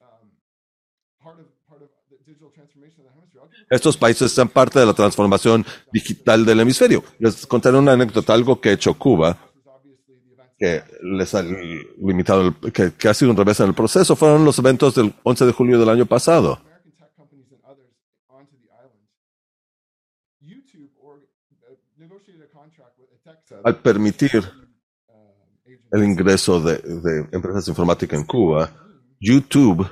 estos 3.72 3.96
países 3.96 4.30
sean 4.30 4.48
parte 4.48 4.78
de 4.78 4.84
la 4.84 4.92
transformación 4.92 5.64
digital 5.90 6.44
del 6.44 6.60
hemisferio. 6.60 7.02
Les 7.18 7.46
contaré 7.46 7.78
una 7.78 7.92
anécdota, 7.92 8.34
algo 8.34 8.60
que 8.60 8.68
ha 8.68 8.72
hecho 8.72 8.92
Cuba, 8.98 9.38
que 10.58 10.82
les 11.02 11.34
ha 11.34 11.42
limitado, 11.42 12.54
que, 12.70 12.92
que 12.92 13.08
ha 13.08 13.14
sido 13.14 13.30
un 13.30 13.36
revés 13.38 13.60
en 13.60 13.68
el 13.68 13.74
proceso, 13.74 14.14
fueron 14.14 14.44
los 14.44 14.58
eventos 14.58 14.94
del 14.94 15.14
11 15.22 15.46
de 15.46 15.52
julio 15.52 15.78
del 15.80 15.88
año 15.88 16.04
pasado. 16.04 16.60
Al 23.64 23.76
permitir 23.80 24.44
el 25.92 26.04
ingreso 26.04 26.60
de, 26.60 26.76
de 26.76 27.28
empresas 27.32 27.66
informáticas 27.68 28.20
en 28.20 28.26
Cuba, 28.26 28.70
YouTube 29.18 29.88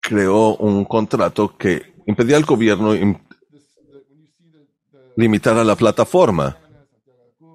creó 0.00 0.56
un 0.56 0.86
contrato 0.86 1.54
que 1.58 1.97
impedía 2.08 2.38
al 2.38 2.44
gobierno 2.44 2.94
limitar 5.16 5.56
a 5.58 5.64
la 5.64 5.76
plataforma. 5.76 6.56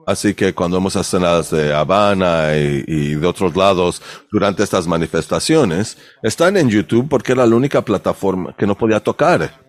Así 0.05 0.33
que 0.35 0.53
cuando 0.53 0.77
hemos 0.77 0.95
escenas 0.95 1.49
de 1.49 1.73
Habana 1.73 2.55
y, 2.55 3.15
de 3.15 3.25
otros 3.25 3.55
lados 3.55 4.01
durante 4.31 4.61
estas 4.61 4.85
manifestaciones, 4.85 5.97
están 6.21 6.57
en 6.57 6.69
YouTube 6.69 7.09
porque 7.09 7.31
era 7.31 7.47
la 7.47 7.55
única 7.55 7.81
plataforma 7.81 8.55
que 8.55 8.67
no 8.67 8.77
podía 8.77 8.99
tocar 8.99 9.59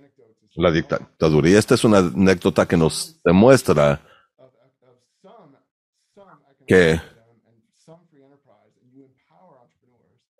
la 0.57 0.70
dictadura. 0.70 1.49
Y 1.49 1.55
esta 1.55 1.74
es 1.74 1.85
una 1.85 1.99
anécdota 1.99 2.66
que 2.66 2.76
nos 2.76 3.20
demuestra 3.24 4.03
que 6.66 7.01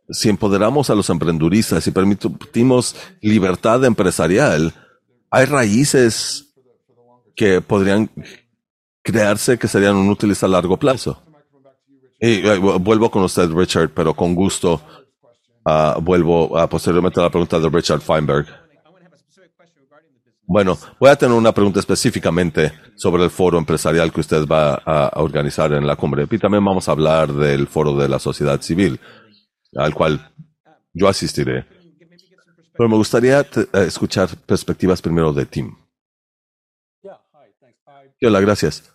si 0.09 0.29
empoderamos 0.29 0.91
a 0.91 0.95
los 0.95 1.09
emprenduristas 1.11 1.87
y 1.87 1.91
permitimos 1.91 2.97
libertad 3.21 3.85
empresarial, 3.85 4.73
hay 5.31 5.45
raíces 5.47 6.55
que 7.35 7.61
podrían 7.61 8.11
crearse 9.03 9.59
que 9.59 9.69
serían 9.69 9.97
útiles 10.09 10.43
a 10.43 10.49
largo 10.49 10.77
plazo. 10.77 11.23
Y 12.21 12.47
eh, 12.47 12.59
vuelvo 12.59 13.11
con 13.11 13.23
usted, 13.25 13.51
Richard, 13.51 13.91
pero 13.91 14.15
con 14.15 14.35
gusto 14.35 14.81
uh, 15.65 16.01
vuelvo 16.01 16.51
posteriormente 16.69 17.21
a 17.21 17.25
la 17.25 17.31
pregunta 17.31 17.59
de 17.59 17.69
Richard 17.69 18.01
Feinberg. 18.01 18.47
Bueno, 20.47 20.79
voy 21.01 21.09
a 21.09 21.17
tener 21.17 21.37
una 21.37 21.53
pregunta 21.53 21.81
específicamente 21.81 22.73
sobre 22.97 23.25
el 23.25 23.31
foro 23.31 23.57
empresarial 23.57 24.13
que 24.13 24.21
usted 24.21 24.47
va 24.47 24.75
a 24.75 25.11
organizar 25.21 25.73
en 25.73 25.87
la 25.87 25.97
cumbre. 25.97 26.27
Y 26.31 26.39
también 26.39 26.65
vamos 26.65 26.87
a 26.87 26.93
hablar 26.93 27.33
del 27.33 27.67
foro 27.67 27.97
de 27.97 28.09
la 28.09 28.19
sociedad 28.19 28.61
civil, 28.61 29.01
al 29.77 29.95
cual 29.95 30.31
yo 30.93 31.09
asistiré. 31.09 31.67
Pero 32.77 32.89
me 32.89 32.97
gustaría 32.97 33.41
eh, 33.41 33.67
escuchar 33.87 34.29
perspectivas 34.47 35.01
primero 35.01 35.33
de 35.33 35.47
Tim. 35.47 35.77
Hola, 38.23 38.41
gracias. 38.41 38.91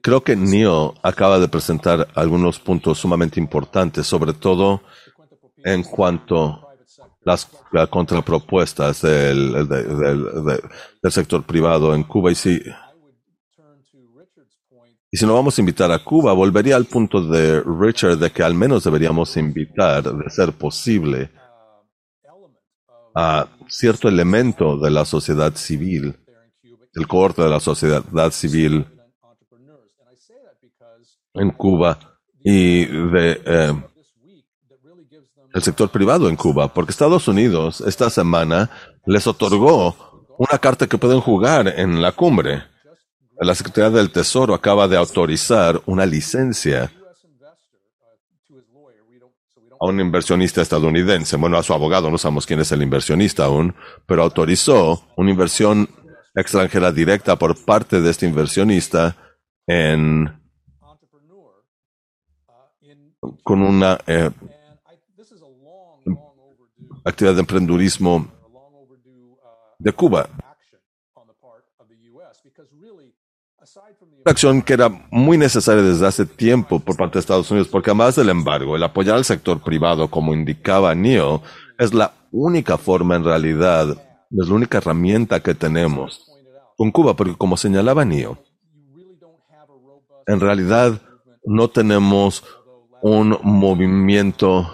Creo 0.00 0.22
que 0.22 0.36
Neo 0.36 0.94
acaba 1.02 1.38
de 1.38 1.48
presentar 1.48 2.08
algunos 2.14 2.60
puntos 2.60 2.98
sumamente 2.98 3.40
importantes, 3.40 4.06
sobre 4.06 4.32
todo 4.32 4.82
en 5.64 5.82
cuanto 5.82 6.64
las, 7.22 7.46
contrapropuestas 7.90 9.00
del, 9.00 9.66
del, 9.66 11.12
sector 11.12 11.42
privado 11.44 11.94
en 11.94 12.04
Cuba. 12.04 12.30
Y 12.30 12.34
si, 12.34 12.62
y 15.14 15.16
si 15.16 15.26
no 15.26 15.34
vamos 15.34 15.56
a 15.56 15.60
invitar 15.60 15.92
a 15.92 16.00
Cuba, 16.00 16.32
volvería 16.32 16.74
al 16.74 16.86
punto 16.86 17.24
de 17.24 17.62
Richard 17.62 18.18
de 18.18 18.32
que 18.32 18.42
al 18.42 18.52
menos 18.52 18.82
deberíamos 18.82 19.36
invitar, 19.36 20.02
de 20.02 20.28
ser 20.28 20.52
posible, 20.54 21.30
a 23.14 23.46
cierto 23.68 24.08
elemento 24.08 24.76
de 24.76 24.90
la 24.90 25.04
sociedad 25.04 25.54
civil, 25.54 26.16
el 26.94 27.06
cohorte 27.06 27.42
de 27.42 27.48
la 27.48 27.60
sociedad 27.60 28.32
civil 28.32 28.88
en 31.34 31.50
Cuba 31.52 31.96
y 32.42 32.84
de 32.84 33.40
eh, 33.46 33.84
el 35.54 35.62
sector 35.62 35.90
privado 35.90 36.28
en 36.28 36.34
Cuba, 36.34 36.74
porque 36.74 36.90
Estados 36.90 37.28
Unidos 37.28 37.82
esta 37.82 38.10
semana 38.10 38.68
les 39.06 39.28
otorgó 39.28 39.94
una 40.38 40.58
carta 40.58 40.88
que 40.88 40.98
pueden 40.98 41.20
jugar 41.20 41.68
en 41.68 42.02
la 42.02 42.10
cumbre. 42.10 42.73
La 43.40 43.54
Secretaría 43.54 43.90
del 43.90 44.10
Tesoro 44.10 44.54
acaba 44.54 44.88
de 44.88 44.96
autorizar 44.96 45.80
una 45.86 46.06
licencia 46.06 46.90
a 49.80 49.86
un 49.86 50.00
inversionista 50.00 50.62
estadounidense. 50.62 51.36
Bueno, 51.36 51.58
a 51.58 51.62
su 51.62 51.72
abogado, 51.72 52.10
no 52.10 52.18
sabemos 52.18 52.46
quién 52.46 52.60
es 52.60 52.72
el 52.72 52.82
inversionista 52.82 53.46
aún, 53.46 53.74
pero 54.06 54.22
autorizó 54.22 55.04
una 55.16 55.30
inversión 55.30 55.88
extranjera 56.34 56.92
directa 56.92 57.36
por 57.36 57.64
parte 57.64 58.00
de 58.00 58.10
este 58.10 58.26
inversionista 58.26 59.16
en 59.66 60.40
con 63.42 63.62
una 63.62 63.98
eh, 64.06 64.30
actividad 67.04 67.34
de 67.34 67.40
emprendurismo 67.40 68.28
de 69.78 69.92
Cuba. 69.92 70.28
Una 74.24 74.32
acción 74.32 74.62
que 74.62 74.72
era 74.72 74.88
muy 75.10 75.36
necesaria 75.36 75.82
desde 75.82 76.06
hace 76.06 76.24
tiempo 76.24 76.80
por 76.80 76.96
parte 76.96 77.14
de 77.14 77.20
Estados 77.20 77.50
Unidos, 77.50 77.68
porque 77.68 77.90
además 77.90 78.16
del 78.16 78.30
embargo, 78.30 78.74
el 78.74 78.82
apoyar 78.82 79.16
al 79.16 79.24
sector 79.26 79.60
privado, 79.60 80.08
como 80.08 80.32
indicaba 80.32 80.94
Neil, 80.94 81.40
es 81.76 81.92
la 81.92 82.14
única 82.30 82.78
forma 82.78 83.16
en 83.16 83.24
realidad, 83.24 83.90
es 83.90 84.48
la 84.48 84.54
única 84.54 84.78
herramienta 84.78 85.40
que 85.40 85.54
tenemos 85.54 86.26
con 86.74 86.90
Cuba, 86.90 87.14
porque 87.14 87.36
como 87.36 87.58
señalaba 87.58 88.06
Neil, 88.06 88.30
en 90.26 90.40
realidad 90.40 91.02
no 91.44 91.68
tenemos 91.68 92.42
un 93.02 93.38
movimiento 93.42 94.66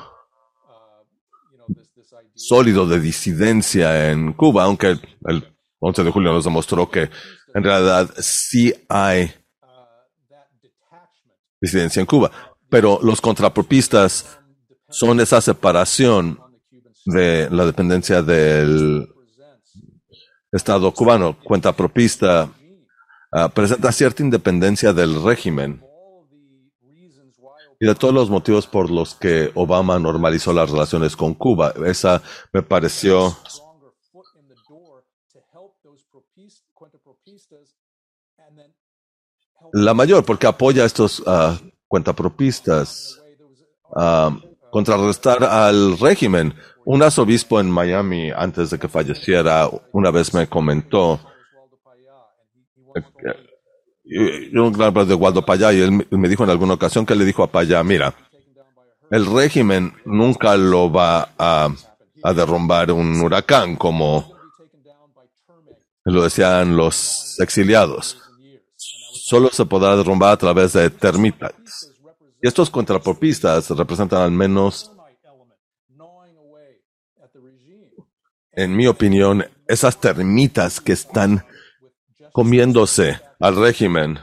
sólido 2.37 2.87
de 2.87 3.01
disidencia 3.01 4.13
en 4.13 4.33
Cuba, 4.33 4.63
aunque 4.63 4.97
el 5.27 5.57
11 5.81 6.05
de 6.05 6.11
julio 6.13 6.33
nos 6.33 6.45
demostró 6.45 6.89
que 6.89 7.11
en 7.53 7.65
realidad 7.65 8.11
sí 8.19 8.73
hay 8.89 9.40
disidencia 11.61 12.01
en 12.01 12.07
Cuba. 12.07 12.31
Pero 12.69 13.01
los 13.03 13.21
contrapropistas 13.21 14.39
son 14.89 15.21
esa 15.21 15.41
separación 15.41 16.39
de 17.07 17.49
la 17.51 17.67
dependencia 17.67 18.23
del 18.23 19.09
Estado 20.53 20.93
cubano. 20.93 21.37
Cuenta 21.43 21.73
propista 21.73 22.51
ah, 23.33 23.49
presenta 23.49 23.93
cierta 23.93 24.23
independencia 24.23 24.93
del 24.93 25.23
régimen 25.23 25.83
y 27.79 27.87
de 27.87 27.95
todos 27.95 28.13
los 28.13 28.29
motivos 28.29 28.67
por 28.67 28.91
los 28.91 29.15
que 29.15 29.51
Obama 29.55 29.99
normalizó 29.99 30.53
las 30.53 30.71
relaciones 30.71 31.17
con 31.17 31.35
Cuba. 31.35 31.73
Esa 31.87 32.23
me 32.53 32.63
pareció 32.63 33.35
la 39.73 39.95
mayor, 39.95 40.25
porque 40.25 40.47
apoya 40.47 40.83
a 40.83 40.87
estos 40.87 41.21
uh, 41.21 41.57
cuentapropistas 41.89 43.21
a 43.95 44.37
contrarrestar 44.71 45.45
al 45.45 45.99
régimen. 45.99 46.55
Un 46.85 47.03
arzobispo 47.03 47.61
en 47.61 47.71
Miami, 47.71 48.31
antes 48.31 48.71
de 48.71 48.79
que 48.79 48.89
falleciera, 48.89 49.69
una 49.93 50.11
vez 50.11 50.33
me 50.33 50.47
comentó 50.47 51.21
yo 54.53 54.67
un 54.67 54.73
de 54.73 55.15
Waldo 55.15 55.45
Payá 55.45 55.73
y 55.73 55.81
él 55.81 56.07
me 56.11 56.29
dijo 56.29 56.43
en 56.43 56.51
alguna 56.51 56.75
ocasión 56.75 57.07
que 57.07 57.15
le 57.15 57.25
dijo 57.25 57.45
a 57.45 57.47
Payá, 57.47 57.85
mira, 57.85 58.15
el 59.11 59.27
régimen 59.27 59.95
nunca 60.05 60.57
lo 60.57 60.91
va 60.91 61.31
a, 61.39 61.69
a 62.23 62.33
derrumbar 62.33 62.91
un 62.91 63.21
huracán 63.21 63.77
como 63.77 64.35
lo 66.05 66.23
decían 66.23 66.77
los 66.77 67.39
exiliados. 67.39 68.19
Solo 69.31 69.49
se 69.53 69.65
podrá 69.65 69.95
derrumbar 69.95 70.33
a 70.33 70.37
través 70.37 70.73
de 70.73 70.91
termitas. 70.91 71.53
Y 72.43 72.49
estos 72.49 72.69
contrapropistas 72.69 73.71
representan 73.71 74.23
al 74.23 74.33
menos, 74.33 74.91
en 78.51 78.77
mi 78.77 78.89
opinión, 78.89 79.45
esas 79.69 80.01
termitas 80.01 80.81
que 80.81 80.91
están 80.91 81.47
comiéndose 82.33 83.21
al 83.39 83.55
régimen. 83.55 84.19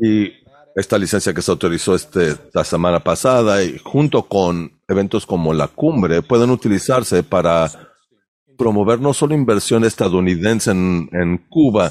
Y 0.00 0.30
esta 0.76 0.96
licencia 0.96 1.34
que 1.34 1.42
se 1.42 1.50
autorizó 1.50 1.96
este, 1.96 2.36
la 2.52 2.62
semana 2.62 3.00
pasada 3.00 3.64
y 3.64 3.78
junto 3.78 4.28
con 4.28 4.80
eventos 4.86 5.26
como 5.26 5.52
la 5.52 5.66
cumbre 5.66 6.22
pueden 6.22 6.50
utilizarse 6.50 7.24
para 7.24 7.68
promover 8.56 9.00
no 9.00 9.12
solo 9.12 9.34
inversión 9.34 9.82
estadounidense 9.82 10.70
en, 10.70 11.08
en 11.10 11.38
Cuba 11.48 11.90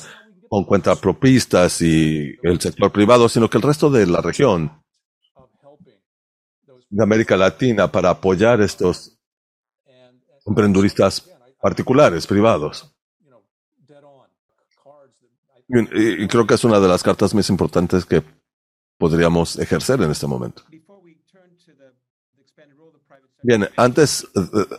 con 0.61 0.81
propistas 1.01 1.81
y 1.81 2.35
el 2.43 2.61
sector 2.61 2.91
privado, 2.91 3.27
sino 3.27 3.49
que 3.49 3.57
el 3.57 3.63
resto 3.63 3.89
de 3.89 4.05
la 4.05 4.21
región 4.21 4.71
de 6.89 7.03
América 7.03 7.35
Latina 7.35 7.91
para 7.91 8.11
apoyar 8.11 8.61
estos 8.61 9.17
emprenduristas 10.45 11.27
particulares, 11.59 12.27
privados. 12.27 12.93
Y, 15.69 16.27
creo 16.27 16.45
que 16.45 16.53
es 16.53 16.63
una 16.63 16.79
de 16.79 16.87
las 16.87 17.01
cartas 17.01 17.33
más 17.33 17.49
importantes 17.49 18.05
que 18.05 18.21
podríamos 18.99 19.57
ejercer 19.57 20.01
en 20.01 20.11
este 20.11 20.27
momento. 20.27 20.61
Bien, 23.41 23.67
antes 23.75 24.27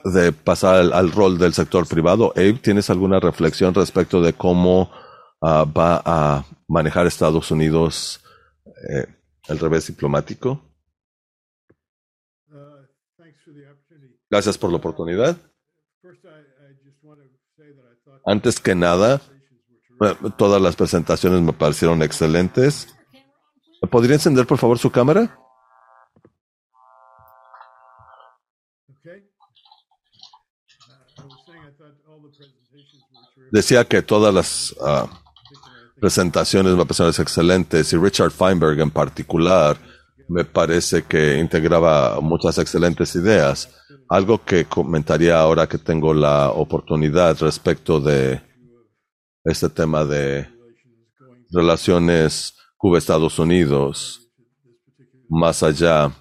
de 0.05 0.33
pasar 0.33 0.93
al, 0.93 1.11
rol 1.11 1.37
del 1.37 1.53
sector 1.53 1.87
privado, 1.89 2.33
Abe, 2.37 2.55
¿tienes 2.55 2.89
alguna 2.91 3.19
reflexión 3.19 3.75
respecto 3.75 4.23
de 4.23 4.35
cómo 4.35 4.91
ah, 5.45 5.65
va 5.65 6.03
a 6.05 6.45
manejar 6.69 7.07
Estados 7.07 7.51
Unidos 7.51 8.21
eh, 8.91 9.07
el 9.49 9.59
revés 9.59 9.87
diplomático? 9.87 10.61
Gracias 14.31 14.59
por 14.59 14.71
la 14.71 14.79
oportunidad. 14.79 15.37
Antes 18.25 18.59
que 18.59 18.75
nada, 18.75 19.21
Todas 20.37 20.61
las 20.61 20.77
presentaciones 20.77 21.41
me 21.41 21.53
parecieron 21.53 22.03
excelentes. 22.03 22.89
¿Podría 23.91 24.15
encender, 24.15 24.47
por 24.47 24.59
favor, 24.59 24.79
su 24.79 24.91
cámara? 24.91 25.39
Decía 33.53 33.85
que 33.85 34.03
todas 34.03 34.35
las 34.35 34.75
ah, 34.81 35.09
presentaciones 36.05 36.75
me 36.75 36.85
parecieron 36.85 37.15
excelentes 37.19 37.91
y 37.95 37.97
Richard 37.97 38.31
Feinberg 38.31 38.79
en 38.79 38.91
particular 38.91 39.79
me 40.29 40.45
parece 40.45 41.05
que 41.05 41.39
integraba 41.39 42.21
muchas 42.21 42.59
excelentes 42.59 43.15
ideas. 43.15 43.71
Algo 44.11 44.45
que 44.45 44.67
comentaría 44.67 45.41
ahora 45.41 45.67
que 45.67 45.79
tengo 45.79 46.13
la 46.13 46.51
oportunidad 46.51 47.39
respecto 47.41 48.01
de 48.01 48.39
este 49.45 49.71
tema 49.71 50.05
de 50.05 50.47
relaciones 51.51 52.55
Cuba-Estados 52.77 53.39
Unidos, 53.39 54.29
más 55.31 55.63
allá 55.63 56.13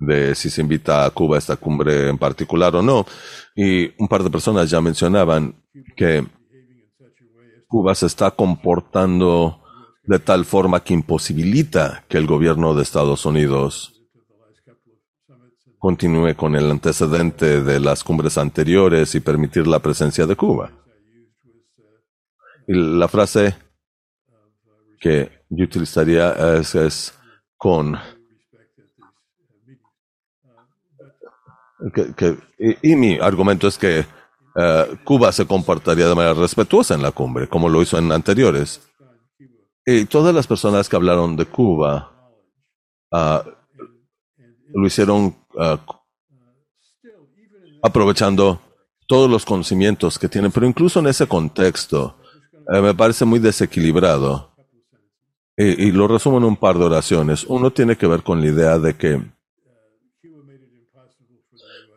de 0.00 0.34
si 0.34 0.50
se 0.50 0.62
invita 0.62 1.04
a 1.04 1.10
Cuba 1.10 1.36
a 1.36 1.38
esta 1.38 1.54
cumbre 1.54 2.08
en 2.08 2.18
particular 2.18 2.74
o 2.74 2.82
no. 2.82 3.06
Y 3.54 3.86
un 4.02 4.08
par 4.08 4.24
de 4.24 4.30
personas 4.30 4.68
ya 4.68 4.80
mencionaban 4.80 5.54
que 5.96 6.26
Cuba 7.66 7.94
se 7.94 8.06
está 8.06 8.30
comportando 8.30 9.60
de 10.04 10.18
tal 10.18 10.44
forma 10.44 10.80
que 10.80 10.94
imposibilita 10.94 12.04
que 12.08 12.18
el 12.18 12.26
gobierno 12.26 12.74
de 12.74 12.82
Estados 12.82 13.26
Unidos 13.26 13.92
continúe 15.78 16.34
con 16.36 16.54
el 16.56 16.70
antecedente 16.70 17.62
de 17.62 17.80
las 17.80 18.02
cumbres 18.02 18.38
anteriores 18.38 19.14
y 19.14 19.20
permitir 19.20 19.66
la 19.66 19.80
presencia 19.80 20.26
de 20.26 20.36
Cuba. 20.36 20.72
La 22.66 23.08
frase 23.08 23.56
que 25.00 25.44
yo 25.48 25.64
utilizaría 25.64 26.32
es, 26.58 27.14
con 27.56 27.96
y, 32.82 32.96
mi 32.96 33.18
argumento 33.18 33.68
es 33.68 33.78
que 33.78 34.06
eh, 34.58 34.96
Cuba 35.04 35.32
se 35.32 35.46
comportaría 35.46 36.08
de 36.08 36.14
manera 36.14 36.34
respetuosa 36.34 36.94
en 36.94 37.02
la 37.02 37.12
cumbre, 37.12 37.46
como 37.46 37.68
lo 37.68 37.82
hizo 37.82 37.98
en 37.98 38.10
anteriores. 38.10 38.80
Y 39.84 40.06
todas 40.06 40.34
las 40.34 40.46
personas 40.46 40.88
que 40.88 40.96
hablaron 40.96 41.36
de 41.36 41.44
Cuba 41.44 42.10
ah, 43.12 43.44
lo 44.72 44.86
hicieron 44.86 45.36
ah, 45.58 45.78
aprovechando 47.82 48.60
todos 49.06 49.30
los 49.30 49.44
conocimientos 49.44 50.18
que 50.18 50.28
tienen, 50.28 50.50
pero 50.50 50.66
incluso 50.66 51.00
en 51.00 51.08
ese 51.08 51.26
contexto 51.26 52.16
eh, 52.72 52.80
me 52.80 52.94
parece 52.94 53.24
muy 53.24 53.38
desequilibrado. 53.38 54.52
Y, 55.58 55.90
lo 55.92 56.06
resumo 56.06 56.36
en 56.36 56.44
un 56.44 56.56
par 56.56 56.76
de 56.76 56.84
oraciones. 56.84 57.44
Uno 57.44 57.70
tiene 57.70 57.96
que 57.96 58.06
ver 58.06 58.22
con 58.22 58.42
la 58.42 58.46
idea 58.46 58.78
de 58.78 58.94
que 58.94 59.22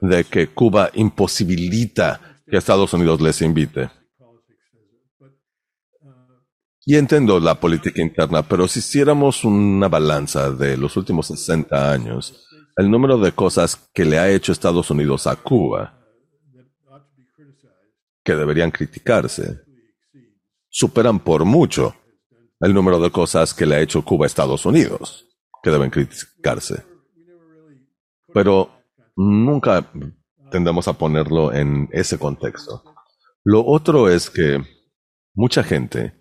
de 0.01 0.23
que 0.23 0.47
Cuba 0.47 0.89
imposibilita 0.93 2.28
que 2.49 2.57
Estados 2.57 2.93
Unidos 2.93 3.21
les 3.21 3.41
invite. 3.41 3.89
Y 6.85 6.95
entiendo 6.95 7.39
la 7.39 7.59
política 7.59 8.01
interna, 8.01 8.41
pero 8.41 8.67
si 8.67 8.79
hiciéramos 8.79 9.43
una 9.43 9.87
balanza 9.87 10.51
de 10.51 10.75
los 10.75 10.97
últimos 10.97 11.27
60 11.27 11.91
años, 11.91 12.47
el 12.77 12.89
número 12.89 13.17
de 13.19 13.31
cosas 13.33 13.89
que 13.93 14.05
le 14.05 14.17
ha 14.17 14.29
hecho 14.29 14.51
Estados 14.51 14.89
Unidos 14.89 15.27
a 15.27 15.35
Cuba, 15.35 15.99
que 18.23 18.35
deberían 18.35 18.71
criticarse, 18.71 19.61
superan 20.69 21.19
por 21.19 21.45
mucho 21.45 21.95
el 22.59 22.73
número 22.73 22.99
de 22.99 23.11
cosas 23.11 23.53
que 23.53 23.65
le 23.65 23.75
ha 23.75 23.81
hecho 23.81 24.03
Cuba 24.03 24.25
a 24.25 24.27
Estados 24.27 24.65
Unidos, 24.65 25.27
que 25.61 25.69
deben 25.69 25.89
criticarse. 25.89 26.83
Pero 28.33 28.71
nunca 29.15 29.91
tendemos 30.51 30.87
a 30.87 30.93
ponerlo 30.93 31.53
en 31.53 31.89
ese 31.91 32.17
contexto. 32.17 32.83
Lo 33.43 33.65
otro 33.65 34.09
es 34.09 34.29
que 34.29 34.61
mucha 35.33 35.63
gente, 35.63 36.13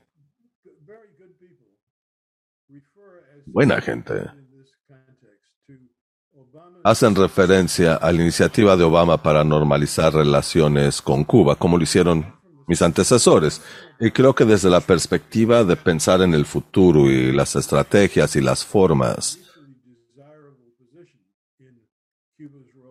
buena 3.47 3.81
gente, 3.81 4.31
hacen 6.85 7.15
referencia 7.15 7.95
a 7.97 8.13
la 8.13 8.23
iniciativa 8.23 8.77
de 8.77 8.85
Obama 8.85 9.23
para 9.23 9.45
normalizar 9.45 10.15
relaciones 10.15 11.03
con 11.03 11.25
Cuba, 11.25 11.57
como 11.57 11.77
lo 11.77 11.83
hicieron 11.83 12.39
mis 12.67 12.83
antecesores. 12.83 13.63
Y 13.99 14.11
creo 14.11 14.35
que 14.35 14.45
desde 14.45 14.71
la 14.71 14.81
perspectiva 14.81 15.65
de 15.65 15.77
pensar 15.77 16.23
en 16.23 16.35
el 16.35 16.47
futuro 16.47 17.11
y 17.11 17.33
las 17.33 17.57
estrategias 17.57 18.37
y 18.37 18.41
las 18.41 18.65
formas 18.65 19.39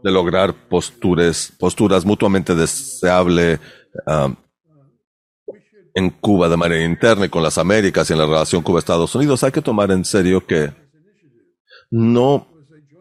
de 0.03 0.11
lograr 0.11 0.53
posturas, 0.67 1.51
posturas 1.57 2.05
mutuamente 2.05 2.55
deseables 2.55 3.59
um, 4.05 4.35
en 5.93 6.09
Cuba 6.11 6.47
de 6.47 6.57
manera 6.57 6.83
interna 6.83 7.25
y 7.25 7.29
con 7.29 7.41
las 7.41 7.57
Américas 7.57 8.09
y 8.09 8.13
en 8.13 8.19
la 8.19 8.25
relación 8.25 8.61
Cuba-Estados 8.61 9.15
Unidos, 9.15 9.43
hay 9.43 9.51
que 9.51 9.61
tomar 9.61 9.91
en 9.91 10.05
serio 10.05 10.45
que 10.45 10.71
no 11.89 12.47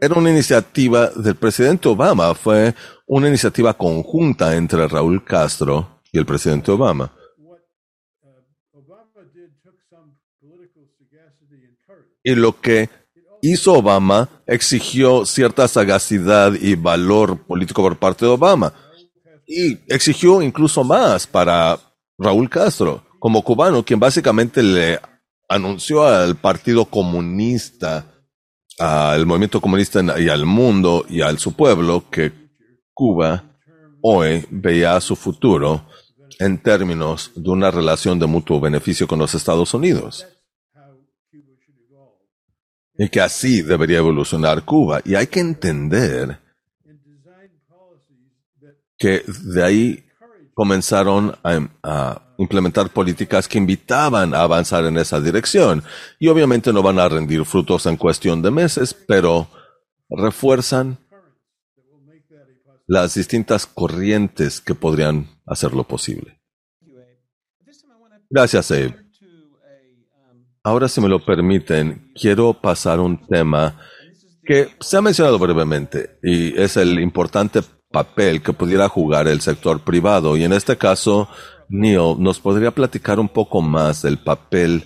era 0.01 0.15
una 0.15 0.31
iniciativa 0.31 1.11
del 1.11 1.35
presidente 1.35 1.89
Obama, 1.89 2.35
fue 2.35 2.75
una 3.07 3.29
iniciativa 3.29 3.75
conjunta 3.75 4.57
entre 4.57 4.89
Raúl 4.89 5.25
Castro 5.25 6.01
y 6.13 6.19
el 6.19 6.27
presidente 6.27 6.71
Obama. 6.71 7.13
Y 12.23 12.35
lo 12.35 12.61
que 12.61 12.89
hizo 13.43 13.75
Obama 13.75 14.29
exigió 14.47 15.25
cierta 15.27 15.69
sagacidad 15.69 16.55
y 16.55 16.75
valor 16.75 17.39
político 17.47 17.83
por 17.83 17.99
parte 17.99 18.25
de 18.25 18.33
Obama. 18.33 18.73
Y 19.47 19.79
exigió 19.87 20.43
incluso 20.43 20.83
más 20.83 21.27
para 21.27 21.79
Raúl 22.19 22.49
Castro, 22.51 23.05
como 23.19 23.43
cubano, 23.43 23.85
quien 23.85 24.01
básicamente 24.01 24.63
le 24.63 24.99
anunció 25.49 26.07
al 26.07 26.37
Partido 26.37 26.85
Comunista 26.85 28.05
al 28.79 29.25
movimiento 29.25 29.61
comunista 29.61 30.03
y 30.21 30.29
al 30.29 30.45
mundo 30.45 31.07
y 31.09 31.23
al 31.23 31.39
su 31.39 31.53
pueblo 31.53 32.05
que 32.11 32.33
Cuba 32.93 33.45
hoy 34.03 34.45
veía 34.51 35.01
su 35.01 35.17
futuro 35.17 35.87
en 36.39 36.59
términos 36.59 37.33
de 37.35 37.51
una 37.51 37.71
relación 37.71 38.19
de 38.19 38.27
mutuo 38.27 38.61
beneficio 38.61 39.07
con 39.07 39.19
los 39.19 39.35
Estados 39.35 39.73
Unidos. 39.73 40.27
Y 42.99 43.09
que 43.09 43.21
así 43.21 43.63
debería 43.63 43.99
evolucionar 43.99 44.65
Cuba. 44.65 45.01
Y 45.05 45.15
hay 45.15 45.27
que 45.27 45.41
entender 45.41 46.39
que 48.99 49.23
de 49.27 49.63
ahí 49.63 50.05
comenzaron 50.55 51.37
a, 51.43 52.23
implementar 52.39 52.91
políticas 52.91 53.49
que 53.49 53.57
invitaban 53.57 54.35
a 54.35 54.43
avanzar 54.43 54.85
en 54.85 54.99
esa 54.99 55.21
dirección. 55.21 55.83
Y 56.19 56.29
obviamente 56.29 56.71
no 56.71 56.83
van 56.83 56.99
a 56.99 57.09
rendir 57.09 57.45
frutos 57.47 57.87
en 57.87 57.97
cuestión 57.97 58.43
de 58.43 58.51
meses, 58.51 58.93
pero 58.93 59.49
refuerzan 60.11 60.99
las 62.87 63.15
distintas 63.15 63.65
corrientes 63.65 64.61
que 64.61 64.75
podrían 64.75 65.29
hacerlo 65.47 65.85
posible. 65.85 66.39
Gracias, 68.29 68.71
Abe. 68.71 69.06
Ahora, 70.67 70.89
si 70.89 71.01
me 71.01 71.09
lo 71.09 71.25
permiten, 71.25 72.11
quiero 72.13 72.53
pasar 72.53 72.99
un 72.99 73.25
tema 73.25 73.79
que 74.45 74.71
se 74.81 74.97
ha 74.97 75.01
mencionado 75.01 75.39
brevemente 75.39 76.19
y 76.25 76.61
es 76.61 76.77
el 76.77 76.99
importante 76.99 77.61
papel 77.93 78.43
que 78.43 78.53
pudiera 78.53 78.89
jugar 78.89 79.29
el 79.29 79.41
sector 79.41 79.79
privado. 79.85 80.37
Y 80.37 80.43
en 80.43 80.53
este 80.53 80.77
caso, 80.77 81.29
Neil 81.69 82.17
nos 82.19 82.41
podría 82.41 82.73
platicar 82.73 83.21
un 83.21 83.29
poco 83.29 83.63
más 83.63 84.03
del 84.03 84.19
papel 84.19 84.83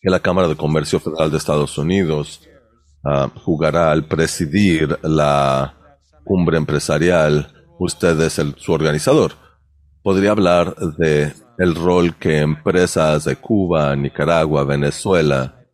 que 0.00 0.10
la 0.10 0.18
Cámara 0.18 0.48
de 0.48 0.56
Comercio 0.56 0.98
Federal 0.98 1.30
de 1.30 1.36
Estados 1.36 1.78
Unidos 1.78 2.40
ah, 3.04 3.30
jugará 3.44 3.92
al 3.92 4.06
presidir 4.06 4.98
la 5.04 5.76
cumbre 6.24 6.56
empresarial. 6.56 7.52
Usted 7.78 8.20
es 8.22 8.42
su 8.56 8.72
organizador. 8.72 9.34
¿Podría 10.02 10.32
hablar 10.32 10.74
de 10.74 11.32
el 11.58 11.74
rol 11.74 12.14
que 12.14 12.38
empresas 12.38 13.24
de 13.24 13.36
Cuba, 13.36 13.94
Nicaragua, 13.96 14.64
Venezuela 14.64 15.66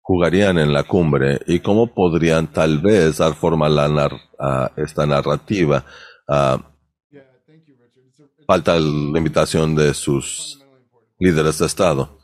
jugarían 0.00 0.58
en 0.58 0.72
la 0.72 0.84
cumbre 0.84 1.40
y 1.46 1.60
cómo 1.60 1.92
podrían 1.92 2.46
tal 2.52 2.78
vez 2.78 3.18
dar 3.18 3.34
forma 3.34 3.66
a, 3.66 3.68
la 3.68 4.72
esta 4.76 5.06
narrativa. 5.06 5.84
falta 8.46 8.78
la 8.78 9.18
invitación 9.18 9.74
de 9.74 9.92
sus 9.92 10.62
líderes 11.18 11.58
de 11.58 11.66
Estado. 11.66 12.18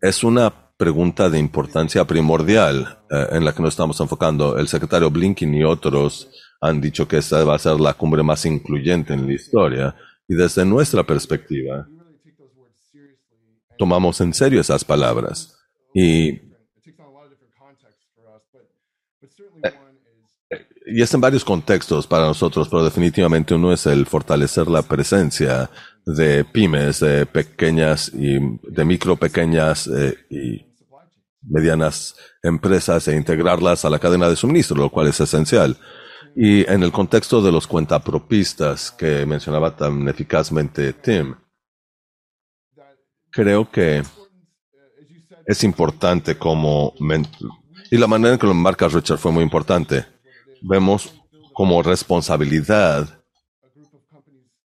Es 0.00 0.24
una 0.24 0.52
pregunta 0.76 1.28
de 1.28 1.38
importancia 1.38 2.04
primordial 2.04 3.00
eh, 3.10 3.26
en 3.32 3.44
la 3.44 3.52
que 3.52 3.62
nos 3.62 3.74
estamos 3.74 4.00
enfocando. 4.00 4.56
El 4.56 4.68
secretario 4.68 5.10
Blinken 5.10 5.54
y 5.54 5.64
otros 5.64 6.28
han 6.60 6.80
dicho 6.80 7.08
que 7.08 7.18
esta 7.18 7.42
va 7.44 7.56
a 7.56 7.58
ser 7.58 7.80
la 7.80 7.94
cumbre 7.94 8.22
más 8.22 8.46
incluyente 8.46 9.14
en 9.14 9.26
la 9.26 9.32
historia. 9.32 9.96
Y 10.28 10.34
desde 10.34 10.64
nuestra 10.64 11.02
perspectiva, 11.02 11.88
tomamos 13.78 14.20
en 14.20 14.34
serio 14.34 14.60
esas 14.60 14.84
palabras. 14.84 15.58
Y 15.94 16.46
y 20.86 21.02
es 21.02 21.12
en 21.12 21.20
varios 21.20 21.44
contextos 21.44 22.06
para 22.06 22.26
nosotros, 22.26 22.68
pero 22.68 22.84
definitivamente 22.84 23.54
uno 23.54 23.72
es 23.72 23.86
el 23.86 24.06
fortalecer 24.06 24.68
la 24.68 24.82
presencia 24.82 25.68
de 26.04 26.44
pymes, 26.44 27.00
de 27.00 27.26
pequeñas 27.26 28.12
y 28.14 28.38
de 28.62 28.84
micro, 28.84 29.16
pequeñas 29.16 29.88
eh, 29.88 30.14
y 30.30 30.64
medianas 31.42 32.14
empresas 32.42 33.08
e 33.08 33.16
integrarlas 33.16 33.84
a 33.84 33.90
la 33.90 33.98
cadena 33.98 34.28
de 34.28 34.36
suministro, 34.36 34.76
lo 34.76 34.90
cual 34.90 35.08
es 35.08 35.20
esencial. 35.20 35.76
Y 36.36 36.70
en 36.70 36.84
el 36.84 36.92
contexto 36.92 37.42
de 37.42 37.50
los 37.50 37.66
cuentapropistas 37.66 38.92
que 38.92 39.26
mencionaba 39.26 39.74
tan 39.74 40.08
eficazmente 40.08 40.92
Tim, 40.92 41.34
creo 43.30 43.70
que 43.70 44.02
es 45.46 45.64
importante 45.64 46.36
como... 46.36 46.94
Y 47.90 47.96
la 47.96 48.06
manera 48.06 48.34
en 48.34 48.38
que 48.38 48.46
lo 48.46 48.54
marca 48.54 48.88
Richard 48.88 49.18
fue 49.18 49.32
muy 49.32 49.44
importante. 49.44 50.04
Vemos 50.62 51.14
como 51.52 51.82
responsabilidad 51.82 53.22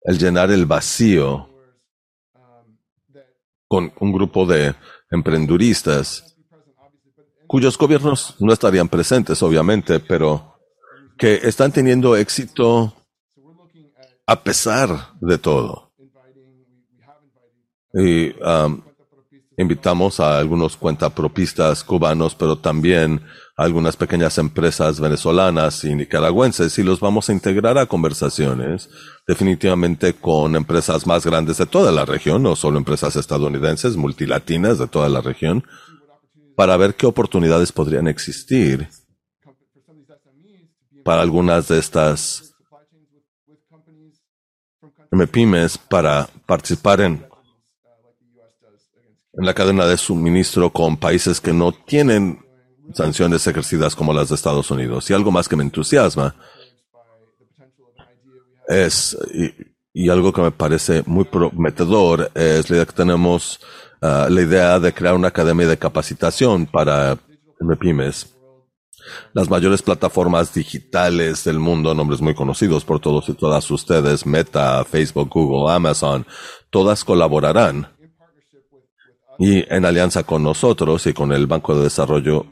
el 0.02 0.18
llenar 0.18 0.50
el 0.50 0.66
vacío 0.66 1.48
con 3.68 3.92
un 4.00 4.12
grupo 4.12 4.46
de 4.46 4.74
emprenduristas 5.10 6.36
cuyos 7.46 7.76
gobiernos 7.76 8.36
no 8.38 8.52
estarían 8.52 8.88
presentes, 8.88 9.42
obviamente, 9.42 9.98
pero 9.98 10.56
que 11.18 11.34
están 11.34 11.72
teniendo 11.72 12.16
éxito 12.16 12.94
a 14.24 14.42
pesar 14.44 15.14
de 15.20 15.36
todo. 15.36 15.89
Y 17.92 18.30
um, 18.42 18.82
invitamos 19.56 20.20
a 20.20 20.38
algunos 20.38 20.76
cuentapropistas 20.76 21.84
cubanos, 21.84 22.34
pero 22.34 22.56
también 22.56 23.20
algunas 23.56 23.96
pequeñas 23.96 24.38
empresas 24.38 25.00
venezolanas 25.00 25.84
y 25.84 25.94
nicaragüenses 25.94 26.78
y 26.78 26.82
los 26.82 26.98
vamos 27.00 27.28
a 27.28 27.32
integrar 27.32 27.76
a 27.76 27.86
conversaciones, 27.86 28.88
definitivamente 29.26 30.14
con 30.14 30.56
empresas 30.56 31.06
más 31.06 31.26
grandes 31.26 31.58
de 31.58 31.66
toda 31.66 31.92
la 31.92 32.06
región, 32.06 32.42
no 32.42 32.56
solo 32.56 32.78
empresas 32.78 33.16
estadounidenses, 33.16 33.96
multilatinas 33.96 34.78
de 34.78 34.88
toda 34.88 35.08
la 35.10 35.20
región, 35.20 35.64
para 36.56 36.76
ver 36.76 36.94
qué 36.94 37.06
oportunidades 37.06 37.72
podrían 37.72 38.08
existir 38.08 38.88
para 41.04 41.22
algunas 41.22 41.68
de 41.68 41.78
estas 41.78 42.54
MPIMES 45.10 45.76
para 45.76 46.28
participar 46.46 47.00
en, 47.00 47.26
en 49.32 49.46
la 49.46 49.54
cadena 49.54 49.86
de 49.86 49.96
suministro 49.96 50.70
con 50.70 50.96
países 50.96 51.40
que 51.40 51.52
no 51.52 51.72
tienen 51.72 52.44
sanciones 52.92 53.46
ejercidas 53.46 53.94
como 53.94 54.12
las 54.12 54.28
de 54.28 54.34
Estados 54.34 54.70
Unidos. 54.70 55.08
Y 55.10 55.14
algo 55.14 55.30
más 55.30 55.48
que 55.48 55.56
me 55.56 55.62
entusiasma 55.62 56.34
es, 58.68 59.16
y, 59.92 60.08
algo 60.08 60.32
que 60.32 60.42
me 60.42 60.50
parece 60.50 61.02
muy 61.06 61.24
prometedor, 61.24 62.30
es 62.34 62.68
la 62.70 62.76
idea 62.76 62.86
que 62.86 62.92
tenemos 62.92 63.60
Ah, 64.02 64.28
la 64.30 64.40
idea 64.40 64.80
de 64.80 64.94
crear 64.94 65.14
una 65.14 65.28
academia 65.28 65.66
de 65.66 65.76
capacitación 65.76 66.64
para 66.64 67.18
MPIMES. 67.60 68.34
Las 69.34 69.50
mayores 69.50 69.82
plataformas 69.82 70.54
digitales 70.54 71.44
del 71.44 71.58
mundo, 71.58 71.94
nombres 71.94 72.22
muy 72.22 72.34
conocidos 72.34 72.84
por 72.84 72.98
todos 73.00 73.28
y 73.28 73.34
todas 73.34 73.70
ustedes, 73.70 74.24
Meta, 74.24 74.82
Facebook, 74.84 75.28
Google, 75.28 75.70
Amazon, 75.70 76.26
todas 76.70 77.04
colaborarán. 77.04 77.88
Y 79.40 79.64
en 79.74 79.84
alianza 79.84 80.22
con 80.22 80.44
nosotros 80.44 81.04
y 81.08 81.12
con 81.12 81.32
el 81.32 81.48
Banco 81.48 81.74
de 81.74 81.82
Desarrollo, 81.82 82.46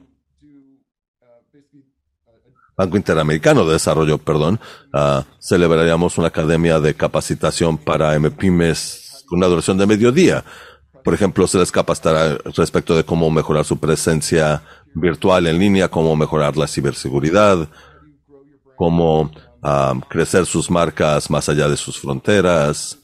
Banco 2.77 2.97
Interamericano 2.97 3.65
de 3.65 3.75
Desarrollo, 3.75 4.19
perdón, 4.19 4.59
uh, 4.93 5.23
celebraríamos 5.39 6.19
una 6.19 6.29
academia 6.29 6.81
de 6.81 6.95
capacitación 6.95 7.79
para 7.79 8.19
MPIMES 8.19 9.25
con 9.29 9.39
una 9.39 9.47
duración 9.47 9.79
de 9.79 9.87
mediodía 9.87 10.45
por 11.09 11.15
ejemplo, 11.15 11.47
se 11.47 11.57
les 11.57 11.73
capacitará 11.73 12.37
respecto 12.55 12.95
de 12.95 13.03
cómo 13.03 13.31
mejorar 13.31 13.65
su 13.65 13.79
presencia 13.79 14.63
virtual 14.95 15.47
en 15.47 15.59
línea, 15.59 15.89
cómo 15.89 16.15
mejorar 16.17 16.55
la 16.59 16.67
ciberseguridad, 16.67 17.67
cómo 18.77 19.31
um, 19.63 20.01
crecer 20.03 20.45
sus 20.45 20.71
marcas 20.71 21.31
más 21.31 21.49
allá 21.49 21.67
de 21.67 21.79
sus 21.79 21.99
fronteras, 21.99 22.99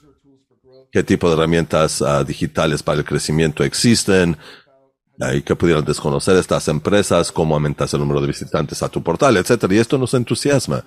qué 0.94 1.02
tipo 1.02 1.26
de 1.26 1.34
herramientas 1.34 2.00
uh, 2.00 2.24
digitales 2.24 2.80
para 2.84 2.98
el 2.98 3.04
crecimiento 3.04 3.64
existen, 3.64 4.36
y 5.34 5.42
que 5.42 5.56
pudieran 5.56 5.84
desconocer 5.84 6.36
estas 6.36 6.68
empresas, 6.68 7.32
cómo 7.32 7.54
aumentas 7.54 7.92
el 7.94 8.00
número 8.00 8.20
de 8.20 8.28
visitantes 8.28 8.80
a 8.80 8.88
tu 8.88 9.02
portal, 9.02 9.36
etcétera. 9.36 9.74
Y 9.74 9.78
esto 9.78 9.98
nos 9.98 10.14
entusiasma. 10.14 10.84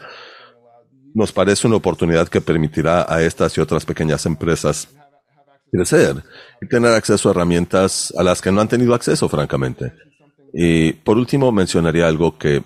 Nos 1.14 1.34
parece 1.34 1.68
una 1.68 1.76
oportunidad 1.76 2.30
que 2.30 2.40
permitirá 2.40 3.06
a 3.14 3.22
estas 3.22 3.58
y 3.58 3.62
otras 3.62 3.86
pequeñas 3.86 4.26
empresas 4.26 4.88
crecer 5.70 6.24
y 6.62 6.68
tener 6.70 6.94
acceso 6.94 7.28
a 7.28 7.32
herramientas 7.32 8.14
a 8.18 8.24
las 8.24 8.42
que 8.42 8.52
no 8.52 8.62
han 8.62 8.70
tenido 8.70 8.94
acceso, 8.94 9.28
francamente. 9.28 9.92
Y 10.54 10.94
por 10.94 11.18
último, 11.18 11.52
mencionaría 11.52 12.08
algo 12.08 12.38
que 12.38 12.64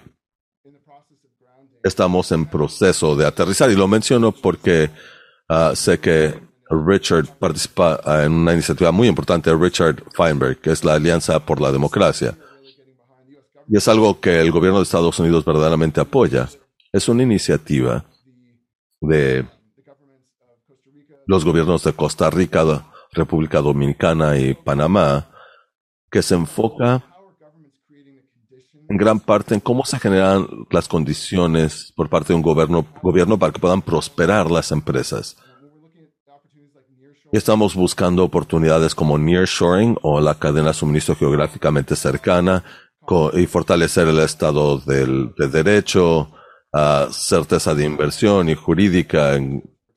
estamos 1.83 2.31
en 2.31 2.45
proceso 2.45 3.15
de 3.15 3.25
aterrizar 3.25 3.71
y 3.71 3.75
lo 3.75 3.87
menciono 3.87 4.31
porque 4.31 4.91
ah, 5.49 5.71
sé 5.73 5.99
que 5.99 6.50
Richard 6.71 7.27
participa 7.37 7.99
ah, 8.05 8.23
en 8.23 8.31
una 8.31 8.53
iniciativa 8.53 8.91
muy 8.91 9.07
importante, 9.07 9.53
Richard 9.53 10.03
Feinberg, 10.13 10.59
que 10.59 10.71
es 10.71 10.83
la 10.83 10.93
Alianza 10.93 11.39
por 11.45 11.59
la 11.59 11.71
Democracia. 11.71 12.37
Y 13.67 13.77
es 13.77 13.87
algo 13.87 14.19
que 14.19 14.39
el 14.39 14.51
gobierno 14.51 14.79
de 14.79 14.83
Estados 14.83 15.19
Unidos 15.19 15.45
verdaderamente 15.45 16.01
apoya. 16.01 16.49
Es 16.91 17.07
una 17.09 17.23
iniciativa 17.23 18.05
de 18.99 19.45
los 21.27 21.45
gobiernos 21.45 21.83
de 21.83 21.93
Costa 21.93 22.29
Rica, 22.29 22.85
República 23.11 23.61
Dominicana 23.61 24.37
y 24.37 24.53
Panamá, 24.53 25.29
que 26.09 26.21
se 26.21 26.35
enfoca 26.35 27.05
en 28.89 28.97
gran 28.97 29.19
parte 29.21 29.53
en 29.53 29.61
cómo 29.61 29.85
se 29.85 29.99
generan 29.99 30.47
las 30.69 30.89
condiciones 30.89 31.93
por 31.95 32.09
parte 32.09 32.33
de 32.33 32.35
un 32.35 32.41
gobierno, 32.41 32.85
gobierno 33.01 33.39
para 33.39 33.53
que 33.53 33.59
puedan 33.59 33.81
prosperar 33.81 34.51
las 34.51 34.71
empresas. 34.71 35.37
Y 37.31 37.37
estamos 37.37 37.75
buscando 37.75 38.25
oportunidades 38.25 38.93
como 38.93 39.17
nearshoring 39.17 39.97
o 40.01 40.19
la 40.19 40.35
cadena 40.35 40.69
de 40.69 40.73
suministro 40.73 41.15
geográficamente 41.15 41.95
cercana 41.95 42.63
y 43.33 43.45
fortalecer 43.45 44.07
el 44.07 44.19
estado 44.19 44.77
del, 44.79 45.33
de 45.37 45.47
derecho, 45.47 46.31
a 46.73 47.07
certeza 47.11 47.75
de 47.75 47.85
inversión 47.85 48.49
y 48.49 48.55
jurídica 48.55 49.37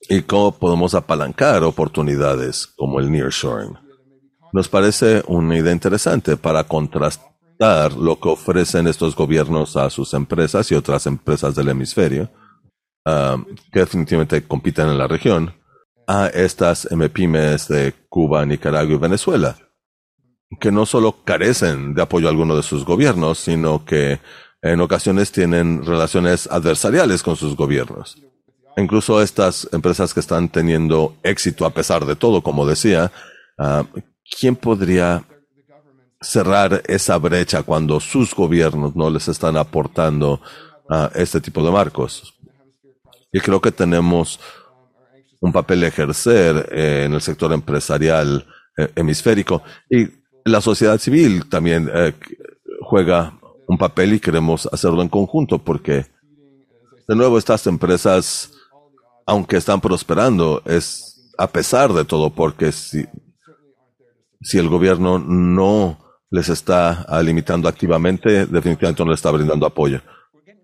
y 0.09 0.23
cómo 0.23 0.53
podemos 0.53 0.95
apalancar 0.95 1.63
oportunidades 1.63 2.67
como 2.77 2.99
el 2.99 3.11
nearshoring. 3.11 3.79
Nos 4.53 4.69
parece 4.69 5.23
una 5.27 5.57
idea 5.57 5.73
interesante 5.73 6.37
para 6.37 6.65
contrastar 6.65 7.93
lo 7.97 8.19
que 8.21 8.29
ofrecen 8.29 8.87
estos 8.87 9.15
gobiernos 9.15 9.77
a 9.77 9.91
sus 9.91 10.15
empresas 10.15 10.71
y 10.71 10.75
otras 10.75 11.07
empresas 11.07 11.55
del 11.55 11.69
hemisferio, 11.69 12.31
um, 13.05 13.45
que 13.73 13.81
definitivamente 13.81 14.47
compiten 14.47 14.89
en 14.89 14.99
la 14.99 15.07
región, 15.07 15.55
a 16.07 16.29
estas 16.29 16.89
MPIMES 16.91 17.69
de 17.69 17.95
Cuba, 18.09 18.45
Nicaragua 18.45 18.95
y 18.95 18.99
Venezuela, 18.99 19.57
que 20.61 20.71
no 20.71 20.87
solo 20.87 21.25
carecen 21.25 21.95
de 21.95 22.03
apoyo 22.03 22.29
alguno 22.29 22.57
de 22.57 22.63
sus 22.63 22.85
gobiernos, 22.85 23.39
sino 23.39 23.85
que 23.85 24.21
en 24.63 24.81
ocasiones 24.81 25.33
tienen 25.33 25.85
relaciones 25.85 26.47
adversariales 26.51 27.23
con 27.23 27.37
sus 27.37 27.57
gobiernos. 27.57 28.17
Incluso 28.77 29.23
estas 29.23 29.69
empresas 29.73 30.15
que 30.15 30.21
están 30.21 30.49
teniendo 30.49 31.17
éxito 31.23 31.65
a 31.65 31.71
pesar 31.71 32.07
de 32.07 32.17
todo, 32.17 32.43
como 32.43 32.67
decía, 32.67 33.13
uh, 33.59 33.85
¿quién 34.39 34.57
podría 34.57 35.25
cerrar 36.21 36.83
esa 36.87 37.19
brecha 37.19 37.63
cuando 37.63 38.01
sus 38.01 38.35
gobiernos 38.35 38.97
no 38.97 39.11
les 39.11 39.29
están 39.29 39.57
aportando 39.57 40.41
uh, 40.89 41.09
este 41.15 41.41
tipo 41.41 41.63
de 41.63 41.71
marcos? 41.71 42.35
Y 43.33 43.41
creo 43.41 43.61
que 43.61 43.71
tenemos 43.71 44.41
un 45.45 45.53
papel 45.53 45.85
a 45.85 45.89
ejercer 45.89 46.71
en 46.73 47.13
el 47.13 47.21
sector 47.21 47.53
empresarial 47.53 48.47
eh, 48.79 48.89
hemisférico 48.97 49.63
y 49.91 50.09
la 50.47 50.63
sociedad 50.63 50.99
civil 50.99 51.47
también 51.51 51.91
eh, 51.93 52.15
juega 52.81 53.39
un 53.69 53.77
papel 53.77 54.15
y 54.15 54.21
queremos 54.21 54.67
hacerlo 54.73 55.03
en 55.03 55.11
conjunto 55.11 55.59
porque 55.59 56.07
de 57.07 57.15
nuevo 57.15 57.37
estas 57.37 57.67
empresas 57.67 58.53
aunque 59.27 59.59
están 59.59 59.81
prosperando, 59.81 60.63
es 60.65 61.31
a 61.39 61.47
pesar 61.47 61.93
de 61.93 62.05
todo, 62.05 62.31
porque 62.31 62.73
si, 62.73 63.05
si 64.41 64.59
el 64.59 64.69
gobierno 64.69 65.19
no 65.19 65.99
les 66.31 66.49
está 66.49 67.07
limitando 67.23 67.69
activamente, 67.69 68.47
definitivamente 68.47 69.05
no 69.05 69.11
les 69.11 69.19
está 69.19 69.31
brindando 69.31 69.67
apoyo. 69.67 70.01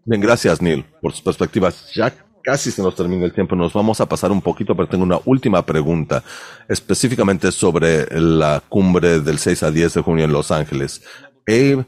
Bien, 0.04 0.20
gracias 0.20 0.60
Neil 0.60 0.84
por 1.00 1.12
sus 1.12 1.22
perspectivas. 1.22 1.92
Ya 1.94 2.12
casi 2.42 2.70
se 2.70 2.82
nos 2.82 2.94
termina 2.94 3.24
el 3.24 3.32
tiempo, 3.32 3.56
nos 3.56 3.72
vamos 3.72 4.00
a 4.00 4.06
pasar 4.06 4.32
un 4.32 4.40
poquito, 4.40 4.74
pero 4.74 4.88
tengo 4.88 5.04
una 5.04 5.20
última 5.24 5.64
pregunta, 5.64 6.22
específicamente 6.68 7.52
sobre 7.52 8.06
la 8.20 8.62
cumbre 8.68 9.20
del 9.20 9.38
6 9.38 9.62
a 9.62 9.70
10 9.70 9.94
de 9.94 10.00
junio 10.00 10.24
en 10.24 10.32
Los 10.32 10.50
Ángeles. 10.50 11.02
Él 11.46 11.86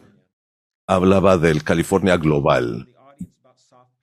hablaba 0.86 1.38
del 1.38 1.62
California 1.62 2.16
Global 2.16 2.88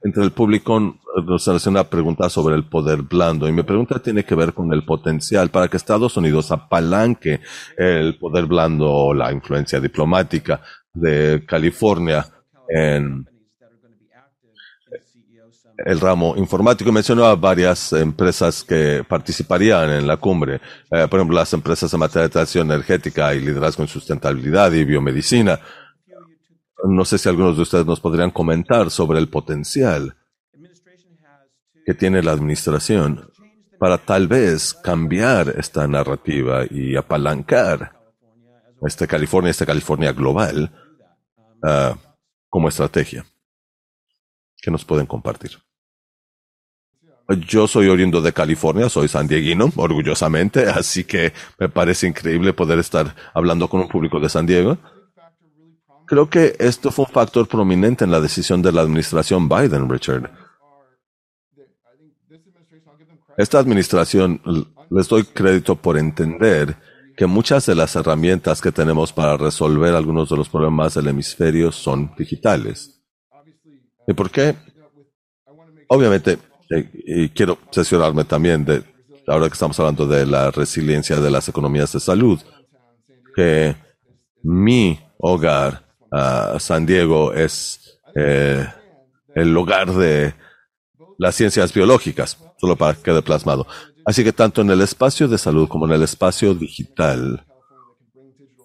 entre 0.02 0.24
el 0.24 0.32
público 0.32 0.98
nos 1.26 1.48
hace 1.48 1.70
una 1.70 1.84
pregunta 1.84 2.30
sobre 2.30 2.56
el 2.56 2.64
poder 2.64 3.02
blando 3.02 3.48
y 3.50 3.52
mi 3.52 3.64
pregunta 3.64 4.00
tiene 4.00 4.24
que 4.24 4.36
ver 4.36 4.54
con 4.54 4.72
el 4.72 4.86
potencial 4.86 5.50
para 5.50 5.68
que 5.68 5.78
Estados 5.78 6.16
Unidos 6.16 6.52
apalanque 6.52 7.42
el 7.78 8.18
poder 8.18 8.46
blando 8.46 8.90
o 8.90 9.14
la 9.14 9.32
influencia 9.32 9.80
diplomática 9.80 10.62
de 10.94 11.44
California 11.46 12.26
en, 12.70 13.28
el 15.86 16.00
ramo 16.00 16.36
informático. 16.38 16.92
Mencionó 16.92 17.26
a 17.26 17.36
varias 17.36 17.94
empresas 17.94 18.64
que 18.64 19.04
participarían 19.08 19.90
en 19.92 20.08
la 20.08 20.18
cumbre. 20.18 20.62
Eh, 20.92 21.08
por 21.10 21.20
ejemplo, 21.20 21.36
las 21.36 21.54
empresas 21.54 21.94
en 21.94 22.00
materia 22.00 22.24
de 22.24 22.30
transición 22.30 22.72
energética 22.72 23.34
y 23.34 23.42
liderazgo 23.42 23.84
en 23.84 23.90
sustentabilidad 23.90 24.72
y 24.74 24.86
biomedicina. 24.86 25.60
No 26.84 27.06
sé 27.06 27.18
si 27.18 27.28
algunos 27.28 27.58
de 27.58 27.64
ustedes 27.64 27.86
nos 27.86 28.00
podrían 28.00 28.32
comentar 28.32 28.90
sobre 28.90 29.20
el 29.20 29.28
potencial 29.28 30.16
que 31.86 31.94
tiene 31.94 32.22
la 32.22 32.32
administración 32.32 33.30
para 33.80 33.98
tal 33.98 34.28
vez 34.28 34.74
cambiar 34.74 35.56
esta 35.58 35.88
narrativa 35.88 36.64
y 36.70 36.96
apalancar 36.96 37.94
esta 38.82 39.08
California, 39.08 39.52
esta 39.52 39.66
California 39.66 40.12
global 40.14 40.72
uh, 41.64 41.96
como 42.50 42.68
estrategia 42.68 43.26
que 44.62 44.72
nos 44.72 44.86
pueden 44.86 45.06
compartir. 45.06 45.52
Yo 47.38 47.68
soy 47.68 47.88
oriundo 47.88 48.22
de 48.22 48.34
California, 48.34 48.90
soy 48.90 49.08
sandieguino, 49.08 49.72
orgullosamente, 49.76 50.66
así 50.68 51.04
que 51.04 51.32
me 51.60 51.70
parece 51.70 52.08
increíble 52.08 52.54
poder 52.54 52.80
estar 52.80 53.16
hablando 53.36 53.68
con 53.70 53.82
un 53.82 53.88
público 53.88 54.20
de 54.20 54.30
San 54.30 54.48
Diego. 54.48 54.80
Creo 56.08 56.28
que 56.28 56.56
esto 56.58 56.90
fue 56.90 57.06
un 57.06 57.12
factor 57.12 57.48
prominente 57.48 58.04
en 58.04 58.10
la 58.10 58.20
decisión 58.20 58.64
de 58.64 58.72
la 58.72 58.82
administración 58.82 59.48
Biden, 59.48 59.88
Richard. 59.88 60.32
Esta 63.38 63.60
administración 63.60 64.42
les 64.90 65.08
doy 65.08 65.24
crédito 65.24 65.76
por 65.76 66.00
entender 66.00 66.78
que 67.16 67.28
muchas 67.28 67.68
de 67.68 67.76
las 67.76 67.96
herramientas 67.96 68.60
que 68.60 68.72
tenemos 68.72 69.14
para 69.14 69.38
resolver 69.38 69.94
algunos 69.94 70.30
de 70.30 70.38
los 70.38 70.50
problemas 70.50 70.96
del 70.96 71.10
hemisferio 71.10 71.72
son 71.72 72.12
digitales. 72.18 73.04
¿Y 74.08 74.14
por 74.14 74.32
qué? 74.32 74.56
Obviamente, 75.90 76.40
eh, 76.70 76.90
y 76.94 77.30
quiero 77.30 77.58
sesionarme 77.72 78.24
también 78.24 78.66
de, 78.66 78.84
ahora 79.28 79.48
que 79.48 79.54
estamos 79.54 79.80
hablando 79.80 80.08
de 80.08 80.26
la 80.26 80.52
resiliencia 80.52 81.20
de 81.20 81.32
las 81.32 81.48
economías 81.48 81.92
de 81.94 82.00
salud, 82.00 82.40
que 83.36 83.76
mi 84.44 85.00
hogar, 85.18 85.86
San 86.60 86.86
Diego, 86.86 87.34
es 87.34 88.00
eh, 88.16 88.68
el 89.36 89.56
hogar 89.56 89.94
de 89.94 90.34
las 91.18 91.36
ciencias 91.36 91.74
biológicas, 91.74 92.38
solo 92.58 92.76
para 92.76 92.96
que 92.96 93.04
quede 93.04 93.22
plasmado. 93.22 93.68
Así 94.06 94.24
que 94.24 94.34
tanto 94.34 94.62
en 94.62 94.72
el 94.72 94.82
espacio 94.82 95.28
de 95.28 95.38
salud 95.38 95.68
como 95.68 95.86
en 95.86 95.94
el 95.94 96.04
espacio 96.04 96.54
digital, 96.54 97.46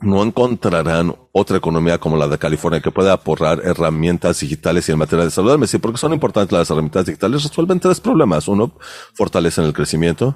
no 0.05 0.23
encontrarán 0.23 1.15
otra 1.33 1.57
economía 1.57 1.99
como 1.99 2.17
la 2.17 2.29
de 2.29 2.39
California 2.39 2.81
que 2.81 2.91
pueda 2.91 3.13
aportar 3.13 3.61
herramientas 3.65 4.41
digitales 4.41 4.89
y 4.89 4.93
en 4.93 4.99
materia 4.99 5.25
de 5.25 5.31
salud. 5.31 5.59
Me 5.59 5.67
porque 5.79 5.99
son 5.99 6.13
importantes 6.13 6.53
las 6.53 6.71
herramientas 6.71 7.07
digitales, 7.07 7.43
resuelven 7.43 7.81
tres 7.81 8.01
problemas. 8.01 8.47
Uno, 8.47 8.77
fortalecen 9.15 9.65
el 9.65 9.73
crecimiento. 9.73 10.35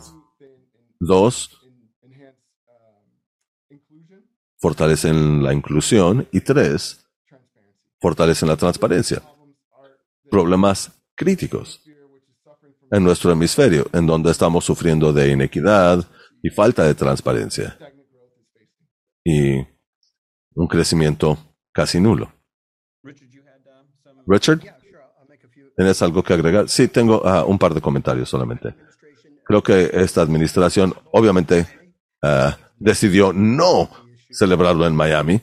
Dos, 0.99 1.51
fortalecen 4.57 5.43
la 5.43 5.53
inclusión. 5.53 6.27
Y 6.33 6.41
tres, 6.41 7.05
fortalecen 8.01 8.49
la 8.49 8.57
transparencia. 8.57 9.23
Problemas 10.31 10.93
críticos 11.15 11.83
en 12.91 13.05
nuestro 13.05 13.31
hemisferio, 13.31 13.87
en 13.93 14.07
donde 14.07 14.31
estamos 14.31 14.65
sufriendo 14.65 15.13
de 15.13 15.31
inequidad 15.31 16.07
y 16.43 16.49
falta 16.51 16.85
de 16.85 16.95
transparencia 16.95 17.77
y 19.29 19.67
un 20.55 20.67
crecimiento 20.67 21.37
casi 21.73 22.01
nulo. 22.01 22.33
Richard, 24.27 24.61
¿tienes 25.77 26.03
algo 26.03 26.23
que 26.23 26.33
agregar? 26.33 26.69
Sí, 26.69 26.89
tengo 26.89 27.27
ah, 27.27 27.45
un 27.45 27.59
par 27.59 27.75
de 27.75 27.81
comentarios 27.81 28.29
solamente. 28.29 28.75
Creo 29.45 29.63
que 29.63 29.91
esta 29.93 30.23
administración 30.23 30.95
obviamente 31.13 31.67
ah, 32.23 32.57
decidió 32.79 33.33
no 33.35 33.91
celebrarlo 34.31 34.87
en 34.87 34.97
Miami 34.97 35.43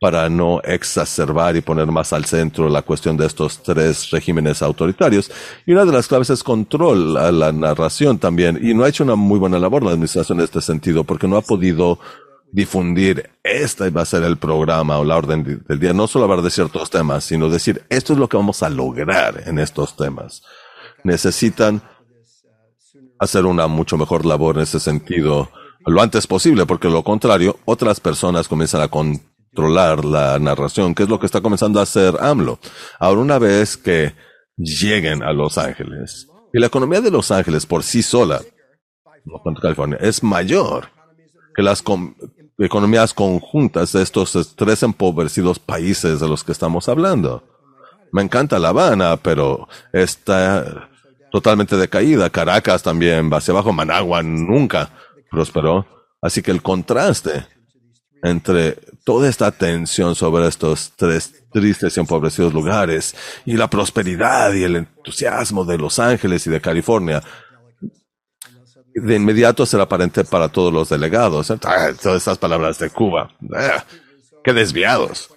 para 0.00 0.28
no 0.28 0.60
exacerbar 0.62 1.56
y 1.56 1.60
poner 1.60 1.86
más 1.86 2.12
al 2.12 2.24
centro 2.24 2.68
la 2.68 2.82
cuestión 2.82 3.16
de 3.16 3.26
estos 3.26 3.62
tres 3.62 4.10
regímenes 4.10 4.62
autoritarios. 4.62 5.30
Y 5.66 5.72
una 5.72 5.84
de 5.84 5.92
las 5.92 6.08
claves 6.08 6.30
es 6.30 6.42
control 6.42 7.16
a 7.16 7.32
la 7.32 7.52
narración 7.52 8.18
también. 8.18 8.58
Y 8.62 8.74
no 8.74 8.84
ha 8.84 8.88
hecho 8.88 9.04
una 9.04 9.14
muy 9.14 9.38
buena 9.38 9.58
labor 9.58 9.82
la 9.82 9.92
administración 9.92 10.38
en 10.38 10.44
este 10.44 10.60
sentido, 10.60 11.04
porque 11.04 11.28
no 11.28 11.36
ha 11.36 11.42
podido 11.42 11.98
difundir, 12.52 13.30
este 13.42 13.90
va 13.90 14.02
a 14.02 14.06
ser 14.06 14.22
el 14.22 14.36
programa 14.36 14.98
o 14.98 15.04
la 15.04 15.16
orden 15.16 15.64
del 15.66 15.80
día, 15.80 15.92
no 15.92 16.06
solo 16.06 16.26
hablar 16.26 16.42
de 16.42 16.50
ciertos 16.50 16.88
temas, 16.88 17.24
sino 17.24 17.48
decir, 17.48 17.84
esto 17.88 18.12
es 18.12 18.18
lo 18.18 18.28
que 18.28 18.36
vamos 18.36 18.62
a 18.62 18.70
lograr 18.70 19.42
en 19.46 19.58
estos 19.58 19.96
temas. 19.96 20.42
Necesitan 21.02 21.82
hacer 23.18 23.44
una 23.44 23.66
mucho 23.66 23.96
mejor 23.96 24.24
labor 24.24 24.56
en 24.56 24.62
ese 24.62 24.78
sentido 24.78 25.50
lo 25.86 26.00
antes 26.00 26.26
posible, 26.26 26.64
porque 26.64 26.88
lo 26.88 27.02
contrario, 27.02 27.58
otras 27.64 28.00
personas 28.00 28.48
comienzan 28.48 28.80
a 28.80 28.88
con 28.88 29.20
controlar 29.54 30.04
la 30.04 30.38
narración, 30.40 30.94
que 30.94 31.04
es 31.04 31.08
lo 31.08 31.20
que 31.20 31.26
está 31.26 31.40
comenzando 31.40 31.78
a 31.78 31.84
hacer 31.84 32.16
AMLO. 32.20 32.58
Ahora, 32.98 33.20
una 33.20 33.38
vez 33.38 33.76
que 33.76 34.14
lleguen 34.56 35.22
a 35.22 35.32
Los 35.32 35.58
Ángeles, 35.58 36.28
y 36.52 36.58
la 36.58 36.66
economía 36.66 37.00
de 37.00 37.10
Los 37.10 37.30
Ángeles 37.30 37.64
por 37.64 37.84
sí 37.84 38.02
sola, 38.02 38.40
California, 39.62 39.98
es 40.00 40.22
mayor 40.22 40.88
que 41.54 41.62
las 41.62 41.82
economías 42.58 43.14
conjuntas 43.14 43.92
de 43.92 44.02
estos 44.02 44.54
tres 44.56 44.82
empobrecidos 44.82 45.60
países 45.60 46.18
de 46.18 46.28
los 46.28 46.42
que 46.42 46.52
estamos 46.52 46.88
hablando. 46.88 47.44
Me 48.12 48.22
encanta 48.22 48.58
La 48.58 48.68
Habana, 48.70 49.16
pero 49.16 49.68
está 49.92 50.88
totalmente 51.30 51.76
decaída. 51.76 52.30
Caracas 52.30 52.82
también 52.82 53.32
va 53.32 53.38
hacia 53.38 53.52
abajo. 53.52 53.72
Managua 53.72 54.22
nunca 54.22 54.90
prosperó. 55.30 55.86
Así 56.20 56.42
que 56.42 56.50
el 56.50 56.62
contraste 56.62 57.53
entre 58.24 58.78
toda 59.04 59.28
esta 59.28 59.52
tensión 59.52 60.14
sobre 60.14 60.48
estos 60.48 60.92
tres 60.96 61.44
tristes 61.52 61.94
y 61.94 62.00
empobrecidos 62.00 62.54
lugares 62.54 63.14
y 63.44 63.52
la 63.52 63.68
prosperidad 63.68 64.52
y 64.54 64.64
el 64.64 64.76
entusiasmo 64.76 65.66
de 65.66 65.76
Los 65.76 65.98
Ángeles 65.98 66.46
y 66.46 66.50
de 66.50 66.60
California, 66.60 67.22
de 68.94 69.14
inmediato 69.14 69.66
será 69.66 69.82
aparente 69.82 70.24
para 70.24 70.48
todos 70.48 70.72
los 70.72 70.88
delegados. 70.88 71.50
Ah, 71.50 71.90
todas 72.00 72.18
estas 72.18 72.38
palabras 72.38 72.78
de 72.78 72.88
Cuba. 72.88 73.30
Ah, 73.54 73.84
¡Qué 74.42 74.54
desviados! 74.54 75.28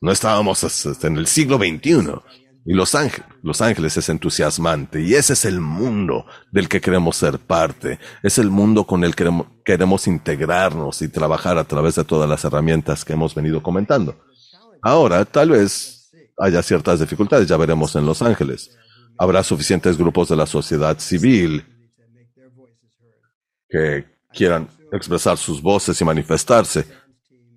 No 0.00 0.10
estábamos 0.10 1.04
en 1.04 1.18
el 1.18 1.26
siglo 1.28 1.56
XXI. 1.56 2.47
Y 2.68 2.74
Los 2.74 2.94
Ángeles, 2.94 3.26
Los 3.42 3.62
Ángeles 3.62 3.96
es 3.96 4.10
entusiasmante 4.10 5.00
y 5.00 5.14
ese 5.14 5.32
es 5.32 5.46
el 5.46 5.58
mundo 5.58 6.26
del 6.52 6.68
que 6.68 6.82
queremos 6.82 7.16
ser 7.16 7.38
parte. 7.38 7.98
Es 8.22 8.36
el 8.36 8.50
mundo 8.50 8.86
con 8.86 9.04
el 9.04 9.14
que 9.14 9.26
queremos, 9.64 10.06
integrarnos 10.06 11.00
y 11.00 11.08
trabajar 11.08 11.56
a 11.56 11.64
través 11.64 11.94
de 11.94 12.04
todas 12.04 12.28
las 12.28 12.44
herramientas 12.44 13.06
que 13.06 13.14
hemos 13.14 13.34
venido 13.34 13.62
comentando. 13.62 14.22
Ahora, 14.82 15.24
tal 15.24 15.48
vez 15.48 16.10
haya 16.36 16.62
ciertas 16.62 17.00
dificultades, 17.00 17.48
ya 17.48 17.56
veremos 17.56 17.96
en 17.96 18.04
Los 18.04 18.20
Ángeles. 18.20 18.76
Habrá 19.16 19.42
suficientes 19.42 19.96
grupos 19.96 20.28
de 20.28 20.36
la 20.36 20.44
sociedad 20.44 20.98
civil 20.98 21.64
que 23.70 24.04
quieran 24.30 24.68
expresar 24.92 25.38
sus 25.38 25.62
voces 25.62 25.98
y 26.02 26.04
manifestarse. 26.04 26.86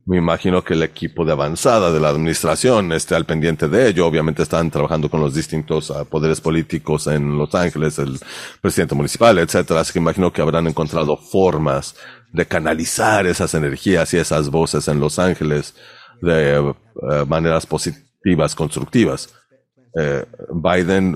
Me 0.06 0.18
imagino 0.18 0.64
que 0.64 0.74
el 0.74 0.84
equipo 0.84 1.24
de 1.26 1.32
avanzada 1.32 1.92
de 1.92 2.00
la 2.00 2.10
administración 2.10 2.92
esté 2.92 3.16
al 3.16 3.26
pendiente 3.26 3.68
de 3.68 3.88
ello. 3.88 4.08
Obviamente 4.08 4.42
están 4.42 4.72
trabajando 4.72 5.10
con 5.10 5.22
los 5.22 5.36
distintos 5.36 5.92
ah, 5.92 6.06
poderes 6.06 6.42
políticos 6.42 7.06
en 7.08 7.38
Los 7.38 7.54
Ángeles, 7.54 8.00
el 8.00 8.20
presidente 8.62 8.96
municipal, 8.96 9.38
etcétera. 9.38 9.82
Así 9.82 9.94
que 9.94 10.00
imagino 10.00 10.34
que 10.34 10.42
habrán 10.42 10.68
encontrado 10.68 11.18
formas 11.18 11.96
de 12.34 12.46
canalizar 12.46 13.28
esas 13.28 13.54
energías 13.54 14.14
y 14.14 14.18
esas 14.18 14.50
voces 14.50 14.88
en 14.88 15.00
Los 15.00 15.20
Ángeles 15.20 15.76
de 16.22 16.58
eh, 16.58 16.74
maneras 17.28 17.68
positivas, 17.68 18.56
constructivas. 18.56 19.34
Eh, 20.00 20.26
Biden 20.52 21.16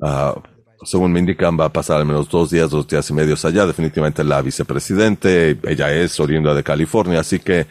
uh, 0.00 0.40
según 0.84 1.12
me 1.12 1.20
indican, 1.20 1.58
va 1.58 1.66
a 1.66 1.72
pasar 1.72 1.98
al 1.98 2.06
menos 2.06 2.28
dos 2.28 2.50
días, 2.50 2.70
dos 2.70 2.86
días 2.86 3.08
y 3.10 3.14
medio 3.14 3.34
allá. 3.42 3.66
Definitivamente 3.66 4.24
la 4.24 4.42
vicepresidente, 4.42 5.58
ella 5.64 5.92
es 5.92 6.18
oriunda 6.20 6.54
de 6.54 6.62
California, 6.62 7.20
así 7.20 7.38
que 7.38 7.66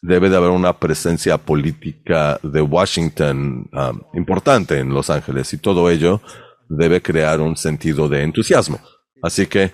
debe 0.00 0.28
de 0.28 0.36
haber 0.36 0.50
una 0.50 0.78
presencia 0.78 1.38
política 1.38 2.38
de 2.42 2.60
Washington 2.60 3.68
um, 3.72 4.00
importante 4.14 4.78
en 4.78 4.92
Los 4.92 5.10
Ángeles 5.10 5.52
y 5.52 5.58
todo 5.58 5.88
ello 5.90 6.20
debe 6.68 7.00
crear 7.00 7.40
un 7.40 7.56
sentido 7.56 8.08
de 8.08 8.22
entusiasmo. 8.22 8.80
Así 9.22 9.46
que, 9.46 9.72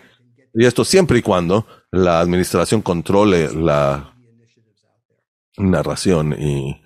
y 0.55 0.66
esto 0.66 0.84
siempre 0.84 1.18
y 1.18 1.22
cuando 1.22 1.66
la 1.91 2.20
administración 2.20 2.82
controle 2.82 3.53
la 3.55 4.14
narración 5.57 6.34
y, 6.39 6.80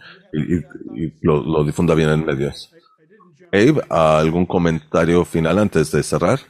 lo, 1.20 1.42
lo 1.42 1.64
difunda 1.64 1.94
bien 1.94 2.10
en 2.10 2.24
medios. 2.24 2.72
Abe, 3.52 3.82
¿algún 3.90 4.46
comentario 4.46 5.24
final 5.24 5.58
antes 5.58 5.90
de 5.92 6.02
cerrar? 6.02 6.40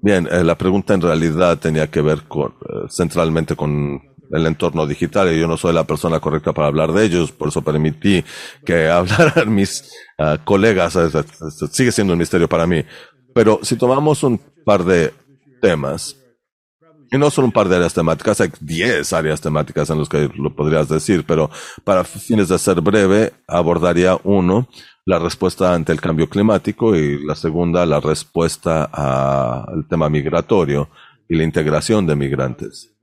Bien, 0.00 0.26
eh, 0.30 0.42
la 0.42 0.56
pregunta 0.56 0.94
en 0.94 1.02
realidad 1.02 1.58
tenía 1.58 1.90
que 1.90 2.00
ver 2.00 2.22
con, 2.22 2.52
eh, 2.52 2.86
centralmente 2.88 3.54
con 3.54 4.00
el 4.30 4.46
entorno 4.46 4.86
digital 4.86 5.32
y 5.32 5.40
yo 5.40 5.46
no 5.46 5.56
soy 5.56 5.74
la 5.74 5.84
persona 5.84 6.20
correcta 6.20 6.52
para 6.52 6.68
hablar 6.68 6.92
de 6.92 7.04
ellos, 7.04 7.32
por 7.32 7.48
eso 7.48 7.62
permití 7.62 8.24
que 8.64 8.88
hablaran 8.88 9.54
mis 9.54 9.90
ah, 10.18 10.38
colegas. 10.44 10.96
Sigue 11.72 11.92
siendo 11.92 12.14
un 12.14 12.18
misterio 12.18 12.48
para 12.48 12.66
mí. 12.66 12.82
Pero 13.34 13.60
si 13.62 13.76
tomamos 13.76 14.22
un 14.22 14.40
par 14.64 14.84
de 14.84 15.12
temas, 15.60 16.16
y 17.10 17.16
no 17.18 17.30
solo 17.30 17.46
un 17.46 17.52
par 17.52 17.68
de 17.68 17.76
áreas 17.76 17.94
temáticas, 17.94 18.40
hay 18.40 18.50
10 18.60 19.12
áreas 19.12 19.40
temáticas 19.40 19.88
en 19.90 19.98
las 19.98 20.08
que 20.08 20.30
lo 20.34 20.54
podrías 20.54 20.88
decir, 20.88 21.24
pero 21.26 21.50
para 21.84 22.04
fines 22.04 22.48
de 22.48 22.58
ser 22.58 22.80
breve, 22.80 23.32
abordaría 23.46 24.18
uno, 24.24 24.68
la 25.06 25.18
respuesta 25.18 25.74
ante 25.74 25.92
el 25.92 26.00
cambio 26.00 26.28
climático 26.28 26.94
y 26.94 27.24
la 27.24 27.34
segunda, 27.34 27.86
la 27.86 28.00
respuesta 28.00 28.84
al 28.84 29.86
tema 29.88 30.10
migratorio 30.10 30.90
y 31.28 31.36
la 31.36 31.44
integración 31.44 32.06
de 32.06 32.14
migrantes. 32.14 32.94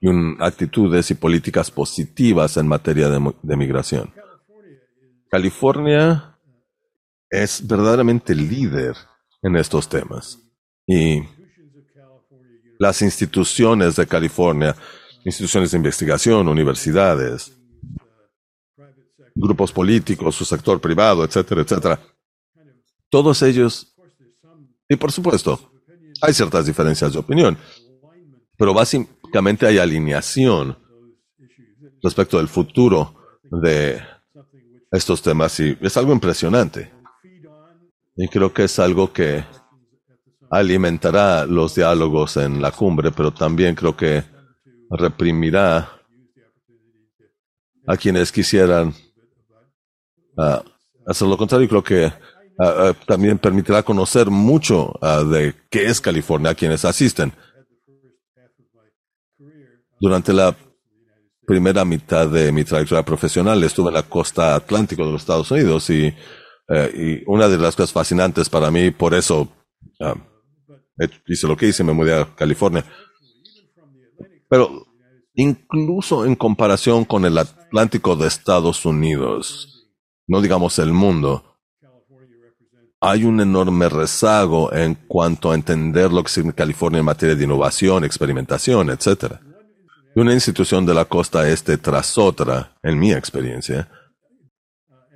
Y 0.00 0.10
actitudes 0.40 1.10
y 1.12 1.14
políticas 1.14 1.70
positivas 1.70 2.56
en 2.56 2.66
materia 2.66 3.08
de, 3.08 3.32
de 3.42 3.56
migración. 3.56 4.12
California 5.30 6.36
es 7.30 7.66
verdaderamente 7.66 8.34
líder 8.34 8.94
en 9.42 9.56
estos 9.56 9.88
temas. 9.88 10.38
Y 10.86 11.22
las 12.82 13.00
instituciones 13.00 13.94
de 13.94 14.08
California, 14.08 14.74
instituciones 15.24 15.70
de 15.70 15.76
investigación, 15.76 16.48
universidades, 16.48 17.56
grupos 19.36 19.70
políticos, 19.70 20.34
su 20.34 20.44
sector 20.44 20.80
privado, 20.80 21.24
etcétera, 21.24 21.62
etcétera. 21.62 22.00
Todos 23.08 23.40
ellos, 23.42 23.94
y 24.88 24.96
por 24.96 25.12
supuesto, 25.12 25.72
hay 26.20 26.34
ciertas 26.34 26.66
diferencias 26.66 27.12
de 27.12 27.20
opinión, 27.20 27.56
pero 28.58 28.74
básicamente 28.74 29.64
hay 29.64 29.78
alineación 29.78 30.76
respecto 32.02 32.38
del 32.38 32.48
futuro 32.48 33.14
de 33.44 34.02
estos 34.90 35.22
temas 35.22 35.60
y 35.60 35.78
es 35.80 35.96
algo 35.96 36.12
impresionante. 36.12 36.92
Y 38.16 38.26
creo 38.26 38.52
que 38.52 38.64
es 38.64 38.76
algo 38.80 39.12
que 39.12 39.44
alimentará 40.52 41.46
los 41.46 41.74
diálogos 41.74 42.36
en 42.36 42.60
la 42.60 42.70
cumbre, 42.70 43.10
pero 43.10 43.32
también 43.32 43.74
creo 43.74 43.96
que 43.96 44.22
reprimirá 44.90 45.90
a 47.86 47.96
quienes 47.96 48.30
quisieran 48.30 48.92
ah, 50.36 50.62
hacer 51.06 51.26
lo 51.26 51.38
contrario. 51.38 51.66
Creo 51.66 51.82
que 51.82 52.04
ah, 52.04 52.12
ah, 52.58 52.94
también 53.06 53.38
permitirá 53.38 53.82
conocer 53.82 54.28
mucho 54.28 54.92
de 55.30 55.54
qué 55.70 55.86
es 55.86 56.02
California 56.02 56.50
a 56.50 56.54
quienes 56.54 56.84
asisten. 56.84 57.32
Durante 59.98 60.34
la 60.34 60.54
primera 61.46 61.82
mitad 61.86 62.28
de 62.28 62.52
mi 62.52 62.62
trayectoria 62.62 63.04
profesional 63.04 63.64
estuve 63.64 63.88
en 63.88 63.94
la 63.94 64.02
costa 64.02 64.54
atlántico 64.54 65.06
de 65.06 65.12
los 65.12 65.22
Estados 65.22 65.50
Unidos 65.50 65.88
eh, 65.88 66.14
y 66.68 67.22
una 67.26 67.48
de 67.48 67.56
las 67.56 67.74
cosas 67.74 67.92
fascinantes 67.92 68.50
para 68.50 68.70
mí, 68.70 68.90
por 68.90 69.14
eso 69.14 69.48
hice 71.26 71.46
lo 71.46 71.56
que 71.56 71.68
hice, 71.68 71.84
me 71.84 71.92
mudé 71.92 72.20
a 72.20 72.34
California. 72.34 72.84
Pero 74.48 74.86
incluso 75.34 76.26
en 76.26 76.34
comparación 76.34 77.04
con 77.04 77.24
el 77.24 77.38
Atlántico 77.38 78.16
de 78.16 78.28
Estados 78.28 78.84
Unidos, 78.84 79.88
no 80.26 80.40
digamos 80.40 80.78
el 80.78 80.92
mundo, 80.92 81.52
hay 83.00 83.24
un 83.24 83.40
enorme 83.40 83.88
rezago 83.88 84.72
en 84.72 84.94
cuanto 84.94 85.50
a 85.50 85.56
entender 85.56 86.12
lo 86.12 86.22
que 86.22 86.30
significa 86.30 86.62
California 86.62 87.00
en 87.00 87.04
materia 87.04 87.34
de 87.34 87.44
innovación, 87.44 88.04
experimentación, 88.04 88.90
etc. 88.90 89.40
Y 90.14 90.20
una 90.20 90.32
institución 90.32 90.86
de 90.86 90.94
la 90.94 91.06
costa 91.06 91.48
este 91.48 91.78
tras 91.78 92.16
otra, 92.16 92.76
en 92.80 93.00
mi 93.00 93.12
experiencia, 93.12 93.90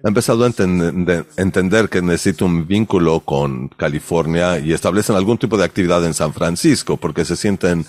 ha 0.05 0.09
empezado 0.09 0.44
a 0.44 0.47
entender, 0.47 1.88
que 1.88 2.03
necesita 2.03 2.44
un 2.44 2.66
vínculo 2.66 3.20
con 3.20 3.68
California 3.68 4.59
y 4.59 4.72
establecen 4.72 5.16
algún 5.16 5.38
tipo 5.38 5.57
de 5.57 5.64
actividad 5.64 6.05
en 6.05 6.14
San 6.14 6.32
Francisco 6.32 6.97
porque 6.97 7.24
se 7.24 7.36
sienten 7.36 7.84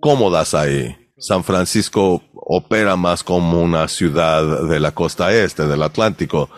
cómodas 0.00 0.54
ahí. 0.54 0.96
San 1.18 1.44
Francisco 1.44 2.22
opera 2.34 2.96
más 2.96 3.22
como 3.22 3.62
una 3.62 3.86
ciudad 3.88 4.68
de 4.68 4.80
la 4.80 4.92
costa 4.92 5.32
este, 5.32 5.66
del 5.66 5.82
Atlántico. 5.82 6.50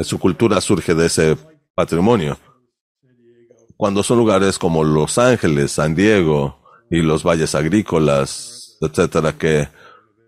Su 0.00 0.18
cultura 0.18 0.60
surge 0.60 0.94
de 0.94 1.06
ese 1.06 1.36
patrimonio. 1.74 2.38
Cuando 3.76 4.02
son 4.02 4.18
lugares 4.18 4.58
como 4.58 4.82
Los 4.82 5.18
Ángeles, 5.18 5.72
San 5.72 5.94
Diego 5.94 6.58
y 6.90 7.02
los 7.02 7.24
valles 7.24 7.54
agrícolas, 7.54 8.78
etcétera, 8.80 9.36
que 9.36 9.68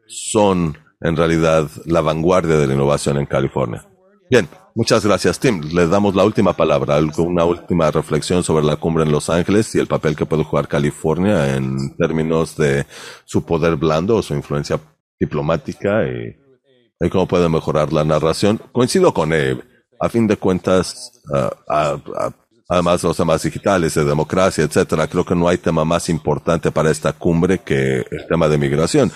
son 0.07 0.77
en 1.01 1.17
realidad 1.17 1.69
la 1.85 2.01
vanguardia 2.01 2.57
de 2.57 2.67
la 2.67 2.75
innovación 2.75 3.19
en 3.19 3.27
California. 3.27 3.87
Bien, 4.29 4.49
muchas 4.75 5.05
gracias 5.05 5.39
Tim. 5.39 5.61
Le 5.73 5.87
damos 5.87 6.15
la 6.15 6.25
última 6.25 6.53
palabra, 6.53 6.99
una 7.19 7.45
última 7.45 7.91
reflexión 7.91 8.43
sobre 8.43 8.65
la 8.65 8.77
cumbre 8.77 9.05
en 9.05 9.13
Los 9.13 9.31
Ángeles 9.31 9.73
y 9.75 9.79
el 9.79 9.87
papel 9.87 10.17
que 10.17 10.27
puede 10.27 10.43
jugar 10.43 10.67
California 10.67 11.55
en 11.55 11.97
términos 11.97 12.57
de 12.57 12.87
su 13.25 13.45
poder 13.45 13.77
blando 13.77 14.17
o 14.17 14.23
su 14.23 14.35
influencia 14.35 14.81
diplomática 15.19 16.05
y, 16.05 17.09
cómo 17.11 17.29
puede 17.29 17.49
mejorar 17.49 17.93
la 17.93 18.05
narración. 18.05 18.61
Coincido 18.73 19.13
con 19.15 19.33
Abe. 19.33 19.63
A 19.99 20.11
fin 20.11 20.27
de 20.27 20.37
cuentas, 20.37 21.23
además 22.69 23.01
de 23.01 23.09
los 23.09 23.17
temas 23.17 23.43
digitales, 23.43 23.95
de 23.95 24.05
democracia, 24.05 24.65
etcétera, 24.65 25.07
creo 25.07 25.25
que 25.25 25.35
no 25.35 25.49
hay 25.49 25.57
tema 25.57 25.87
más 25.87 26.11
importante 26.11 26.71
para 26.71 26.91
esta 26.91 27.15
cumbre 27.15 27.61
que 27.61 28.05
el 28.11 28.27
tema 28.29 28.47
de 28.47 28.59
migración. 28.59 29.11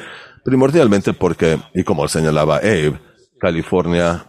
Primordialmente 0.44 1.12
porque, 1.12 1.58
y 1.74 1.84
como 1.84 2.08
señalaba 2.08 2.56
Abe, 2.56 2.98
California 3.38 4.26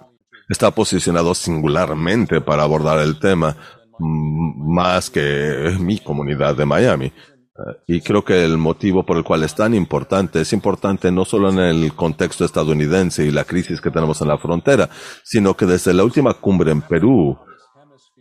está 0.50 0.72
posicionado 0.72 1.34
singularmente 1.34 2.42
para 2.42 2.64
abordar 2.64 3.00
el 3.00 3.20
tema 3.20 3.56
mm, 4.00 4.74
más 4.74 5.10
que 5.10 5.76
mi 5.80 6.00
comunidad 6.00 6.56
de 6.56 6.66
Miami. 6.66 7.06
Eh, 7.06 7.14
y 7.88 8.02
creo 8.02 8.24
que 8.24 8.44
el 8.44 8.58
motivo 8.58 9.06
por 9.06 9.18
el 9.18 9.24
cual 9.24 9.44
es 9.44 9.56
tan 9.56 9.74
importante 9.74 10.42
es 10.42 10.54
importante 10.54 11.12
no 11.12 11.26
solo 11.26 11.50
en 11.50 11.60
el 11.60 11.94
contexto 11.94 12.46
estadounidense 12.46 13.26
y 13.26 13.32
la 13.32 13.44
crisis 13.44 13.80
que 13.82 13.92
tenemos 13.92 14.22
en 14.22 14.28
la 14.28 14.38
frontera, 14.38 14.90
sino 15.24 15.56
que 15.56 15.66
desde 15.66 15.94
la 15.94 16.04
última 16.04 16.34
cumbre 16.34 16.72
en 16.72 16.82
Perú, 16.82 17.38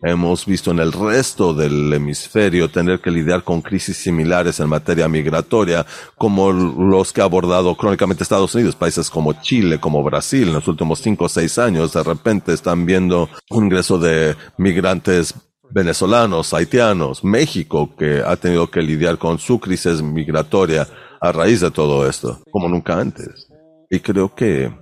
Hemos 0.03 0.47
visto 0.47 0.71
en 0.71 0.79
el 0.79 0.93
resto 0.93 1.53
del 1.53 1.93
hemisferio 1.93 2.71
tener 2.71 3.01
que 3.01 3.11
lidiar 3.11 3.45
con 3.45 3.61
crisis 3.61 3.99
similares 3.99 4.59
en 4.59 4.69
materia 4.69 5.09
migratoria, 5.09 5.85
como 6.17 6.53
los 6.53 7.13
que 7.13 7.21
ha 7.21 7.25
abordado 7.25 7.77
crónicamente 7.77 8.23
Estados 8.23 8.55
Unidos, 8.55 8.77
países 8.77 9.11
como 9.11 9.35
Chile, 9.35 9.79
como 9.79 10.03
Brasil, 10.03 10.49
en 10.49 10.55
los 10.55 10.69
últimos 10.69 11.01
cinco 11.01 11.27
o 11.27 11.29
seis 11.29 11.59
años, 11.59 11.93
de 11.93 12.03
repente 12.03 12.55
están 12.55 12.87
viendo 12.87 13.29
un 13.51 13.65
ingreso 13.65 13.99
de 13.99 14.37
migrantes 14.57 15.35
venezolanos, 15.69 16.55
haitianos, 16.55 17.23
México, 17.23 17.95
que 17.95 18.23
ha 18.25 18.37
tenido 18.37 18.71
que 18.71 18.81
lidiar 18.81 19.19
con 19.19 19.39
su 19.39 19.61
crisis 19.61 20.01
migratoria 20.01 20.89
a 21.21 21.31
raíz 21.31 21.61
de 21.61 21.71
todo 21.71 22.09
esto, 22.09 22.41
como 22.51 22.71
nunca 22.71 22.99
antes. 22.99 23.49
Y 23.91 24.01
creo 24.01 24.35
que 24.35 24.73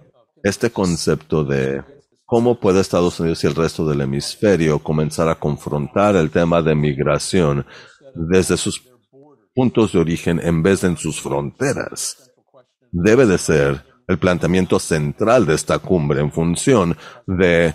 este 0.45 0.71
concepto 0.71 1.43
de 1.43 1.83
¿Cómo 2.29 2.61
puede 2.61 2.81
Estados 2.81 3.18
Unidos 3.20 3.43
y 3.43 3.47
el 3.47 3.55
resto 3.55 3.89
del 3.89 4.03
hemisferio 4.03 4.81
comenzar 4.81 5.31
a 5.31 5.37
confrontar 5.37 6.14
el 6.14 6.31
tema 6.31 6.61
de 6.61 6.74
migración 6.74 7.64
desde 8.14 8.59
sus 8.59 8.83
puntos 9.55 9.95
de 9.95 9.99
origen 9.99 10.39
en 10.39 10.62
vez 10.62 10.83
de 10.83 10.89
en 10.89 10.98
sus 10.98 11.23
fronteras? 11.23 12.31
Debe 12.93 13.24
de 13.24 13.39
ser 13.39 13.82
el 14.07 14.19
planteamiento 14.19 14.78
central 14.78 15.47
de 15.47 15.55
esta 15.55 15.78
cumbre 15.78 16.20
en 16.20 16.31
función 16.31 16.98
de 17.27 17.73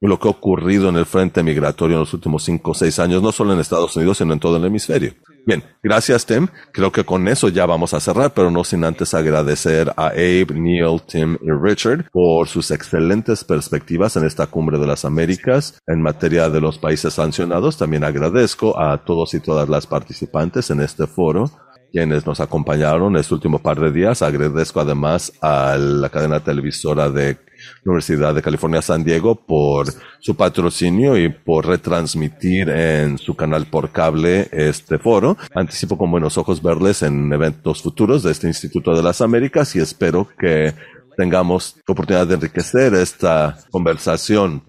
lo 0.00 0.20
que 0.20 0.28
ha 0.28 0.30
ocurrido 0.30 0.90
en 0.90 0.96
el 0.96 1.04
frente 1.04 1.42
migratorio 1.42 1.96
en 1.96 2.02
los 2.02 2.14
últimos 2.14 2.44
cinco 2.44 2.70
o 2.70 2.74
seis 2.74 3.00
años, 3.00 3.20
no 3.20 3.32
solo 3.32 3.52
en 3.52 3.58
Estados 3.58 3.96
Unidos, 3.96 4.18
sino 4.18 4.32
en 4.32 4.38
todo 4.38 4.58
el 4.58 4.64
hemisferio. 4.64 5.14
Bien, 5.48 5.64
gracias 5.82 6.26
Tim. 6.26 6.46
Creo 6.74 6.92
que 6.92 7.06
con 7.06 7.26
eso 7.26 7.48
ya 7.48 7.64
vamos 7.64 7.94
a 7.94 8.00
cerrar, 8.00 8.34
pero 8.34 8.50
no 8.50 8.64
sin 8.64 8.84
antes 8.84 9.14
agradecer 9.14 9.88
a 9.96 10.08
Abe, 10.08 10.48
Neil, 10.52 11.00
Tim 11.08 11.38
y 11.40 11.50
Richard 11.50 12.10
por 12.12 12.48
sus 12.48 12.70
excelentes 12.70 13.44
perspectivas 13.44 14.14
en 14.16 14.26
esta 14.26 14.46
cumbre 14.48 14.78
de 14.78 14.86
las 14.86 15.06
Américas 15.06 15.80
en 15.86 16.02
materia 16.02 16.50
de 16.50 16.60
los 16.60 16.76
países 16.76 17.14
sancionados. 17.14 17.78
También 17.78 18.04
agradezco 18.04 18.78
a 18.78 19.02
todos 19.06 19.32
y 19.32 19.40
todas 19.40 19.70
las 19.70 19.86
participantes 19.86 20.68
en 20.68 20.82
este 20.82 21.06
foro 21.06 21.50
quienes 21.90 22.26
nos 22.26 22.40
acompañaron 22.40 23.16
este 23.16 23.32
último 23.32 23.60
par 23.60 23.80
de 23.80 23.90
días. 23.90 24.20
Agradezco 24.20 24.80
además 24.80 25.32
a 25.40 25.78
la 25.78 26.10
cadena 26.10 26.40
televisora 26.40 27.08
de 27.08 27.38
Universidad 27.84 28.34
de 28.34 28.42
California 28.42 28.82
San 28.82 29.04
Diego 29.04 29.34
por 29.34 29.86
su 30.20 30.36
patrocinio 30.36 31.16
y 31.16 31.28
por 31.28 31.66
retransmitir 31.66 32.68
en 32.68 33.18
su 33.18 33.34
canal 33.34 33.66
por 33.66 33.90
cable 33.90 34.48
este 34.52 34.98
foro. 34.98 35.36
Anticipo 35.54 35.96
con 35.96 36.10
buenos 36.10 36.38
ojos 36.38 36.62
verles 36.62 37.02
en 37.02 37.32
eventos 37.32 37.82
futuros 37.82 38.22
de 38.22 38.32
este 38.32 38.46
Instituto 38.46 38.94
de 38.94 39.02
las 39.02 39.20
Américas 39.20 39.74
y 39.76 39.80
espero 39.80 40.28
que 40.38 40.74
tengamos 41.16 41.76
oportunidad 41.86 42.26
de 42.26 42.34
enriquecer 42.34 42.94
esta 42.94 43.58
conversación 43.70 44.62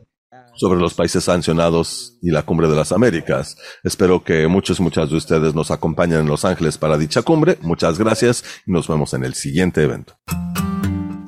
sobre 0.59 0.79
los 0.79 0.93
países 0.93 1.23
sancionados 1.23 2.17
y 2.21 2.31
la 2.31 2.43
cumbre 2.43 2.67
de 2.67 2.75
las 2.75 2.91
Américas. 2.91 3.55
Espero 3.83 4.23
que 4.23 4.47
muchos, 4.47 4.81
muchas 4.81 5.09
de 5.09 5.15
ustedes 5.15 5.55
nos 5.55 5.71
acompañen 5.71 6.19
en 6.19 6.27
Los 6.27 6.43
Ángeles 6.43 6.77
para 6.77 6.97
dicha 6.97 7.21
cumbre. 7.21 7.57
Muchas 7.61 7.97
gracias 7.97 8.43
y 8.67 8.71
nos 8.71 8.87
vemos 8.87 9.13
en 9.13 9.23
el 9.23 9.35
siguiente 9.35 9.83
evento. 9.83 10.17